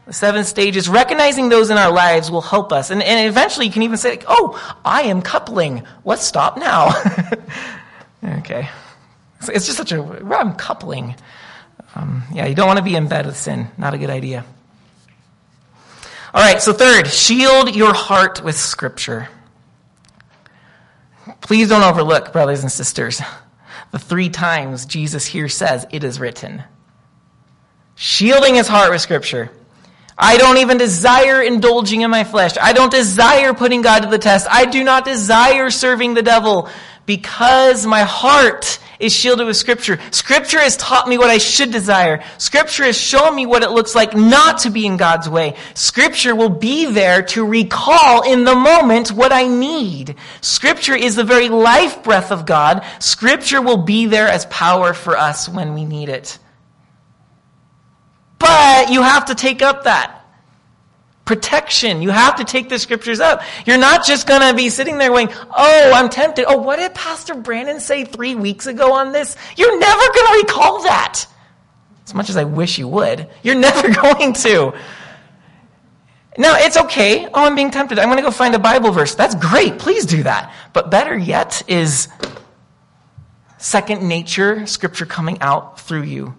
The 0.07 0.13
seven 0.13 0.45
stages, 0.45 0.89
recognizing 0.89 1.49
those 1.49 1.71
in 1.71 1.79
our 1.79 1.93
lives 1.93 2.31
will 2.31 2.43
help 2.43 2.73
us. 2.73 2.91
And, 2.91 3.03
and 3.03 3.29
eventually 3.29 3.67
you 3.67 3.73
can 3.73 3.83
even 3.83 3.99
say, 3.99 4.11
like, 4.11 4.25
oh, 4.27 4.77
I 4.85 5.03
am 5.03 5.23
coupling. 5.23 5.85
Let's 6.05 6.25
stop 6.25 6.59
now. 6.59 6.91
okay. 8.39 8.69
It's 9.43 9.67
just 9.67 9.77
such 9.77 9.93
a, 9.93 10.03
I'm 10.03 10.55
coupling. 10.55 11.15
Um, 11.95 12.25
yeah, 12.33 12.47
you 12.47 12.55
don't 12.55 12.67
want 12.67 12.79
to 12.79 12.85
be 12.85 12.95
in 12.95 13.09
bed 13.09 13.27
with 13.27 13.37
sin. 13.37 13.69
Not 13.79 13.95
a 13.95 13.99
good 13.99 14.11
idea. 14.11 14.45
All 16.35 16.43
right, 16.43 16.61
so 16.61 16.73
third, 16.73 17.07
shield 17.07 17.75
your 17.75 17.95
heart 17.95 18.43
with 18.45 18.57
Scripture. 18.57 19.29
Please 21.41 21.69
don't 21.69 21.83
overlook, 21.83 22.33
brothers 22.33 22.63
and 22.63 22.71
sisters, 22.71 23.23
the 23.93 23.99
three 23.99 24.29
times 24.29 24.85
Jesus 24.85 25.25
here 25.25 25.49
says, 25.49 25.87
It 25.91 26.05
is 26.05 26.21
written. 26.21 26.63
Shielding 27.95 28.57
his 28.57 28.69
heart 28.69 28.91
with 28.91 29.01
Scripture. 29.01 29.51
I 30.19 30.37
don't 30.37 30.59
even 30.59 30.79
desire 30.79 31.43
indulging 31.43 32.01
in 32.01 32.11
my 32.11 32.25
flesh. 32.25 32.57
I 32.61 32.73
don't 32.73 32.91
desire 32.91 33.53
putting 33.55 33.83
God 33.83 34.01
to 34.01 34.09
the 34.09 34.19
test. 34.19 34.47
I 34.51 34.65
do 34.67 34.83
not 34.83 35.05
desire 35.05 35.71
serving 35.71 36.15
the 36.15 36.23
devil 36.23 36.69
because 37.05 37.87
my 37.87 38.03
heart 38.03 38.79
is 38.99 39.15
shielded 39.15 39.47
with 39.47 39.57
Scripture. 39.57 39.99
Scripture 40.11 40.59
has 40.59 40.77
taught 40.77 41.09
me 41.09 41.19
what 41.19 41.31
I 41.31 41.39
should 41.39 41.71
desire. 41.71 42.23
Scripture 42.39 42.85
has 42.85 42.99
shown 42.99 43.35
me 43.35 43.47
what 43.47 43.63
it 43.63 43.71
looks 43.71 43.95
like 43.95 44.15
not 44.15 44.59
to 44.59 44.71
be 44.71 44.87
in 44.87 44.97
God's 44.97 45.29
way. 45.29 45.57
Scripture 45.75 46.35
will 46.35 46.51
be 46.51 46.87
there 46.87 47.23
to 47.23 47.45
recall 47.45 48.23
in 48.23 48.45
the 48.45 48.55
moment 48.55 49.13
what 49.13 49.33
I 49.33 49.49
need. 49.49 50.17
Scripture 50.41 50.95
is 50.95 51.17
the 51.17 51.25
very 51.25 51.49
life 51.49 52.03
breath 52.03 52.33
of 52.33 52.47
God. 52.47 52.85
Scripture 52.99 53.63
will 53.63 53.79
be 53.79 54.07
there 54.07 54.29
as 54.29 54.47
power 54.47 54.95
for 54.95 55.17
us 55.17 55.49
when 55.49 55.75
we 55.75 55.85
need 55.85 56.09
it. 56.09 56.39
But 58.39 58.91
you 58.91 59.03
have 59.03 59.27
to 59.27 59.35
take 59.35 59.63
up 59.63 59.85
that 59.85 60.26
protection. 61.27 62.01
You 62.01 62.11
have 62.11 62.37
to 62.37 62.45
take 62.45 62.71
the 62.71 62.79
scriptures 62.79 63.21
up. 63.21 63.43
You're 63.67 63.77
not 63.77 64.07
just 64.07 64.27
going 64.27 64.41
to 64.41 64.55
be 64.55 64.71
sitting 64.71 64.97
there 64.97 65.11
going, 65.11 65.29
oh, 65.31 65.93
I'm 65.95 66.09
tempted. 66.09 66.47
Oh, 66.49 66.57
what 66.57 66.77
did 66.77 66.95
Pastor 66.95 67.35
Brandon 67.35 67.81
say 67.81 68.05
three 68.05 68.35
weeks 68.35 68.67
ago 68.67 68.95
on 68.95 69.13
this? 69.13 69.37
You're 69.57 69.79
never 69.79 70.01
going 70.01 70.27
to 70.27 70.47
recall 70.47 70.83
that. 70.85 71.27
As 72.07 72.15
much 72.15 72.31
as 72.31 72.37
I 72.37 72.45
wish 72.45 72.79
you 72.79 72.89
would, 72.89 73.29
you're 73.43 73.55
never 73.69 73.93
going 73.93 74.33
to. 74.33 74.73
Now, 76.39 76.57
it's 76.59 76.77
okay. 76.77 77.27
Oh, 77.27 77.45
I'm 77.45 77.55
being 77.55 77.71
tempted. 77.71 77.99
I'm 77.99 78.07
going 78.07 78.19
to 78.19 78.23
go 78.23 78.31
find 78.31 78.55
a 78.55 78.59
Bible 78.59 78.93
verse. 78.93 79.15
That's 79.15 79.35
great. 79.35 79.79
Please 79.79 80.07
do 80.07 80.23
that. 80.23 80.55
But 80.73 80.91
better 80.91 81.17
yet 81.17 81.63
is 81.67 82.09
second 83.59 84.07
nature 84.07 84.65
scripture 84.67 85.07
coming 85.07 85.39
out 85.41 85.81
through 85.81 86.03
you 86.03 86.37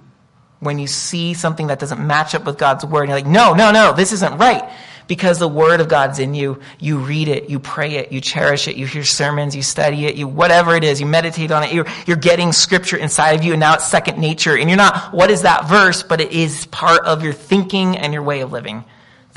when 0.59 0.79
you 0.79 0.87
see 0.87 1.33
something 1.33 1.67
that 1.67 1.79
doesn't 1.79 2.05
match 2.05 2.33
up 2.35 2.45
with 2.45 2.57
God's 2.57 2.85
word, 2.85 3.03
and 3.03 3.09
you're 3.09 3.17
like, 3.17 3.27
no, 3.27 3.53
no, 3.53 3.71
no, 3.71 3.93
this 3.93 4.11
isn't 4.11 4.37
right. 4.37 4.69
Because 5.07 5.39
the 5.39 5.47
word 5.47 5.79
of 5.79 5.87
God's 5.87 6.19
in 6.19 6.33
you, 6.33 6.59
you 6.79 6.97
read 6.97 7.29
it, 7.29 7.49
you 7.49 7.59
pray 7.59 7.95
it, 7.95 8.11
you 8.11 8.19
cherish 8.19 8.67
it, 8.67 8.75
you 8.75 8.85
hear 8.85 9.05
sermons, 9.05 9.55
you 9.55 9.61
study 9.61 10.05
it, 10.05 10.15
you, 10.15 10.27
whatever 10.27 10.75
it 10.75 10.83
is, 10.83 10.99
you 10.99 11.05
meditate 11.05 11.49
on 11.49 11.63
it, 11.63 11.71
you're, 11.71 11.85
you're 12.05 12.17
getting 12.17 12.51
scripture 12.51 12.97
inside 12.97 13.31
of 13.31 13.43
you, 13.45 13.53
and 13.53 13.59
now 13.61 13.75
it's 13.75 13.87
second 13.87 14.17
nature. 14.19 14.57
And 14.57 14.69
you're 14.69 14.75
not, 14.75 15.13
what 15.13 15.31
is 15.31 15.43
that 15.43 15.69
verse? 15.69 16.03
But 16.03 16.19
it 16.19 16.33
is 16.33 16.65
part 16.65 17.05
of 17.05 17.23
your 17.23 17.31
thinking 17.31 17.97
and 17.97 18.13
your 18.13 18.23
way 18.23 18.41
of 18.41 18.51
living. 18.51 18.83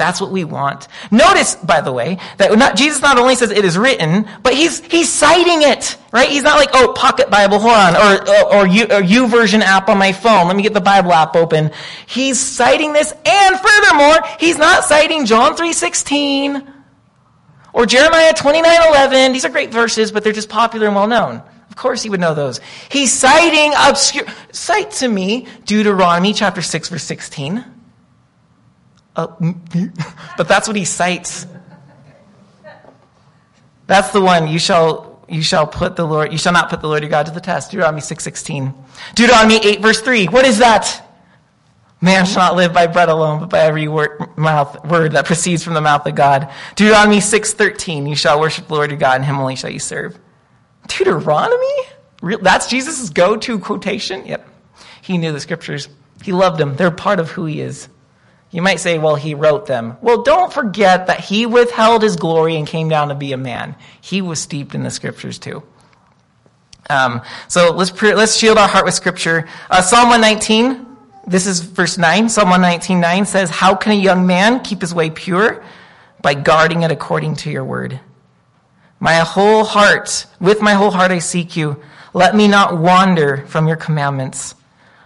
That's 0.00 0.18
what 0.18 0.30
we 0.30 0.44
want. 0.44 0.88
Notice, 1.10 1.56
by 1.56 1.82
the 1.82 1.92
way, 1.92 2.18
that 2.38 2.56
not, 2.56 2.74
Jesus 2.74 3.02
not 3.02 3.18
only 3.18 3.34
says 3.34 3.50
it 3.50 3.66
is 3.66 3.76
written, 3.76 4.26
but 4.42 4.54
he's, 4.54 4.80
he's 4.86 5.12
citing 5.12 5.60
it, 5.60 5.98
right? 6.10 6.26
He's 6.26 6.42
not 6.42 6.56
like, 6.56 6.70
oh, 6.72 6.94
pocket 6.94 7.28
Bible, 7.28 7.58
hold 7.58 7.74
on, 7.74 7.96
or, 7.96 8.28
or, 8.28 8.54
or, 8.56 8.66
you, 8.66 8.84
or 8.84 9.02
YouVersion 9.02 9.60
app 9.60 9.90
on 9.90 9.98
my 9.98 10.12
phone. 10.12 10.46
Let 10.46 10.56
me 10.56 10.62
get 10.62 10.72
the 10.72 10.80
Bible 10.80 11.12
app 11.12 11.36
open. 11.36 11.70
He's 12.06 12.40
citing 12.40 12.94
this, 12.94 13.12
and 13.26 13.60
furthermore, 13.60 14.22
he's 14.38 14.56
not 14.56 14.84
citing 14.84 15.26
John 15.26 15.54
3.16 15.54 16.66
or 17.74 17.84
Jeremiah 17.84 18.32
29.11. 18.32 19.34
These 19.34 19.44
are 19.44 19.50
great 19.50 19.70
verses, 19.70 20.12
but 20.12 20.24
they're 20.24 20.32
just 20.32 20.48
popular 20.48 20.86
and 20.86 20.96
well 20.96 21.08
known. 21.08 21.42
Of 21.68 21.76
course 21.76 22.02
he 22.02 22.08
would 22.08 22.20
know 22.20 22.32
those. 22.32 22.58
He's 22.90 23.12
citing 23.12 23.74
obscure, 23.76 24.24
cite 24.50 24.92
to 24.92 25.08
me 25.08 25.46
Deuteronomy 25.66 26.32
chapter 26.32 26.62
6 26.62 26.88
verse 26.88 27.04
16. 27.04 27.79
Uh, 29.16 29.28
but 30.36 30.48
that's 30.48 30.68
what 30.68 30.76
he 30.76 30.84
cites. 30.84 31.46
That's 33.86 34.10
the 34.10 34.20
one 34.20 34.46
you 34.46 34.58
shall 34.58 35.24
you 35.28 35.42
shall 35.42 35.66
put 35.66 35.96
the 35.96 36.04
Lord 36.04 36.32
you 36.32 36.38
shall 36.38 36.52
not 36.52 36.70
put 36.70 36.80
the 36.80 36.86
Lord 36.86 37.02
your 37.02 37.10
God 37.10 37.26
to 37.26 37.32
the 37.32 37.40
test. 37.40 37.70
Deuteronomy 37.70 38.00
six 38.00 38.22
sixteen. 38.22 38.72
Deuteronomy 39.14 39.56
eight 39.56 39.80
verse 39.80 40.00
three. 40.00 40.26
What 40.26 40.46
is 40.46 40.58
that? 40.58 41.06
Man 42.00 42.24
shall 42.24 42.38
not 42.38 42.56
live 42.56 42.72
by 42.72 42.86
bread 42.86 43.10
alone, 43.10 43.40
but 43.40 43.50
by 43.50 43.58
every 43.58 43.86
word, 43.86 44.36
mouth, 44.38 44.86
word 44.86 45.12
that 45.12 45.26
proceeds 45.26 45.62
from 45.62 45.74
the 45.74 45.82
mouth 45.82 46.06
of 46.06 46.14
God. 46.14 46.50
Deuteronomy 46.76 47.20
six 47.20 47.52
thirteen. 47.52 48.06
You 48.06 48.16
shall 48.16 48.40
worship 48.40 48.68
the 48.68 48.74
Lord 48.74 48.90
your 48.90 48.98
God, 48.98 49.16
and 49.16 49.24
Him 49.24 49.38
only 49.38 49.56
shall 49.56 49.70
you 49.70 49.80
serve. 49.80 50.18
Deuteronomy? 50.86 51.80
That's 52.40 52.66
Jesus' 52.68 53.10
go-to 53.10 53.58
quotation. 53.58 54.26
Yep, 54.26 54.48
he 55.02 55.18
knew 55.18 55.32
the 55.32 55.40
scriptures. 55.40 55.88
He 56.22 56.32
loved 56.32 56.58
them. 56.58 56.76
They're 56.76 56.90
part 56.90 57.18
of 57.18 57.30
who 57.30 57.46
he 57.46 57.60
is. 57.60 57.88
You 58.50 58.62
might 58.62 58.80
say, 58.80 58.98
well, 58.98 59.14
he 59.14 59.34
wrote 59.34 59.66
them. 59.66 59.96
Well, 60.00 60.22
don't 60.22 60.52
forget 60.52 61.06
that 61.06 61.20
he 61.20 61.46
withheld 61.46 62.02
his 62.02 62.16
glory 62.16 62.56
and 62.56 62.66
came 62.66 62.88
down 62.88 63.08
to 63.08 63.14
be 63.14 63.32
a 63.32 63.36
man. 63.36 63.76
He 64.00 64.22
was 64.22 64.40
steeped 64.40 64.74
in 64.74 64.82
the 64.82 64.90
scriptures 64.90 65.38
too. 65.38 65.62
Um, 66.88 67.22
so 67.46 67.72
let's, 67.72 67.90
pre- 67.90 68.14
let's 68.14 68.36
shield 68.36 68.58
our 68.58 68.66
heart 68.66 68.84
with 68.84 68.94
scripture. 68.94 69.46
Uh, 69.70 69.80
Psalm 69.80 70.08
119, 70.08 70.84
this 71.28 71.46
is 71.46 71.60
verse 71.60 71.96
9. 71.96 72.28
Psalm 72.28 72.50
119, 72.50 73.00
9 73.00 73.26
says, 73.26 73.50
How 73.50 73.76
can 73.76 73.92
a 73.92 73.94
young 73.94 74.26
man 74.26 74.60
keep 74.60 74.80
his 74.80 74.92
way 74.92 75.10
pure? 75.10 75.62
By 76.20 76.34
guarding 76.34 76.82
it 76.82 76.90
according 76.90 77.36
to 77.36 77.50
your 77.50 77.64
word. 77.64 78.00
My 78.98 79.14
whole 79.14 79.64
heart, 79.64 80.26
with 80.40 80.60
my 80.60 80.74
whole 80.74 80.90
heart 80.90 81.12
I 81.12 81.20
seek 81.20 81.56
you. 81.56 81.80
Let 82.12 82.34
me 82.34 82.48
not 82.48 82.76
wander 82.76 83.46
from 83.46 83.68
your 83.68 83.76
commandments. 83.76 84.56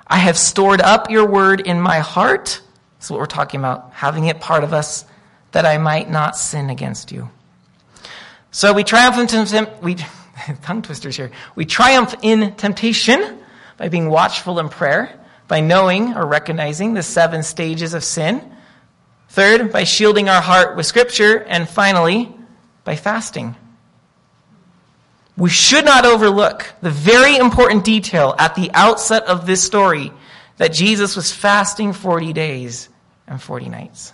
I 0.07 0.17
have 0.17 0.39
stored 0.39 0.81
up 0.81 1.11
your 1.11 1.27
word 1.27 1.61
in 1.61 1.81
my 1.81 1.99
heart 1.99 2.63
that's 3.05 3.11
what 3.11 3.21
we're 3.21 3.27
talking 3.27 3.61
about, 3.61 3.91
having 3.93 4.29
it 4.29 4.41
part 4.41 4.65
of 4.65 4.73
us 4.73 5.05
that 5.53 5.67
I 5.67 5.77
might 5.77 6.09
not 6.09 6.39
sin 6.39 6.71
against 6.71 7.13
you. 7.13 7.29
So 8.51 8.73
we 8.73 8.83
triumph 8.83 9.19
in 9.19 9.27
temptation. 9.27 9.69
We, 9.83 9.97
tongue 10.63 10.81
twisters 10.81 11.15
here. 11.15 11.31
We 11.55 11.67
triumph 11.67 12.15
in 12.23 12.55
temptation 12.55 13.41
by 13.77 13.91
being 13.91 14.09
watchful 14.09 14.59
in 14.59 14.71
prayer, 14.71 15.21
by 15.49 15.61
knowing 15.61 16.15
or 16.15 16.25
recognizing 16.25 16.95
the 16.95 17.03
seven 17.03 17.43
stages 17.43 17.93
of 17.93 18.03
sin. 18.03 18.41
Third, 19.29 19.71
by 19.71 19.85
shielding 19.85 20.31
our 20.31 20.41
heart 20.41 20.75
with 20.75 20.87
scripture. 20.87 21.43
And 21.43 21.69
finally, 21.69 22.35
by 22.85 22.97
fasting. 22.97 23.55
We 25.37 25.51
should 25.51 25.85
not 25.85 26.07
overlook 26.07 26.73
the 26.81 26.89
very 26.89 27.37
important 27.37 27.85
detail 27.85 28.35
at 28.39 28.55
the 28.55 28.71
outset 28.73 29.25
of 29.25 29.45
this 29.45 29.63
story 29.63 30.11
that 30.57 30.73
Jesus 30.73 31.17
was 31.17 31.31
fasting 31.31 31.93
40 31.93 32.33
days 32.33 32.89
and 33.27 33.41
40 33.41 33.69
nights. 33.69 34.13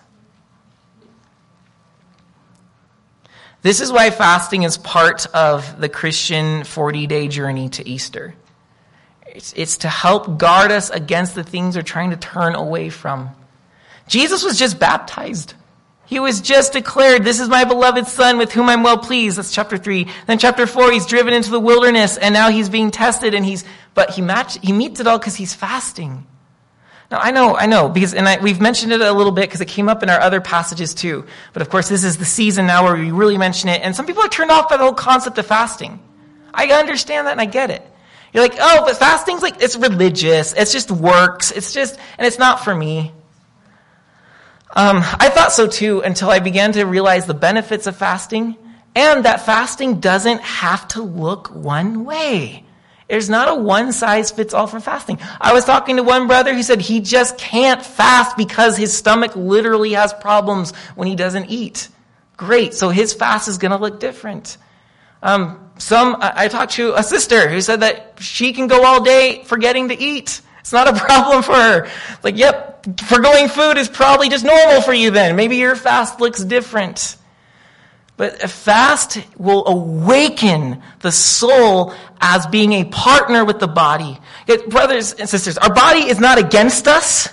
This 3.63 3.81
is 3.81 3.93
why 3.93 4.11
fasting 4.11 4.63
is 4.63 4.79
part 4.79 5.27
of 5.35 5.81
the 5.81 5.89
Christian 5.89 6.65
40 6.65 7.07
day 7.07 7.29
journey 7.29 7.69
to 7.71 7.87
Easter. 7.87 8.35
It's, 9.27 9.53
it's, 9.53 9.77
to 9.79 9.89
help 9.89 10.39
guard 10.39 10.73
us 10.73 10.91
against 10.91 11.35
the 11.35 11.45
things 11.45 11.77
we're 11.77 11.83
trying 11.83 12.11
to 12.11 12.17
turn 12.17 12.55
away 12.55 12.89
from. 12.89 13.31
Jesus 14.09 14.43
was 14.43 14.59
just 14.59 14.81
baptized. 14.81 15.55
He 16.07 16.19
was 16.19 16.41
just 16.41 16.73
declared, 16.73 17.23
This 17.23 17.39
is 17.39 17.49
my 17.49 17.63
beloved 17.63 18.09
Son 18.09 18.39
with 18.39 18.51
whom 18.51 18.69
I'm 18.69 18.83
well 18.83 18.99
pleased. 18.99 19.39
That's 19.39 19.53
chapter 19.53 19.79
3. 19.79 20.09
Then 20.27 20.39
chapter 20.39 20.67
4, 20.67 20.91
he's 20.91 21.07
driven 21.07 21.33
into 21.33 21.51
the 21.51 21.61
wilderness 21.61 22.17
and 22.17 22.33
now 22.33 22.51
he's 22.51 22.69
being 22.69 22.91
tested 22.91 23.35
and 23.35 23.45
he's, 23.45 23.65
but 23.95 24.11
he, 24.11 24.23
match, 24.23 24.59
he 24.61 24.73
meets 24.73 24.99
it 24.99 25.07
all 25.07 25.19
because 25.19 25.37
he's 25.37 25.55
fasting. 25.55 26.27
Now, 27.11 27.19
I 27.21 27.33
know, 27.33 27.57
I 27.57 27.67
know, 27.67 27.89
because, 27.89 28.15
and 28.15 28.29
I, 28.29 28.41
we've 28.41 28.61
mentioned 28.61 28.93
it 28.93 29.01
a 29.01 29.13
little 29.13 29.33
bit 29.33 29.43
because 29.43 29.61
it 29.61 29.67
came 29.67 29.89
up 29.89 30.03
in 30.03 30.11
our 30.11 30.21
other 30.21 30.41
passages 30.41 30.95
too. 30.95 31.27
But 31.53 31.63
of 31.63 31.69
course, 31.69 31.89
this 31.89 32.05
is 32.05 32.19
the 32.19 32.25
season 32.25 32.67
now 32.67 32.85
where 32.85 32.95
we 32.95 33.11
really 33.11 33.37
mention 33.37 33.69
it. 33.69 33.83
And 33.83 33.97
some 33.97 34.07
people 34.07 34.23
are 34.23 34.29
turned 34.29 34.53
off 34.53 34.69
by 34.69 34.77
the 34.77 34.85
whole 34.85 34.95
concept 34.95 35.37
of 35.39 35.47
fasting. 35.47 35.99
I 36.55 36.67
understand 36.67 37.27
that 37.27 37.33
and 37.33 37.41
I 37.41 37.47
get 37.47 37.71
it. 37.71 37.85
You're 38.33 38.45
like, 38.45 38.57
oh, 38.61 38.85
but 38.87 38.97
fasting's 38.97 39.43
like, 39.43 39.61
it's 39.61 39.75
religious. 39.75 40.53
It's 40.53 40.73
just 40.73 40.93
works. 40.93 41.51
It's 41.51 41.73
just, 41.73 41.99
and 42.17 42.27
it's 42.27 42.39
not 42.39 42.63
for 42.63 42.73
me. 42.73 43.13
Um, 44.77 44.99
I 44.99 45.31
thought 45.31 45.51
so 45.51 45.67
too 45.67 46.01
until 46.03 46.31
I 46.31 46.39
began 46.39 46.71
to 46.73 46.85
realize 46.85 47.27
the 47.27 47.35
benefits 47.35 47.89
of 47.89 47.97
fasting 47.97 48.57
and 48.95 49.25
that 49.25 49.45
fasting 49.45 49.99
doesn't 49.99 50.43
have 50.43 50.87
to 50.89 51.03
look 51.03 51.49
one 51.49 52.05
way. 52.05 52.65
There's 53.11 53.29
not 53.29 53.49
a 53.49 53.55
one 53.57 53.93
size 53.93 54.31
fits 54.31 54.55
all 54.55 54.69
for 54.69 54.79
fasting. 54.79 55.19
I 55.41 55.53
was 55.53 55.65
talking 55.65 55.97
to 55.97 56.05
one 56.05 56.29
brother 56.29 56.55
who 56.55 56.63
said 56.63 56.81
he 56.81 57.01
just 57.01 57.37
can't 57.37 57.85
fast 57.85 58.37
because 58.37 58.77
his 58.77 58.97
stomach 58.97 59.35
literally 59.35 59.93
has 59.93 60.15
problems 60.15 60.73
when 60.95 61.09
he 61.09 61.17
doesn't 61.17 61.47
eat. 61.51 61.89
Great. 62.37 62.73
So 62.73 62.89
his 62.89 63.13
fast 63.13 63.49
is 63.49 63.59
going 63.59 63.73
to 63.73 63.79
look 63.79 63.99
different. 63.99 64.57
Um, 65.23 65.71
some, 65.77 66.17
I, 66.21 66.45
I 66.45 66.49
talked 66.49 66.73
to 66.75 66.95
a 66.95 67.03
sister 67.03 67.49
who 67.49 67.61
said 67.61 67.81
that 67.81 68.15
she 68.21 68.53
can 68.53 68.69
go 68.69 68.85
all 68.85 69.03
day 69.03 69.43
forgetting 69.43 69.89
to 69.89 69.99
eat. 70.01 70.41
It's 70.61 70.73
not 70.73 70.87
a 70.87 70.93
problem 71.05 71.43
for 71.43 71.55
her. 71.55 71.91
Like, 72.23 72.39
yep, 72.39 72.87
forgoing 73.01 73.49
food 73.49 73.77
is 73.77 73.89
probably 73.89 74.29
just 74.29 74.45
normal 74.45 74.83
for 74.83 74.95
you 74.95 75.11
then. 75.11 75.35
Maybe 75.35 75.57
your 75.57 75.75
fast 75.75 76.21
looks 76.21 76.45
different. 76.45 77.17
But 78.21 78.45
a 78.45 78.49
fast 78.49 79.16
will 79.39 79.66
awaken 79.66 80.83
the 80.99 81.11
soul 81.11 81.95
as 82.21 82.47
being 82.49 82.75
a 82.75 82.85
partner 82.85 83.47
with 83.47 83.61
the 83.61 83.66
body. 83.66 84.18
Brothers 84.68 85.14
and 85.14 85.27
sisters, 85.27 85.57
our 85.57 85.73
body 85.73 86.01
is 86.01 86.21
not 86.21 86.37
against 86.37 86.87
us, 86.87 87.31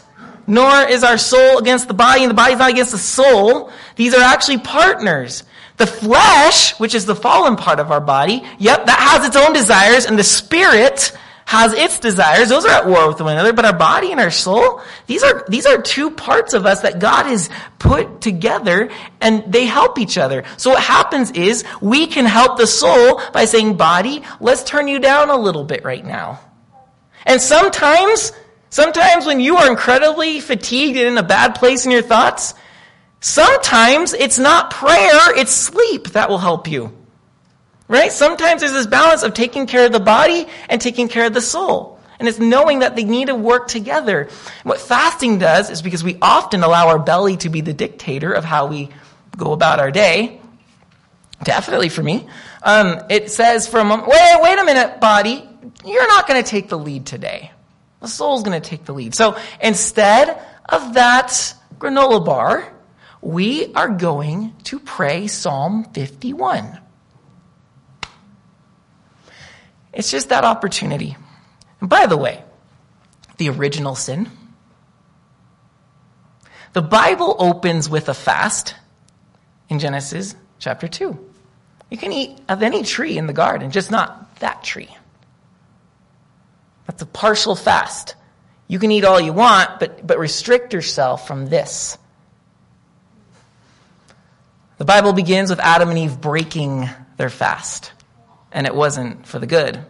nor 0.47 0.83
is 0.83 1.03
our 1.03 1.17
soul 1.17 1.57
against 1.57 1.89
the 1.89 1.93
body, 1.93 2.23
and 2.23 2.29
the 2.29 2.35
body 2.35 2.53
is 2.53 2.59
not 2.59 2.69
against 2.69 2.93
the 2.93 2.97
soul. 2.97 3.69
These 3.97 4.13
are 4.13 4.21
actually 4.21 4.59
partners. 4.59 5.43
The 5.75 5.87
flesh, 5.87 6.79
which 6.79 6.95
is 6.95 7.05
the 7.05 7.15
fallen 7.15 7.57
part 7.57 7.81
of 7.81 7.91
our 7.91 7.99
body, 7.99 8.45
yep, 8.57 8.85
that 8.85 8.97
has 8.97 9.27
its 9.27 9.35
own 9.35 9.51
desires, 9.51 10.05
and 10.05 10.17
the 10.17 10.23
spirit 10.23 11.11
has 11.47 11.71
its 11.71 11.99
desires. 11.99 12.49
Those 12.49 12.65
are 12.65 12.71
at 12.71 12.87
war 12.87 13.07
with 13.07 13.21
one 13.21 13.31
another, 13.31 13.53
but 13.53 13.63
our 13.63 13.71
body 13.71 14.11
and 14.11 14.19
our 14.19 14.29
soul, 14.29 14.81
these 15.05 15.23
are, 15.23 15.45
these 15.47 15.65
are 15.65 15.81
two 15.81 16.11
parts 16.11 16.53
of 16.53 16.65
us 16.65 16.81
that 16.81 16.99
God 16.99 17.25
has 17.25 17.49
put 17.79 18.19
together 18.19 18.89
and 19.21 19.45
they 19.47 19.65
help 19.65 19.97
each 19.97 20.17
other. 20.17 20.43
So 20.57 20.71
what 20.71 20.83
happens 20.83 21.31
is 21.31 21.63
we 21.79 22.07
can 22.07 22.25
help 22.25 22.57
the 22.57 22.67
soul 22.67 23.21
by 23.31 23.45
saying, 23.45 23.77
body, 23.77 24.23
let's 24.41 24.65
turn 24.65 24.89
you 24.89 24.99
down 24.99 25.29
a 25.29 25.37
little 25.37 25.63
bit 25.63 25.85
right 25.85 26.03
now. 26.03 26.41
And 27.25 27.39
sometimes, 27.39 28.33
sometimes 28.69 29.25
when 29.25 29.39
you 29.39 29.55
are 29.55 29.69
incredibly 29.69 30.41
fatigued 30.41 30.97
and 30.97 31.07
in 31.07 31.17
a 31.17 31.23
bad 31.23 31.55
place 31.55 31.85
in 31.85 31.91
your 31.91 32.01
thoughts, 32.01 32.55
sometimes 33.21 34.11
it's 34.11 34.37
not 34.37 34.71
prayer, 34.71 35.33
it's 35.37 35.53
sleep 35.53 36.09
that 36.09 36.27
will 36.27 36.39
help 36.39 36.67
you. 36.67 36.96
Right? 37.87 38.11
Sometimes 38.11 38.61
there's 38.61 38.73
this 38.73 38.87
balance 38.87 39.23
of 39.23 39.33
taking 39.33 39.65
care 39.65 39.85
of 39.85 39.91
the 39.91 39.99
body 39.99 40.47
and 40.69 40.81
taking 40.81 41.07
care 41.07 41.25
of 41.25 41.33
the 41.33 41.41
soul. 41.41 41.99
And 42.19 42.27
it's 42.27 42.39
knowing 42.39 42.79
that 42.79 42.95
they 42.95 43.03
need 43.03 43.27
to 43.27 43.35
work 43.35 43.67
together. 43.67 44.29
What 44.63 44.79
fasting 44.79 45.37
does 45.37 45.69
is 45.69 45.81
because 45.81 46.03
we 46.03 46.17
often 46.21 46.63
allow 46.63 46.87
our 46.87 46.99
belly 46.99 47.37
to 47.37 47.49
be 47.49 47.61
the 47.61 47.73
dictator 47.73 48.33
of 48.33 48.43
how 48.43 48.67
we 48.67 48.89
go 49.37 49.51
about 49.51 49.79
our 49.79 49.91
day. 49.91 50.41
Definitely 51.43 51.89
for 51.89 52.01
me. 52.01 52.27
Um, 52.63 53.01
it 53.09 53.29
says 53.29 53.67
for 53.67 53.79
a 53.79 53.83
moment, 53.83 54.09
wait, 54.09 54.37
wait 54.41 54.59
a 54.59 54.63
minute, 54.63 54.99
body. 54.99 55.47
You're 55.85 56.07
not 56.07 56.27
going 56.27 56.43
to 56.43 56.49
take 56.49 56.69
the 56.69 56.77
lead 56.77 57.05
today. 57.05 57.51
The 58.01 58.07
soul's 58.07 58.43
going 58.43 58.59
to 58.59 58.67
take 58.67 58.85
the 58.85 58.93
lead. 58.93 59.13
So 59.13 59.37
instead 59.61 60.41
of 60.67 60.95
that 60.95 61.53
granola 61.77 62.25
bar, 62.25 62.73
we 63.21 63.73
are 63.73 63.89
going 63.89 64.55
to 64.65 64.79
pray 64.79 65.27
Psalm 65.27 65.85
51. 65.93 66.79
It's 69.97 70.11
just 70.11 70.29
that 70.29 70.45
opportunity. 70.45 71.17
And 71.81 71.89
by 71.89 72.05
the 72.05 72.15
way, 72.15 72.43
the 73.37 73.49
original 73.49 73.95
sin. 73.95 74.29
The 76.73 76.83
Bible 76.83 77.35
opens 77.39 77.89
with 77.89 78.07
a 78.07 78.13
fast 78.13 78.75
in 79.69 79.79
Genesis 79.79 80.35
chapter 80.59 80.87
2. 80.87 81.17
You 81.89 81.97
can 81.97 82.13
eat 82.13 82.37
of 82.47 82.61
any 82.61 82.83
tree 82.83 83.17
in 83.17 83.25
the 83.25 83.33
garden, 83.33 83.71
just 83.71 83.89
not 83.89 84.35
that 84.37 84.63
tree. 84.63 84.95
That's 86.85 87.01
a 87.01 87.07
partial 87.07 87.55
fast. 87.55 88.15
You 88.67 88.77
can 88.77 88.91
eat 88.91 89.03
all 89.03 89.19
you 89.19 89.33
want, 89.33 89.79
but, 89.79 90.05
but 90.05 90.19
restrict 90.19 90.73
yourself 90.73 91.27
from 91.27 91.47
this. 91.47 91.97
The 94.77 94.85
Bible 94.85 95.13
begins 95.13 95.49
with 95.49 95.59
Adam 95.59 95.89
and 95.89 95.97
Eve 95.97 96.21
breaking 96.21 96.87
their 97.17 97.31
fast 97.31 97.93
and 98.51 98.65
it 98.65 98.75
wasn't 98.75 99.25
for 99.25 99.39
the 99.39 99.47
good. 99.47 99.83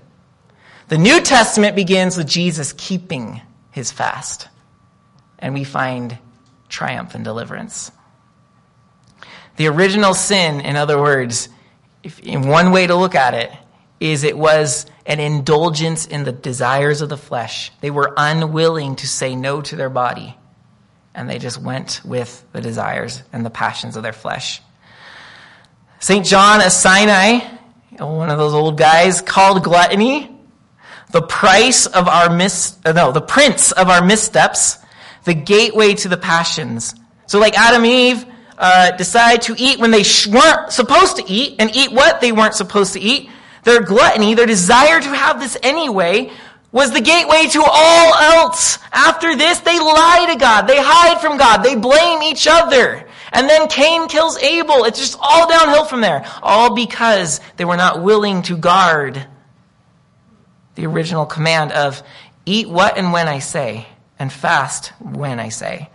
The 0.89 0.97
New 0.97 1.21
Testament 1.21 1.75
begins 1.75 2.17
with 2.17 2.27
Jesus 2.27 2.73
keeping 2.73 3.41
his 3.71 3.91
fast, 3.91 4.47
and 5.37 5.53
we 5.53 5.63
find 5.63 6.17
triumph 6.69 7.13
and 7.13 7.23
deliverance. 7.23 7.91
The 9.57 9.67
original 9.67 10.13
sin, 10.13 10.61
in 10.61 10.75
other 10.75 11.01
words, 11.01 11.49
if, 12.03 12.19
in 12.19 12.47
one 12.47 12.71
way 12.71 12.87
to 12.87 12.95
look 12.95 13.15
at 13.15 13.33
it, 13.33 13.51
is 13.99 14.23
it 14.23 14.37
was 14.37 14.85
an 15.05 15.19
indulgence 15.19 16.05
in 16.05 16.23
the 16.23 16.31
desires 16.31 17.01
of 17.01 17.09
the 17.09 17.17
flesh. 17.17 17.71
They 17.81 17.89
were 17.89 18.13
unwilling 18.15 18.95
to 18.97 19.07
say 19.07 19.35
no 19.35 19.61
to 19.61 19.75
their 19.75 19.89
body, 19.89 20.37
and 21.15 21.29
they 21.29 21.39
just 21.39 21.59
went 21.59 22.01
with 22.05 22.45
the 22.53 22.61
desires 22.61 23.23
and 23.33 23.45
the 23.45 23.49
passions 23.49 23.97
of 23.97 24.03
their 24.03 24.13
flesh. 24.13 24.61
St. 25.99 26.25
John 26.25 26.61
of 26.61 26.71
Sinai 26.71 27.56
one 27.99 28.29
of 28.29 28.37
those 28.37 28.53
old 28.53 28.77
guys 28.77 29.21
called 29.21 29.63
gluttony? 29.63 30.35
The 31.11 31.21
price 31.21 31.85
of 31.85 32.07
our 32.07 32.35
mis 32.35 32.77
uh, 32.85 32.91
no 32.91 33.11
the 33.11 33.21
prince 33.21 33.71
of 33.71 33.89
our 33.89 34.03
missteps 34.03 34.77
the 35.23 35.33
gateway 35.33 35.93
to 35.93 36.07
the 36.07 36.17
passions. 36.17 36.93
So 37.27 37.39
like 37.39 37.57
adam 37.57 37.83
and 37.83 37.91
eve 37.91 38.25
uh, 38.57 38.91
decide 38.91 39.41
to 39.43 39.55
eat 39.57 39.79
when 39.79 39.91
they 39.91 40.03
sh- 40.03 40.27
weren't 40.27 40.71
supposed 40.71 41.17
to 41.17 41.29
eat 41.29 41.55
and 41.59 41.73
eat 41.75 41.91
what 41.91 42.21
they 42.21 42.31
weren't 42.31 42.55
supposed 42.55 42.93
to 42.93 42.99
eat. 42.99 43.29
Their 43.63 43.81
gluttony 43.81 44.33
their 44.33 44.45
desire 44.45 44.99
to 44.99 45.07
have 45.07 45.39
this 45.39 45.57
anyway 45.63 46.31
was 46.71 46.91
the 46.91 47.01
gateway 47.01 47.47
to 47.47 47.63
all 47.63 48.13
else. 48.13 48.77
After 48.91 49.35
this 49.35 49.59
they 49.59 49.79
lie 49.79 50.27
to 50.31 50.37
god. 50.37 50.67
They 50.67 50.77
hide 50.79 51.21
from 51.21 51.37
god. 51.37 51.63
They 51.63 51.75
blame 51.75 52.21
each 52.23 52.47
other 52.47 53.06
and 53.31 53.49
then 53.49 53.67
Cain 53.67 54.07
kills 54.07 54.37
Abel. 54.37 54.85
It's 54.85 54.99
just 54.99 55.17
all 55.21 55.49
downhill 55.49 55.85
from 55.85 56.01
there. 56.01 56.25
All 56.41 56.75
because 56.75 57.39
they 57.57 57.65
were 57.65 57.77
not 57.77 58.01
willing 58.01 58.41
to 58.43 58.57
guard 58.57 59.25
the 60.75 60.85
original 60.85 61.25
command 61.25 61.71
of 61.71 62.01
eat 62.45 62.69
what 62.69 62.97
and 62.97 63.11
when 63.11 63.27
I 63.27 63.39
say, 63.39 63.87
and 64.19 64.31
fast 64.31 64.93
when 65.01 65.39
I 65.39 65.49
say. 65.49 65.89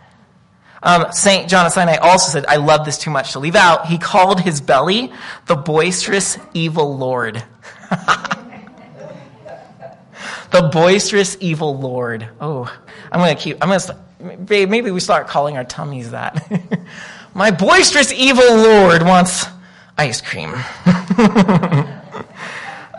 Um, 0.83 1.12
Saint 1.12 1.49
John 1.49 1.64
of 1.64 1.72
Sinai 1.72 1.97
also 1.97 2.30
said, 2.33 2.45
I 2.47 2.57
love 2.57 2.85
this 2.85 2.99
too 2.99 3.11
much 3.11 3.33
to 3.33 3.39
leave 3.39 3.55
out. 3.55 3.87
He 3.87 3.99
called 3.99 4.41
his 4.41 4.61
belly 4.61 5.12
the 5.47 5.55
boisterous 5.55 6.39
evil 6.55 6.99
Lord. 6.99 7.43
the 10.51 10.68
boisterous 10.72 11.37
evil 11.41 11.78
Lord. 11.78 12.28
Oh, 12.41 12.64
I'm 13.12 13.20
going 13.20 13.37
to 13.37 13.41
keep, 13.41 13.59
I'm 13.62 13.68
going 13.68 13.80
to, 13.80 14.66
maybe 14.66 14.91
we 14.91 14.99
start 14.99 15.28
calling 15.28 15.57
our 15.57 15.64
tummies 15.64 16.11
that. 16.11 16.45
My 17.35 17.51
boisterous 17.51 18.12
evil 18.12 18.57
Lord 18.57 19.03
wants 19.03 19.47
ice 19.97 20.20
cream. 20.20 20.51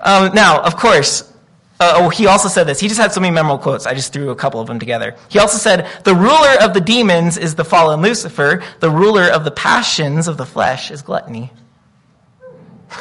um, 0.03 0.33
now, 0.33 0.61
of 0.61 0.75
course, 0.75 1.31
uh, 1.79 1.93
oh, 1.97 2.09
he 2.09 2.25
also 2.25 2.47
said 2.47 2.65
this. 2.65 2.79
He 2.79 2.87
just 2.87 2.99
had 2.99 3.11
so 3.11 3.21
many 3.21 3.33
memorable 3.33 3.61
quotes. 3.61 3.85
I 3.85 3.93
just 3.93 4.11
threw 4.11 4.31
a 4.31 4.35
couple 4.35 4.59
of 4.59 4.67
them 4.67 4.79
together. 4.79 5.15
He 5.29 5.37
also 5.37 5.57
said, 5.57 5.87
The 6.03 6.15
ruler 6.15 6.55
of 6.61 6.73
the 6.73 6.81
demons 6.81 7.37
is 7.37 7.55
the 7.55 7.65
fallen 7.65 8.01
Lucifer. 8.01 8.63
The 8.79 8.89
ruler 8.89 9.23
of 9.23 9.43
the 9.43 9.51
passions 9.51 10.27
of 10.27 10.37
the 10.37 10.45
flesh 10.45 10.89
is 10.89 11.03
gluttony. 11.03 11.51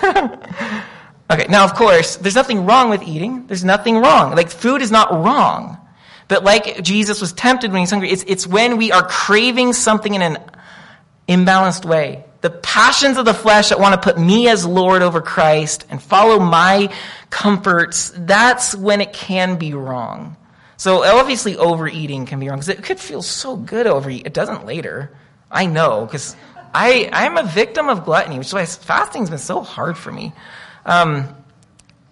okay, 0.05 1.47
now, 1.49 1.65
of 1.65 1.75
course, 1.75 2.17
there's 2.17 2.35
nothing 2.35 2.67
wrong 2.67 2.91
with 2.91 3.03
eating. 3.03 3.47
There's 3.47 3.65
nothing 3.65 3.99
wrong. 3.99 4.35
Like, 4.35 4.51
food 4.51 4.83
is 4.83 4.91
not 4.91 5.13
wrong. 5.13 5.79
But 6.29 6.45
like 6.45 6.83
Jesus 6.83 7.21
was 7.21 7.33
tempted 7.33 7.73
when 7.73 7.81
he's 7.81 7.91
hungry, 7.91 8.11
it's, 8.11 8.25
it's 8.27 8.47
when 8.47 8.79
we 8.79 8.91
are 8.91 9.07
craving 9.07 9.75
something 9.75 10.15
in 10.15 10.23
an 10.23 10.39
imbalanced 11.29 11.85
way. 11.85 12.25
The 12.41 12.51
passions 12.51 13.19
of 13.19 13.25
the 13.25 13.35
flesh 13.35 13.69
that 13.69 13.79
want 13.79 13.95
to 13.95 14.01
put 14.01 14.19
me 14.19 14.49
as 14.49 14.67
Lord 14.67 15.03
over 15.03 15.21
Christ 15.21 15.87
and 15.91 16.03
follow 16.03 16.41
my 16.41 16.93
comforts, 17.31 18.13
that's 18.17 18.75
when 18.75 19.01
it 19.01 19.13
can 19.13 19.57
be 19.57 19.75
wrong. 19.75 20.37
So 20.77 21.05
obviously 21.05 21.57
overeating 21.57 22.27
can 22.27 22.41
be 22.41 22.49
wrong 22.49 22.59
because 22.59 22.69
it 22.69 22.83
could 22.83 22.99
feel 22.99 23.23
so 23.23 23.57
good 23.57 23.87
overeat. 23.87 24.27
It 24.27 24.35
doesn't 24.35 24.67
later. 24.67 25.17
I 25.49 25.67
know 25.67 26.05
because 26.05 26.35
I, 26.75 27.09
I'm 27.13 27.37
a 27.37 27.45
victim 27.45 27.89
of 27.89 28.05
gluttony, 28.05 28.39
which 28.39 28.49
is 28.49 28.55
why 28.55 28.67
fasting's 28.67 29.31
been 29.31 29.39
so 29.39 29.61
hard 29.61 29.97
for 29.97 30.11
me. 30.11 30.33
Um, 30.85 31.29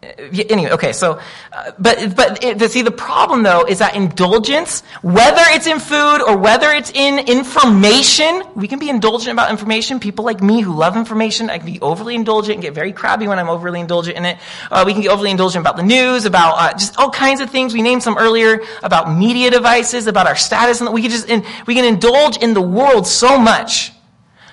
anyway, 0.02 0.70
okay, 0.70 0.92
so, 0.92 1.20
uh, 1.52 1.72
but, 1.78 2.16
but, 2.16 2.42
it, 2.42 2.70
see, 2.70 2.80
the 2.80 2.90
problem 2.90 3.42
though 3.42 3.66
is 3.66 3.80
that 3.80 3.94
indulgence, 3.94 4.82
whether 5.02 5.42
it's 5.48 5.66
in 5.66 5.78
food 5.78 6.22
or 6.22 6.38
whether 6.38 6.70
it's 6.70 6.90
in 6.92 7.18
information, 7.18 8.42
we 8.54 8.66
can 8.66 8.78
be 8.78 8.88
indulgent 8.88 9.32
about 9.32 9.50
information. 9.50 10.00
People 10.00 10.24
like 10.24 10.42
me 10.42 10.62
who 10.62 10.74
love 10.74 10.96
information, 10.96 11.50
I 11.50 11.58
can 11.58 11.66
be 11.66 11.80
overly 11.80 12.14
indulgent 12.14 12.54
and 12.54 12.62
get 12.62 12.72
very 12.72 12.92
crabby 12.92 13.28
when 13.28 13.38
I'm 13.38 13.50
overly 13.50 13.80
indulgent 13.80 14.16
in 14.16 14.24
it. 14.24 14.38
Uh, 14.70 14.84
we 14.86 14.94
can 14.94 15.02
get 15.02 15.10
overly 15.10 15.30
indulgent 15.30 15.62
about 15.62 15.76
the 15.76 15.82
news, 15.82 16.24
about 16.24 16.54
uh, 16.56 16.72
just 16.72 16.98
all 16.98 17.10
kinds 17.10 17.40
of 17.40 17.50
things. 17.50 17.74
We 17.74 17.82
named 17.82 18.02
some 18.02 18.16
earlier 18.16 18.62
about 18.82 19.14
media 19.14 19.50
devices, 19.50 20.06
about 20.06 20.26
our 20.26 20.36
status, 20.36 20.80
and 20.80 20.92
we 20.94 21.02
can 21.02 21.10
just, 21.10 21.28
we 21.66 21.74
can 21.74 21.84
indulge 21.84 22.38
in 22.38 22.54
the 22.54 22.62
world 22.62 23.06
so 23.06 23.38
much. 23.38 23.92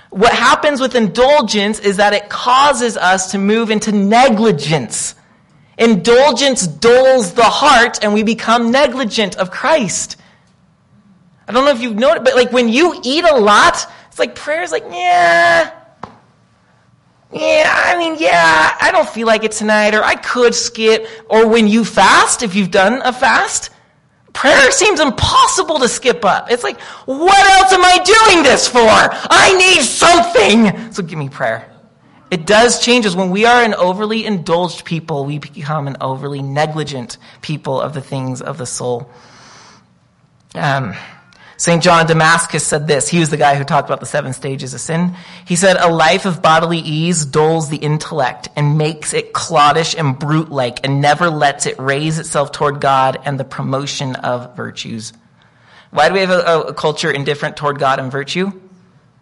What 0.09 0.33
happens 0.33 0.81
with 0.81 0.95
indulgence 0.95 1.79
is 1.79 1.97
that 1.97 2.13
it 2.13 2.27
causes 2.27 2.97
us 2.97 3.31
to 3.31 3.37
move 3.37 3.71
into 3.71 3.91
negligence 3.91 5.15
Indulgence 5.77 6.65
dulls 6.65 7.33
the 7.33 7.43
heart 7.43 8.03
and 8.03 8.13
we 8.13 8.23
become 8.23 8.71
negligent 8.71 9.37
of 9.37 9.51
Christ. 9.51 10.17
I 11.47 11.51
don't 11.53 11.65
know 11.65 11.71
if 11.71 11.81
you've 11.81 11.95
noticed, 11.95 12.25
but 12.25 12.35
like 12.35 12.51
when 12.51 12.67
you 12.67 12.99
eat 13.03 13.23
a 13.23 13.35
lot, 13.35 13.85
it's 14.07 14.19
like 14.19 14.35
prayer's 14.35 14.71
like, 14.71 14.83
yeah, 14.89 15.71
yeah, 17.31 17.71
I 17.85 17.97
mean, 17.97 18.15
yeah, 18.19 18.77
I 18.79 18.91
don't 18.91 19.07
feel 19.07 19.27
like 19.27 19.43
it 19.43 19.51
tonight, 19.51 19.93
or 19.93 20.03
I 20.03 20.15
could 20.15 20.55
skip. 20.55 21.07
Or 21.29 21.47
when 21.47 21.67
you 21.67 21.83
fast, 21.83 22.41
if 22.41 22.55
you've 22.55 22.71
done 22.71 23.01
a 23.03 23.11
fast, 23.11 23.69
prayer 24.33 24.71
seems 24.71 24.99
impossible 24.99 25.79
to 25.79 25.87
skip 25.87 26.23
up. 26.23 26.49
It's 26.49 26.63
like, 26.63 26.79
what 27.05 27.49
else 27.61 27.73
am 27.73 27.83
I 27.83 27.97
doing 28.03 28.43
this 28.43 28.67
for? 28.67 28.79
I 28.81 29.55
need 29.57 29.83
something. 29.83 30.91
So 30.93 31.03
give 31.03 31.19
me 31.19 31.29
prayer. 31.29 31.69
It 32.29 32.45
does 32.45 32.83
change 32.83 33.05
us. 33.05 33.15
When 33.15 33.29
we 33.29 33.45
are 33.45 33.63
an 33.63 33.73
overly 33.73 34.25
indulged 34.25 34.83
people, 34.83 35.25
we 35.25 35.39
become 35.39 35.87
an 35.87 35.97
overly 36.01 36.41
negligent 36.41 37.17
people 37.41 37.79
of 37.79 37.93
the 37.93 38.01
things 38.01 38.41
of 38.41 38.57
the 38.57 38.65
soul. 38.65 39.09
Um, 40.53 40.93
St. 41.55 41.81
John 41.81 42.01
of 42.01 42.07
Damascus 42.07 42.65
said 42.65 42.85
this. 42.87 43.07
He 43.07 43.19
was 43.19 43.29
the 43.29 43.37
guy 43.37 43.55
who 43.55 43.63
talked 43.63 43.87
about 43.89 44.01
the 44.01 44.05
seven 44.05 44.33
stages 44.33 44.73
of 44.73 44.81
sin. 44.81 45.15
He 45.45 45.55
said, 45.55 45.77
A 45.77 45.91
life 45.91 46.25
of 46.25 46.41
bodily 46.41 46.79
ease 46.79 47.25
dulls 47.25 47.69
the 47.69 47.77
intellect 47.77 48.49
and 48.55 48.77
makes 48.77 49.13
it 49.13 49.33
cloddish 49.33 49.95
and 49.95 50.19
brute 50.19 50.51
like 50.51 50.85
and 50.85 51.01
never 51.01 51.29
lets 51.29 51.65
it 51.65 51.79
raise 51.79 52.19
itself 52.19 52.51
toward 52.51 52.81
God 52.81 53.19
and 53.25 53.39
the 53.39 53.45
promotion 53.45 54.15
of 54.17 54.55
virtues. 54.55 55.13
Why 55.89 56.09
do 56.09 56.13
we 56.13 56.19
have 56.19 56.29
a, 56.29 56.61
a 56.67 56.73
culture 56.73 57.09
indifferent 57.09 57.55
toward 57.57 57.79
God 57.79 57.99
and 57.99 58.11
virtue? 58.11 58.51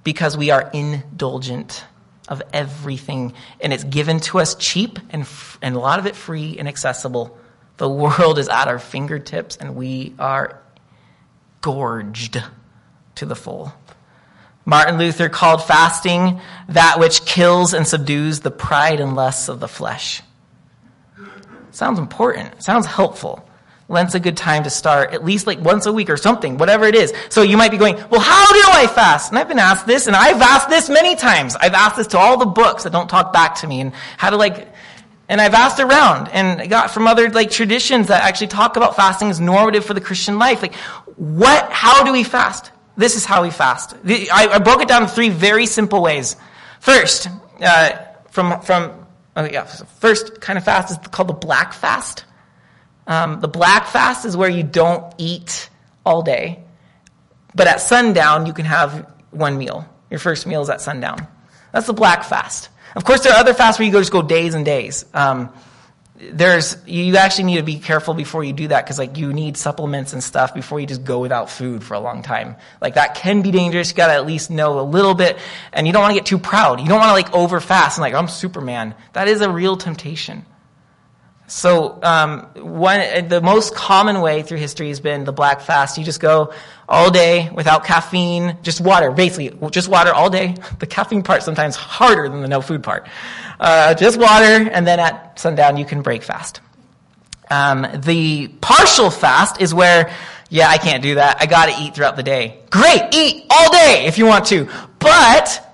Because 0.03 0.35
we 0.35 0.49
are 0.49 0.69
indulgent 0.73 1.85
of 2.27 2.41
everything, 2.53 3.33
and 3.59 3.73
it's 3.73 3.83
given 3.83 4.19
to 4.21 4.39
us 4.39 4.55
cheap 4.55 4.99
and, 5.09 5.27
and 5.61 5.75
a 5.75 5.79
lot 5.79 5.99
of 5.99 6.05
it 6.05 6.15
free 6.15 6.57
and 6.57 6.67
accessible. 6.67 7.37
The 7.77 7.89
world 7.89 8.39
is 8.39 8.49
at 8.49 8.67
our 8.67 8.79
fingertips, 8.79 9.57
and 9.57 9.75
we 9.75 10.13
are 10.19 10.61
gorged 11.61 12.41
to 13.15 13.25
the 13.25 13.35
full. 13.35 13.73
Martin 14.65 14.97
Luther 14.97 15.29
called 15.29 15.63
fasting 15.63 16.41
that 16.69 16.99
which 16.99 17.25
kills 17.25 17.73
and 17.73 17.87
subdues 17.87 18.39
the 18.39 18.51
pride 18.51 18.99
and 18.99 19.15
lusts 19.15 19.47
of 19.47 19.59
the 19.59 19.67
flesh. 19.67 20.21
Sounds 21.71 21.99
important. 21.99 22.63
Sounds 22.63 22.85
helpful. 22.85 23.47
Lent's 23.87 24.15
a 24.15 24.19
good 24.19 24.35
time 24.35 24.63
to 24.63 24.69
start, 24.69 25.13
at 25.13 25.23
least 25.23 25.45
like 25.45 25.59
once 25.59 25.85
a 25.85 25.93
week 25.93 26.09
or 26.09 26.17
something, 26.17 26.57
whatever 26.57 26.85
it 26.85 26.95
is. 26.95 27.13
So 27.29 27.43
you 27.43 27.55
might 27.55 27.69
be 27.69 27.77
going, 27.77 27.95
well, 28.09 28.21
how 28.21 28.51
do 28.51 28.63
I 28.71 28.87
fast? 28.87 29.31
And 29.31 29.37
I've 29.37 29.47
been 29.47 29.59
asked 29.59 29.85
this, 29.85 30.07
and 30.07 30.15
I've 30.15 30.41
asked 30.41 30.69
this 30.69 30.89
many 30.89 31.15
times. 31.15 31.55
I've 31.55 31.75
asked 31.75 31.97
this 31.97 32.07
to 32.07 32.17
all 32.17 32.37
the 32.37 32.47
books 32.47 32.83
that 32.83 32.91
don't 32.91 33.09
talk 33.09 33.31
back 33.31 33.55
to 33.55 33.67
me, 33.67 33.81
and 33.81 33.93
how 34.17 34.31
to 34.31 34.37
like, 34.37 34.67
and 35.29 35.39
I've 35.39 35.53
asked 35.53 35.79
around 35.79 36.29
and 36.29 36.67
got 36.67 36.89
from 36.91 37.05
other 37.05 37.29
like 37.29 37.51
traditions 37.51 38.07
that 38.07 38.23
actually 38.23 38.47
talk 38.47 38.75
about 38.75 38.95
fasting 38.95 39.29
as 39.29 39.39
normative 39.39 39.85
for 39.85 39.93
the 39.93 40.01
Christian 40.01 40.39
life. 40.39 40.63
Like, 40.63 40.73
what, 41.15 41.71
how 41.71 42.03
do 42.03 42.11
we 42.11 42.23
fast? 42.23 42.71
This 42.97 43.15
is 43.15 43.25
how 43.25 43.43
we 43.43 43.51
fast. 43.51 43.95
I, 44.03 44.57
broke 44.59 44.81
it 44.81 44.87
down 44.87 45.03
in 45.03 45.09
three 45.09 45.29
very 45.29 45.67
simple 45.67 46.01
ways. 46.01 46.37
First, 46.79 47.27
uh, 47.61 47.97
from, 48.31 48.61
from, 48.61 49.05
oh 49.35 49.45
yeah, 49.45 49.65
first 49.65 50.41
kind 50.41 50.57
of 50.57 50.63
fast 50.63 50.91
is 50.91 51.07
called 51.09 51.29
the 51.29 51.33
black 51.33 51.73
fast. 51.73 52.25
Um, 53.07 53.39
the 53.39 53.47
black 53.47 53.87
fast 53.87 54.25
is 54.25 54.35
where 54.35 54.49
you 54.49 54.63
don't 54.63 55.13
eat 55.17 55.69
all 56.05 56.21
day, 56.21 56.59
but 57.53 57.67
at 57.67 57.81
sundown 57.81 58.45
you 58.45 58.53
can 58.53 58.65
have 58.65 59.11
one 59.31 59.57
meal. 59.57 59.87
Your 60.09 60.19
first 60.19 60.47
meal 60.47 60.61
is 60.61 60.69
at 60.69 60.81
sundown. 60.81 61.27
That's 61.71 61.87
the 61.87 61.93
black 61.93 62.23
fast. 62.23 62.69
Of 62.95 63.03
course, 63.03 63.21
there 63.21 63.33
are 63.33 63.39
other 63.39 63.53
fasts 63.53 63.79
where 63.79 63.85
you 63.85 63.91
go 63.91 63.99
just 63.99 64.11
go 64.11 64.21
days 64.21 64.53
and 64.53 64.65
days. 64.65 65.05
Um, 65.13 65.51
there's 66.17 66.77
you 66.87 67.17
actually 67.17 67.43
need 67.43 67.57
to 67.57 67.63
be 67.63 67.77
careful 67.77 68.13
before 68.13 68.43
you 68.43 68.53
do 68.53 68.69
that 68.69 68.85
because 68.85 68.97
like 68.97 69.17
you 69.17 69.33
need 69.33 69.57
supplements 69.57 70.13
and 70.13 70.23
stuff 70.23 70.53
before 70.53 70.79
you 70.79 70.87
just 70.87 71.03
go 71.03 71.19
without 71.19 71.49
food 71.49 71.83
for 71.83 71.93
a 71.93 71.99
long 71.99 72.21
time 72.21 72.55
like 72.81 72.93
that 72.93 73.15
can 73.15 73.41
be 73.41 73.51
dangerous 73.51 73.89
you 73.89 73.95
got 73.95 74.07
to 74.07 74.13
at 74.13 74.25
least 74.25 74.49
know 74.49 74.79
a 74.79 74.81
little 74.81 75.13
bit 75.13 75.37
and 75.73 75.85
you 75.85 75.91
don't 75.91 76.01
want 76.01 76.13
to 76.13 76.17
get 76.17 76.25
too 76.25 76.39
proud 76.39 76.79
you 76.79 76.87
don't 76.87 76.99
want 76.99 77.09
to 77.09 77.13
like 77.13 77.33
over 77.33 77.59
fast 77.59 77.97
and 77.97 78.01
like 78.01 78.13
i'm 78.13 78.29
superman 78.29 78.95
that 79.11 79.27
is 79.27 79.41
a 79.41 79.49
real 79.49 79.75
temptation 79.75 80.45
so 81.47 81.99
um, 82.01 82.47
one, 82.55 83.27
the 83.27 83.39
most 83.41 83.75
common 83.75 84.21
way 84.21 84.41
through 84.41 84.57
history 84.57 84.89
has 84.89 84.99
been 84.99 85.25
the 85.25 85.31
black 85.31 85.61
fast. 85.61 85.97
You 85.97 86.03
just 86.03 86.19
go 86.19 86.53
all 86.89 87.11
day 87.11 87.49
without 87.51 87.85
caffeine, 87.85 88.57
just 88.63 88.81
water, 88.81 89.11
basically, 89.11 89.57
just 89.69 89.87
water 89.87 90.13
all 90.13 90.29
day. 90.29 90.55
The 90.79 90.87
caffeine 90.87 91.23
part 91.23 91.41
sometimes 91.43 91.75
harder 91.75 92.27
than 92.27 92.41
the 92.41 92.47
no 92.47 92.61
food 92.61 92.83
part. 92.83 93.07
Uh, 93.59 93.93
just 93.93 94.19
water, 94.19 94.69
and 94.69 94.85
then 94.85 94.99
at 94.99 95.39
sundown 95.39 95.77
you 95.77 95.85
can 95.85 96.01
break 96.01 96.21
fast. 96.21 96.61
Um, 97.49 97.87
the 98.01 98.49
partial 98.59 99.09
fast 99.09 99.61
is 99.61 99.73
where, 99.73 100.11
yeah, 100.49 100.67
I 100.67 100.77
can't 100.77 101.01
do 101.01 101.15
that. 101.15 101.37
I 101.39 101.45
got 101.45 101.67
to 101.67 101.81
eat 101.81 101.95
throughout 101.95 102.17
the 102.17 102.23
day. 102.23 102.59
Great, 102.71 103.01
eat 103.13 103.45
all 103.49 103.71
day 103.71 104.05
if 104.05 104.17
you 104.17 104.25
want 104.25 104.45
to, 104.47 104.67
but 104.99 105.64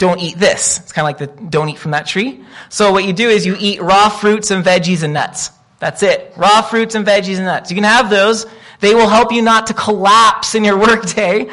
don't 0.00 0.18
eat 0.18 0.38
this. 0.38 0.78
It's 0.78 0.92
kind 0.92 1.04
of 1.04 1.08
like 1.08 1.18
the 1.18 1.42
don't 1.50 1.68
eat 1.68 1.78
from 1.78 1.90
that 1.90 2.06
tree. 2.06 2.42
So 2.70 2.90
what 2.90 3.04
you 3.04 3.12
do 3.12 3.28
is 3.28 3.44
you 3.44 3.54
eat 3.60 3.82
raw 3.82 4.08
fruits 4.08 4.50
and 4.50 4.64
veggies 4.64 5.02
and 5.02 5.12
nuts. 5.12 5.50
That's 5.78 6.02
it. 6.02 6.32
Raw 6.38 6.62
fruits 6.62 6.94
and 6.94 7.06
veggies 7.06 7.36
and 7.36 7.44
nuts. 7.44 7.70
You 7.70 7.74
can 7.74 7.84
have 7.84 8.08
those. 8.08 8.46
They 8.80 8.94
will 8.94 9.08
help 9.08 9.30
you 9.30 9.42
not 9.42 9.66
to 9.66 9.74
collapse 9.74 10.54
in 10.54 10.64
your 10.64 10.78
workday, 10.88 11.50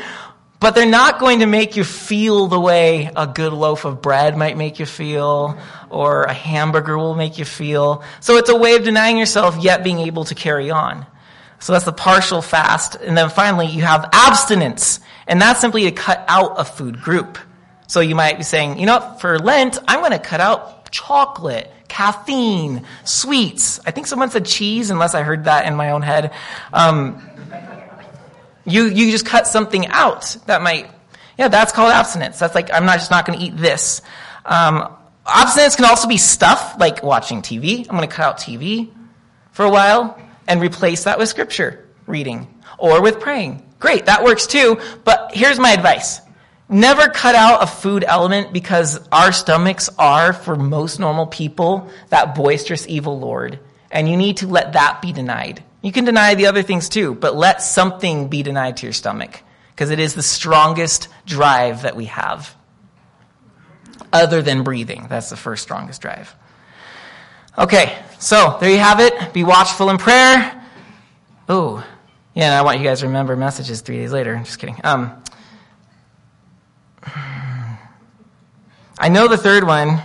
but 0.62 0.76
they're 0.76 0.86
not 0.86 1.20
going 1.20 1.40
to 1.40 1.46
make 1.46 1.76
you 1.76 1.84
feel 1.84 2.48
the 2.48 2.60
way 2.60 3.12
a 3.18 3.28
good 3.28 3.52
loaf 3.52 3.84
of 3.84 4.02
bread 4.02 4.38
might 4.38 4.56
make 4.56 4.80
you 4.80 4.86
feel 4.86 5.58
or 5.90 6.24
a 6.24 6.34
hamburger 6.34 6.98
will 6.98 7.16
make 7.16 7.38
you 7.38 7.46
feel. 7.46 8.02
So 8.22 8.38
it's 8.38 8.50
a 8.50 8.56
way 8.56 8.76
of 8.76 8.86
denying 8.86 9.18
yourself 9.18 9.58
yet 9.62 9.84
being 9.84 10.00
able 10.00 10.24
to 10.24 10.36
carry 10.36 10.72
on. 10.72 11.06
So 11.60 11.74
that's 11.74 11.86
the 11.86 11.92
partial 11.92 12.42
fast. 12.42 12.96
And 12.96 13.18
then 13.18 13.30
finally, 13.30 13.68
you 13.68 13.82
have 13.82 14.10
abstinence. 14.14 15.02
And 15.28 15.42
that's 15.42 15.60
simply 15.60 15.84
to 15.84 15.92
cut 15.92 16.24
out 16.30 16.54
a 16.58 16.64
food 16.64 17.02
group. 17.02 17.38
So 17.88 18.02
you 18.02 18.16
might 18.16 18.38
be 18.38 18.44
saying, 18.44 18.80
you 18.80 18.86
know, 18.86 19.00
for 19.20 19.40
Lent, 19.40 19.78
I'm 19.88 20.00
going 20.02 20.12
to 20.12 20.20
cut 20.20 20.42
out 20.42 20.92
chocolate, 20.92 21.72
caffeine, 21.88 22.86
sweets. 23.06 23.80
I 23.86 23.92
think 23.92 24.08
someone 24.08 24.30
said 24.30 24.46
cheese, 24.46 24.90
unless 24.90 25.16
I 25.16 25.24
heard 25.24 25.46
that 25.46 25.66
in 25.66 25.76
my 25.76 25.92
own 25.92 26.02
head. 26.02 26.34
Um, 26.74 27.22
you, 28.66 28.86
you 28.86 29.10
just 29.12 29.26
cut 29.26 29.48
something 29.48 29.88
out 29.88 30.36
that 30.48 30.62
might, 30.62 30.92
yeah, 31.38 31.48
that's 31.48 31.72
called 31.72 31.92
abstinence. 31.92 32.38
That's 32.40 32.56
like, 32.56 32.72
I'm 32.74 32.86
not 32.86 33.00
just 33.00 33.10
not 33.10 33.26
going 33.26 33.40
to 33.40 33.46
eat 33.46 33.56
this. 33.56 34.02
Um, 34.46 34.94
abstinence 35.26 35.78
can 35.78 35.86
also 35.86 36.10
be 36.10 36.18
stuff 36.18 36.76
like 36.78 37.04
watching 37.04 37.42
TV. 37.42 37.80
I'm 37.90 37.96
going 37.96 38.08
to 38.08 38.14
cut 38.14 38.26
out 38.26 38.38
TV 38.38 38.92
for 39.52 39.66
a 39.66 39.70
while 39.70 40.20
and 40.48 40.62
replace 40.62 41.06
that 41.06 41.18
with 41.18 41.30
scripture 41.30 41.88
reading 42.06 42.54
or 42.78 43.02
with 43.02 43.22
praying. 43.22 43.64
Great, 43.80 44.08
that 44.08 44.24
works 44.24 44.46
too. 44.46 44.80
But 45.06 45.32
here's 45.34 45.60
my 45.60 45.72
advice 45.72 46.22
Never 46.70 47.08
cut 47.08 47.36
out 47.36 47.64
a 47.64 47.68
food 47.68 48.04
element 48.06 48.52
because 48.52 49.00
our 49.10 49.32
stomachs 49.32 49.90
are, 49.98 50.34
for 50.34 50.56
most 50.56 51.00
normal 51.00 51.26
people, 51.26 51.90
that 52.10 52.36
boisterous 52.36 52.86
evil 52.88 53.20
Lord. 53.20 53.60
And 53.90 54.10
you 54.10 54.18
need 54.18 54.38
to 54.38 54.48
let 54.48 54.74
that 54.74 55.02
be 55.02 55.14
denied. 55.14 55.64
You 55.82 55.94
can 55.94 56.04
deny 56.04 56.36
the 56.36 56.48
other 56.48 56.64
things 56.64 56.90
too, 56.90 57.16
but 57.16 57.36
let 57.38 57.62
something 57.62 58.28
be 58.28 58.44
denied 58.44 58.78
to 58.78 58.86
your 58.86 58.94
stomach 58.94 59.42
because 59.72 59.92
it 59.92 60.00
is 60.00 60.14
the 60.14 60.24
strongest 60.24 61.08
drive 61.26 61.84
that 61.84 61.96
we 61.96 62.06
have. 62.06 62.54
Other 64.12 64.42
than 64.42 64.64
breathing. 64.64 65.08
That's 65.10 65.30
the 65.30 65.38
first 65.38 65.64
strongest 65.64 66.02
drive. 66.02 66.36
Okay, 67.58 67.98
so 68.20 68.58
there 68.60 68.70
you 68.70 68.80
have 68.80 69.00
it. 69.00 69.34
Be 69.34 69.44
watchful 69.44 69.90
in 69.90 69.98
prayer. 69.98 70.64
Oh, 71.48 71.86
yeah, 72.36 72.60
I 72.60 72.62
want 72.62 72.80
you 72.80 72.84
guys 72.84 73.00
to 73.00 73.08
remember 73.08 73.36
messages 73.36 73.82
three 73.82 73.98
days 73.98 74.12
later. 74.12 74.40
Just 74.44 74.60
kidding. 74.60 74.80
Um, 74.84 75.24
I 79.00 79.10
know 79.10 79.28
the 79.28 79.38
third 79.38 79.64
one. 79.66 80.02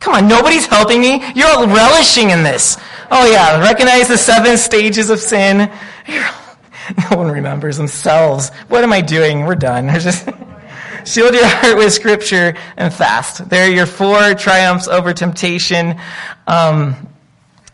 Come 0.00 0.14
on, 0.14 0.28
nobody's 0.28 0.66
helping 0.66 1.00
me. 1.00 1.22
You're 1.34 1.48
all 1.48 1.66
relishing 1.66 2.30
in 2.30 2.42
this. 2.42 2.76
Oh 3.10 3.30
yeah, 3.30 3.60
recognize 3.60 4.08
the 4.08 4.18
seven 4.18 4.56
stages 4.56 5.10
of 5.10 5.20
sin. 5.20 5.70
no 7.10 7.16
one 7.16 7.30
remembers 7.30 7.76
themselves. 7.76 8.50
What 8.68 8.82
am 8.82 8.92
I 8.92 9.00
doing? 9.00 9.44
We're 9.44 9.54
done. 9.54 9.86
We're 9.86 10.00
just 10.00 10.28
shield 11.04 11.34
your 11.34 11.46
heart 11.46 11.76
with 11.76 11.92
scripture 11.92 12.56
and 12.76 12.92
fast. 12.92 13.48
There 13.48 13.66
are 13.66 13.70
your 13.70 13.86
four 13.86 14.34
triumphs 14.34 14.88
over 14.88 15.12
temptation. 15.12 16.00
Um, 16.46 17.08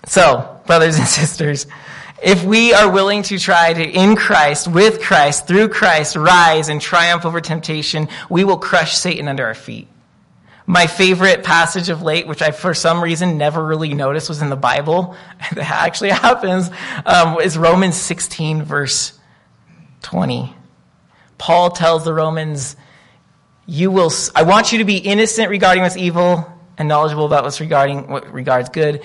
so, 0.07 0.61
brothers 0.67 0.99
and 0.99 1.09
sisters, 1.09 1.67
if 2.23 2.45
we 2.45 2.73
are 2.73 2.91
willing 2.91 3.23
to 3.25 3.39
try 3.39 3.73
to, 3.73 3.83
in 3.83 4.17
Christ, 4.17 4.69
with 4.69 5.01
Christ, 5.01 5.47
through 5.47 5.69
Christ, 5.69 6.17
rise 6.17 6.69
and 6.69 6.81
triumph 6.81 7.25
over 7.25 7.41
temptation, 7.41 8.09
we 8.29 8.45
will 8.45 8.59
crush 8.59 8.97
Satan 8.97 9.29
under 9.29 9.47
our 9.47 9.55
feet. 9.55 9.89
My 10.67 10.87
favorite 10.87 11.45
passage 11.45 11.89
of 11.89 12.03
late, 12.03 12.27
which 12.27 12.43
I 12.43 12.51
for 12.51 12.75
some 12.75 13.03
reason 13.03 13.39
never 13.39 13.65
really 13.65 13.95
noticed 13.95 14.29
was 14.29 14.43
in 14.43 14.51
the 14.51 14.57
Bible, 14.57 15.17
that 15.55 15.71
actually 15.71 16.11
happens, 16.27 16.71
um, 17.07 17.41
is 17.41 17.57
Romans 17.57 17.97
16, 17.97 18.65
verse 18.65 19.19
20. 20.03 20.55
Paul 21.39 21.71
tells 21.71 22.05
the 22.05 22.13
Romans, 22.13 22.77
you 23.67 23.91
will, 23.91 24.13
I 24.35 24.43
want 24.43 24.73
you 24.73 24.79
to 24.79 24.85
be 24.85 24.97
innocent 24.97 25.51
regarding 25.51 25.83
what's 25.83 25.97
evil, 25.97 26.53
and 26.79 26.89
knowledgeable 26.89 27.27
about 27.27 27.45
what's 27.45 27.61
regarding 27.61 28.09
what 28.09 28.33
regards 28.33 28.69
good. 28.69 29.03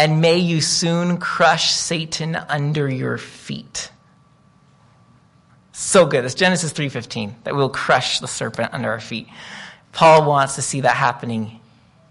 And 0.00 0.22
may 0.22 0.38
you 0.38 0.62
soon 0.62 1.18
crush 1.18 1.72
Satan 1.72 2.34
under 2.34 2.88
your 2.88 3.18
feet. 3.18 3.90
So 5.72 6.06
good. 6.06 6.24
It's 6.24 6.32
Genesis 6.32 6.72
3:15 6.72 7.34
that 7.44 7.54
we'll 7.54 7.68
crush 7.68 8.18
the 8.18 8.26
serpent 8.26 8.72
under 8.72 8.90
our 8.90 8.98
feet. 8.98 9.28
Paul 9.92 10.24
wants 10.24 10.54
to 10.54 10.62
see 10.62 10.80
that 10.80 10.96
happening 10.96 11.60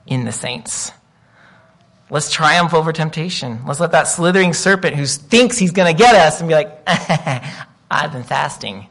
in 0.06 0.24
the 0.24 0.32
saints. 0.32 0.92
Let's 2.12 2.32
triumph 2.32 2.76
over 2.76 2.94
temptation. 2.94 3.64
Let's 3.66 3.80
let 3.80 3.94
that 3.94 4.08
slithering 4.08 4.54
serpent 4.54 4.96
who 4.96 5.08
thinks 5.08 5.58
he's 5.58 5.72
going 5.72 5.92
to 5.92 5.98
get 5.98 6.14
us 6.14 6.42
and 6.42 6.48
be 6.48 6.54
like, 6.54 6.84
I've 7.90 8.14
been 8.14 8.22
fasting. 8.22 8.86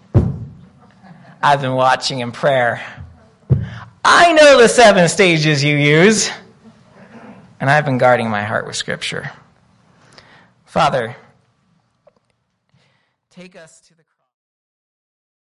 I've 1.40 1.60
been 1.60 1.74
watching 1.74 2.18
in 2.18 2.32
prayer. 2.32 2.82
I 4.04 4.32
know 4.32 4.60
the 4.60 4.68
seven 4.68 5.08
stages 5.08 5.62
you 5.62 5.76
use, 5.76 6.32
and 7.60 7.70
I've 7.70 7.84
been 7.84 7.98
guarding 7.98 8.30
my 8.30 8.42
heart 8.44 8.66
with 8.66 8.76
Scripture. 8.76 9.32
Father, 10.64 11.16
take 13.30 13.56
us 13.56 13.80
to 13.80 13.94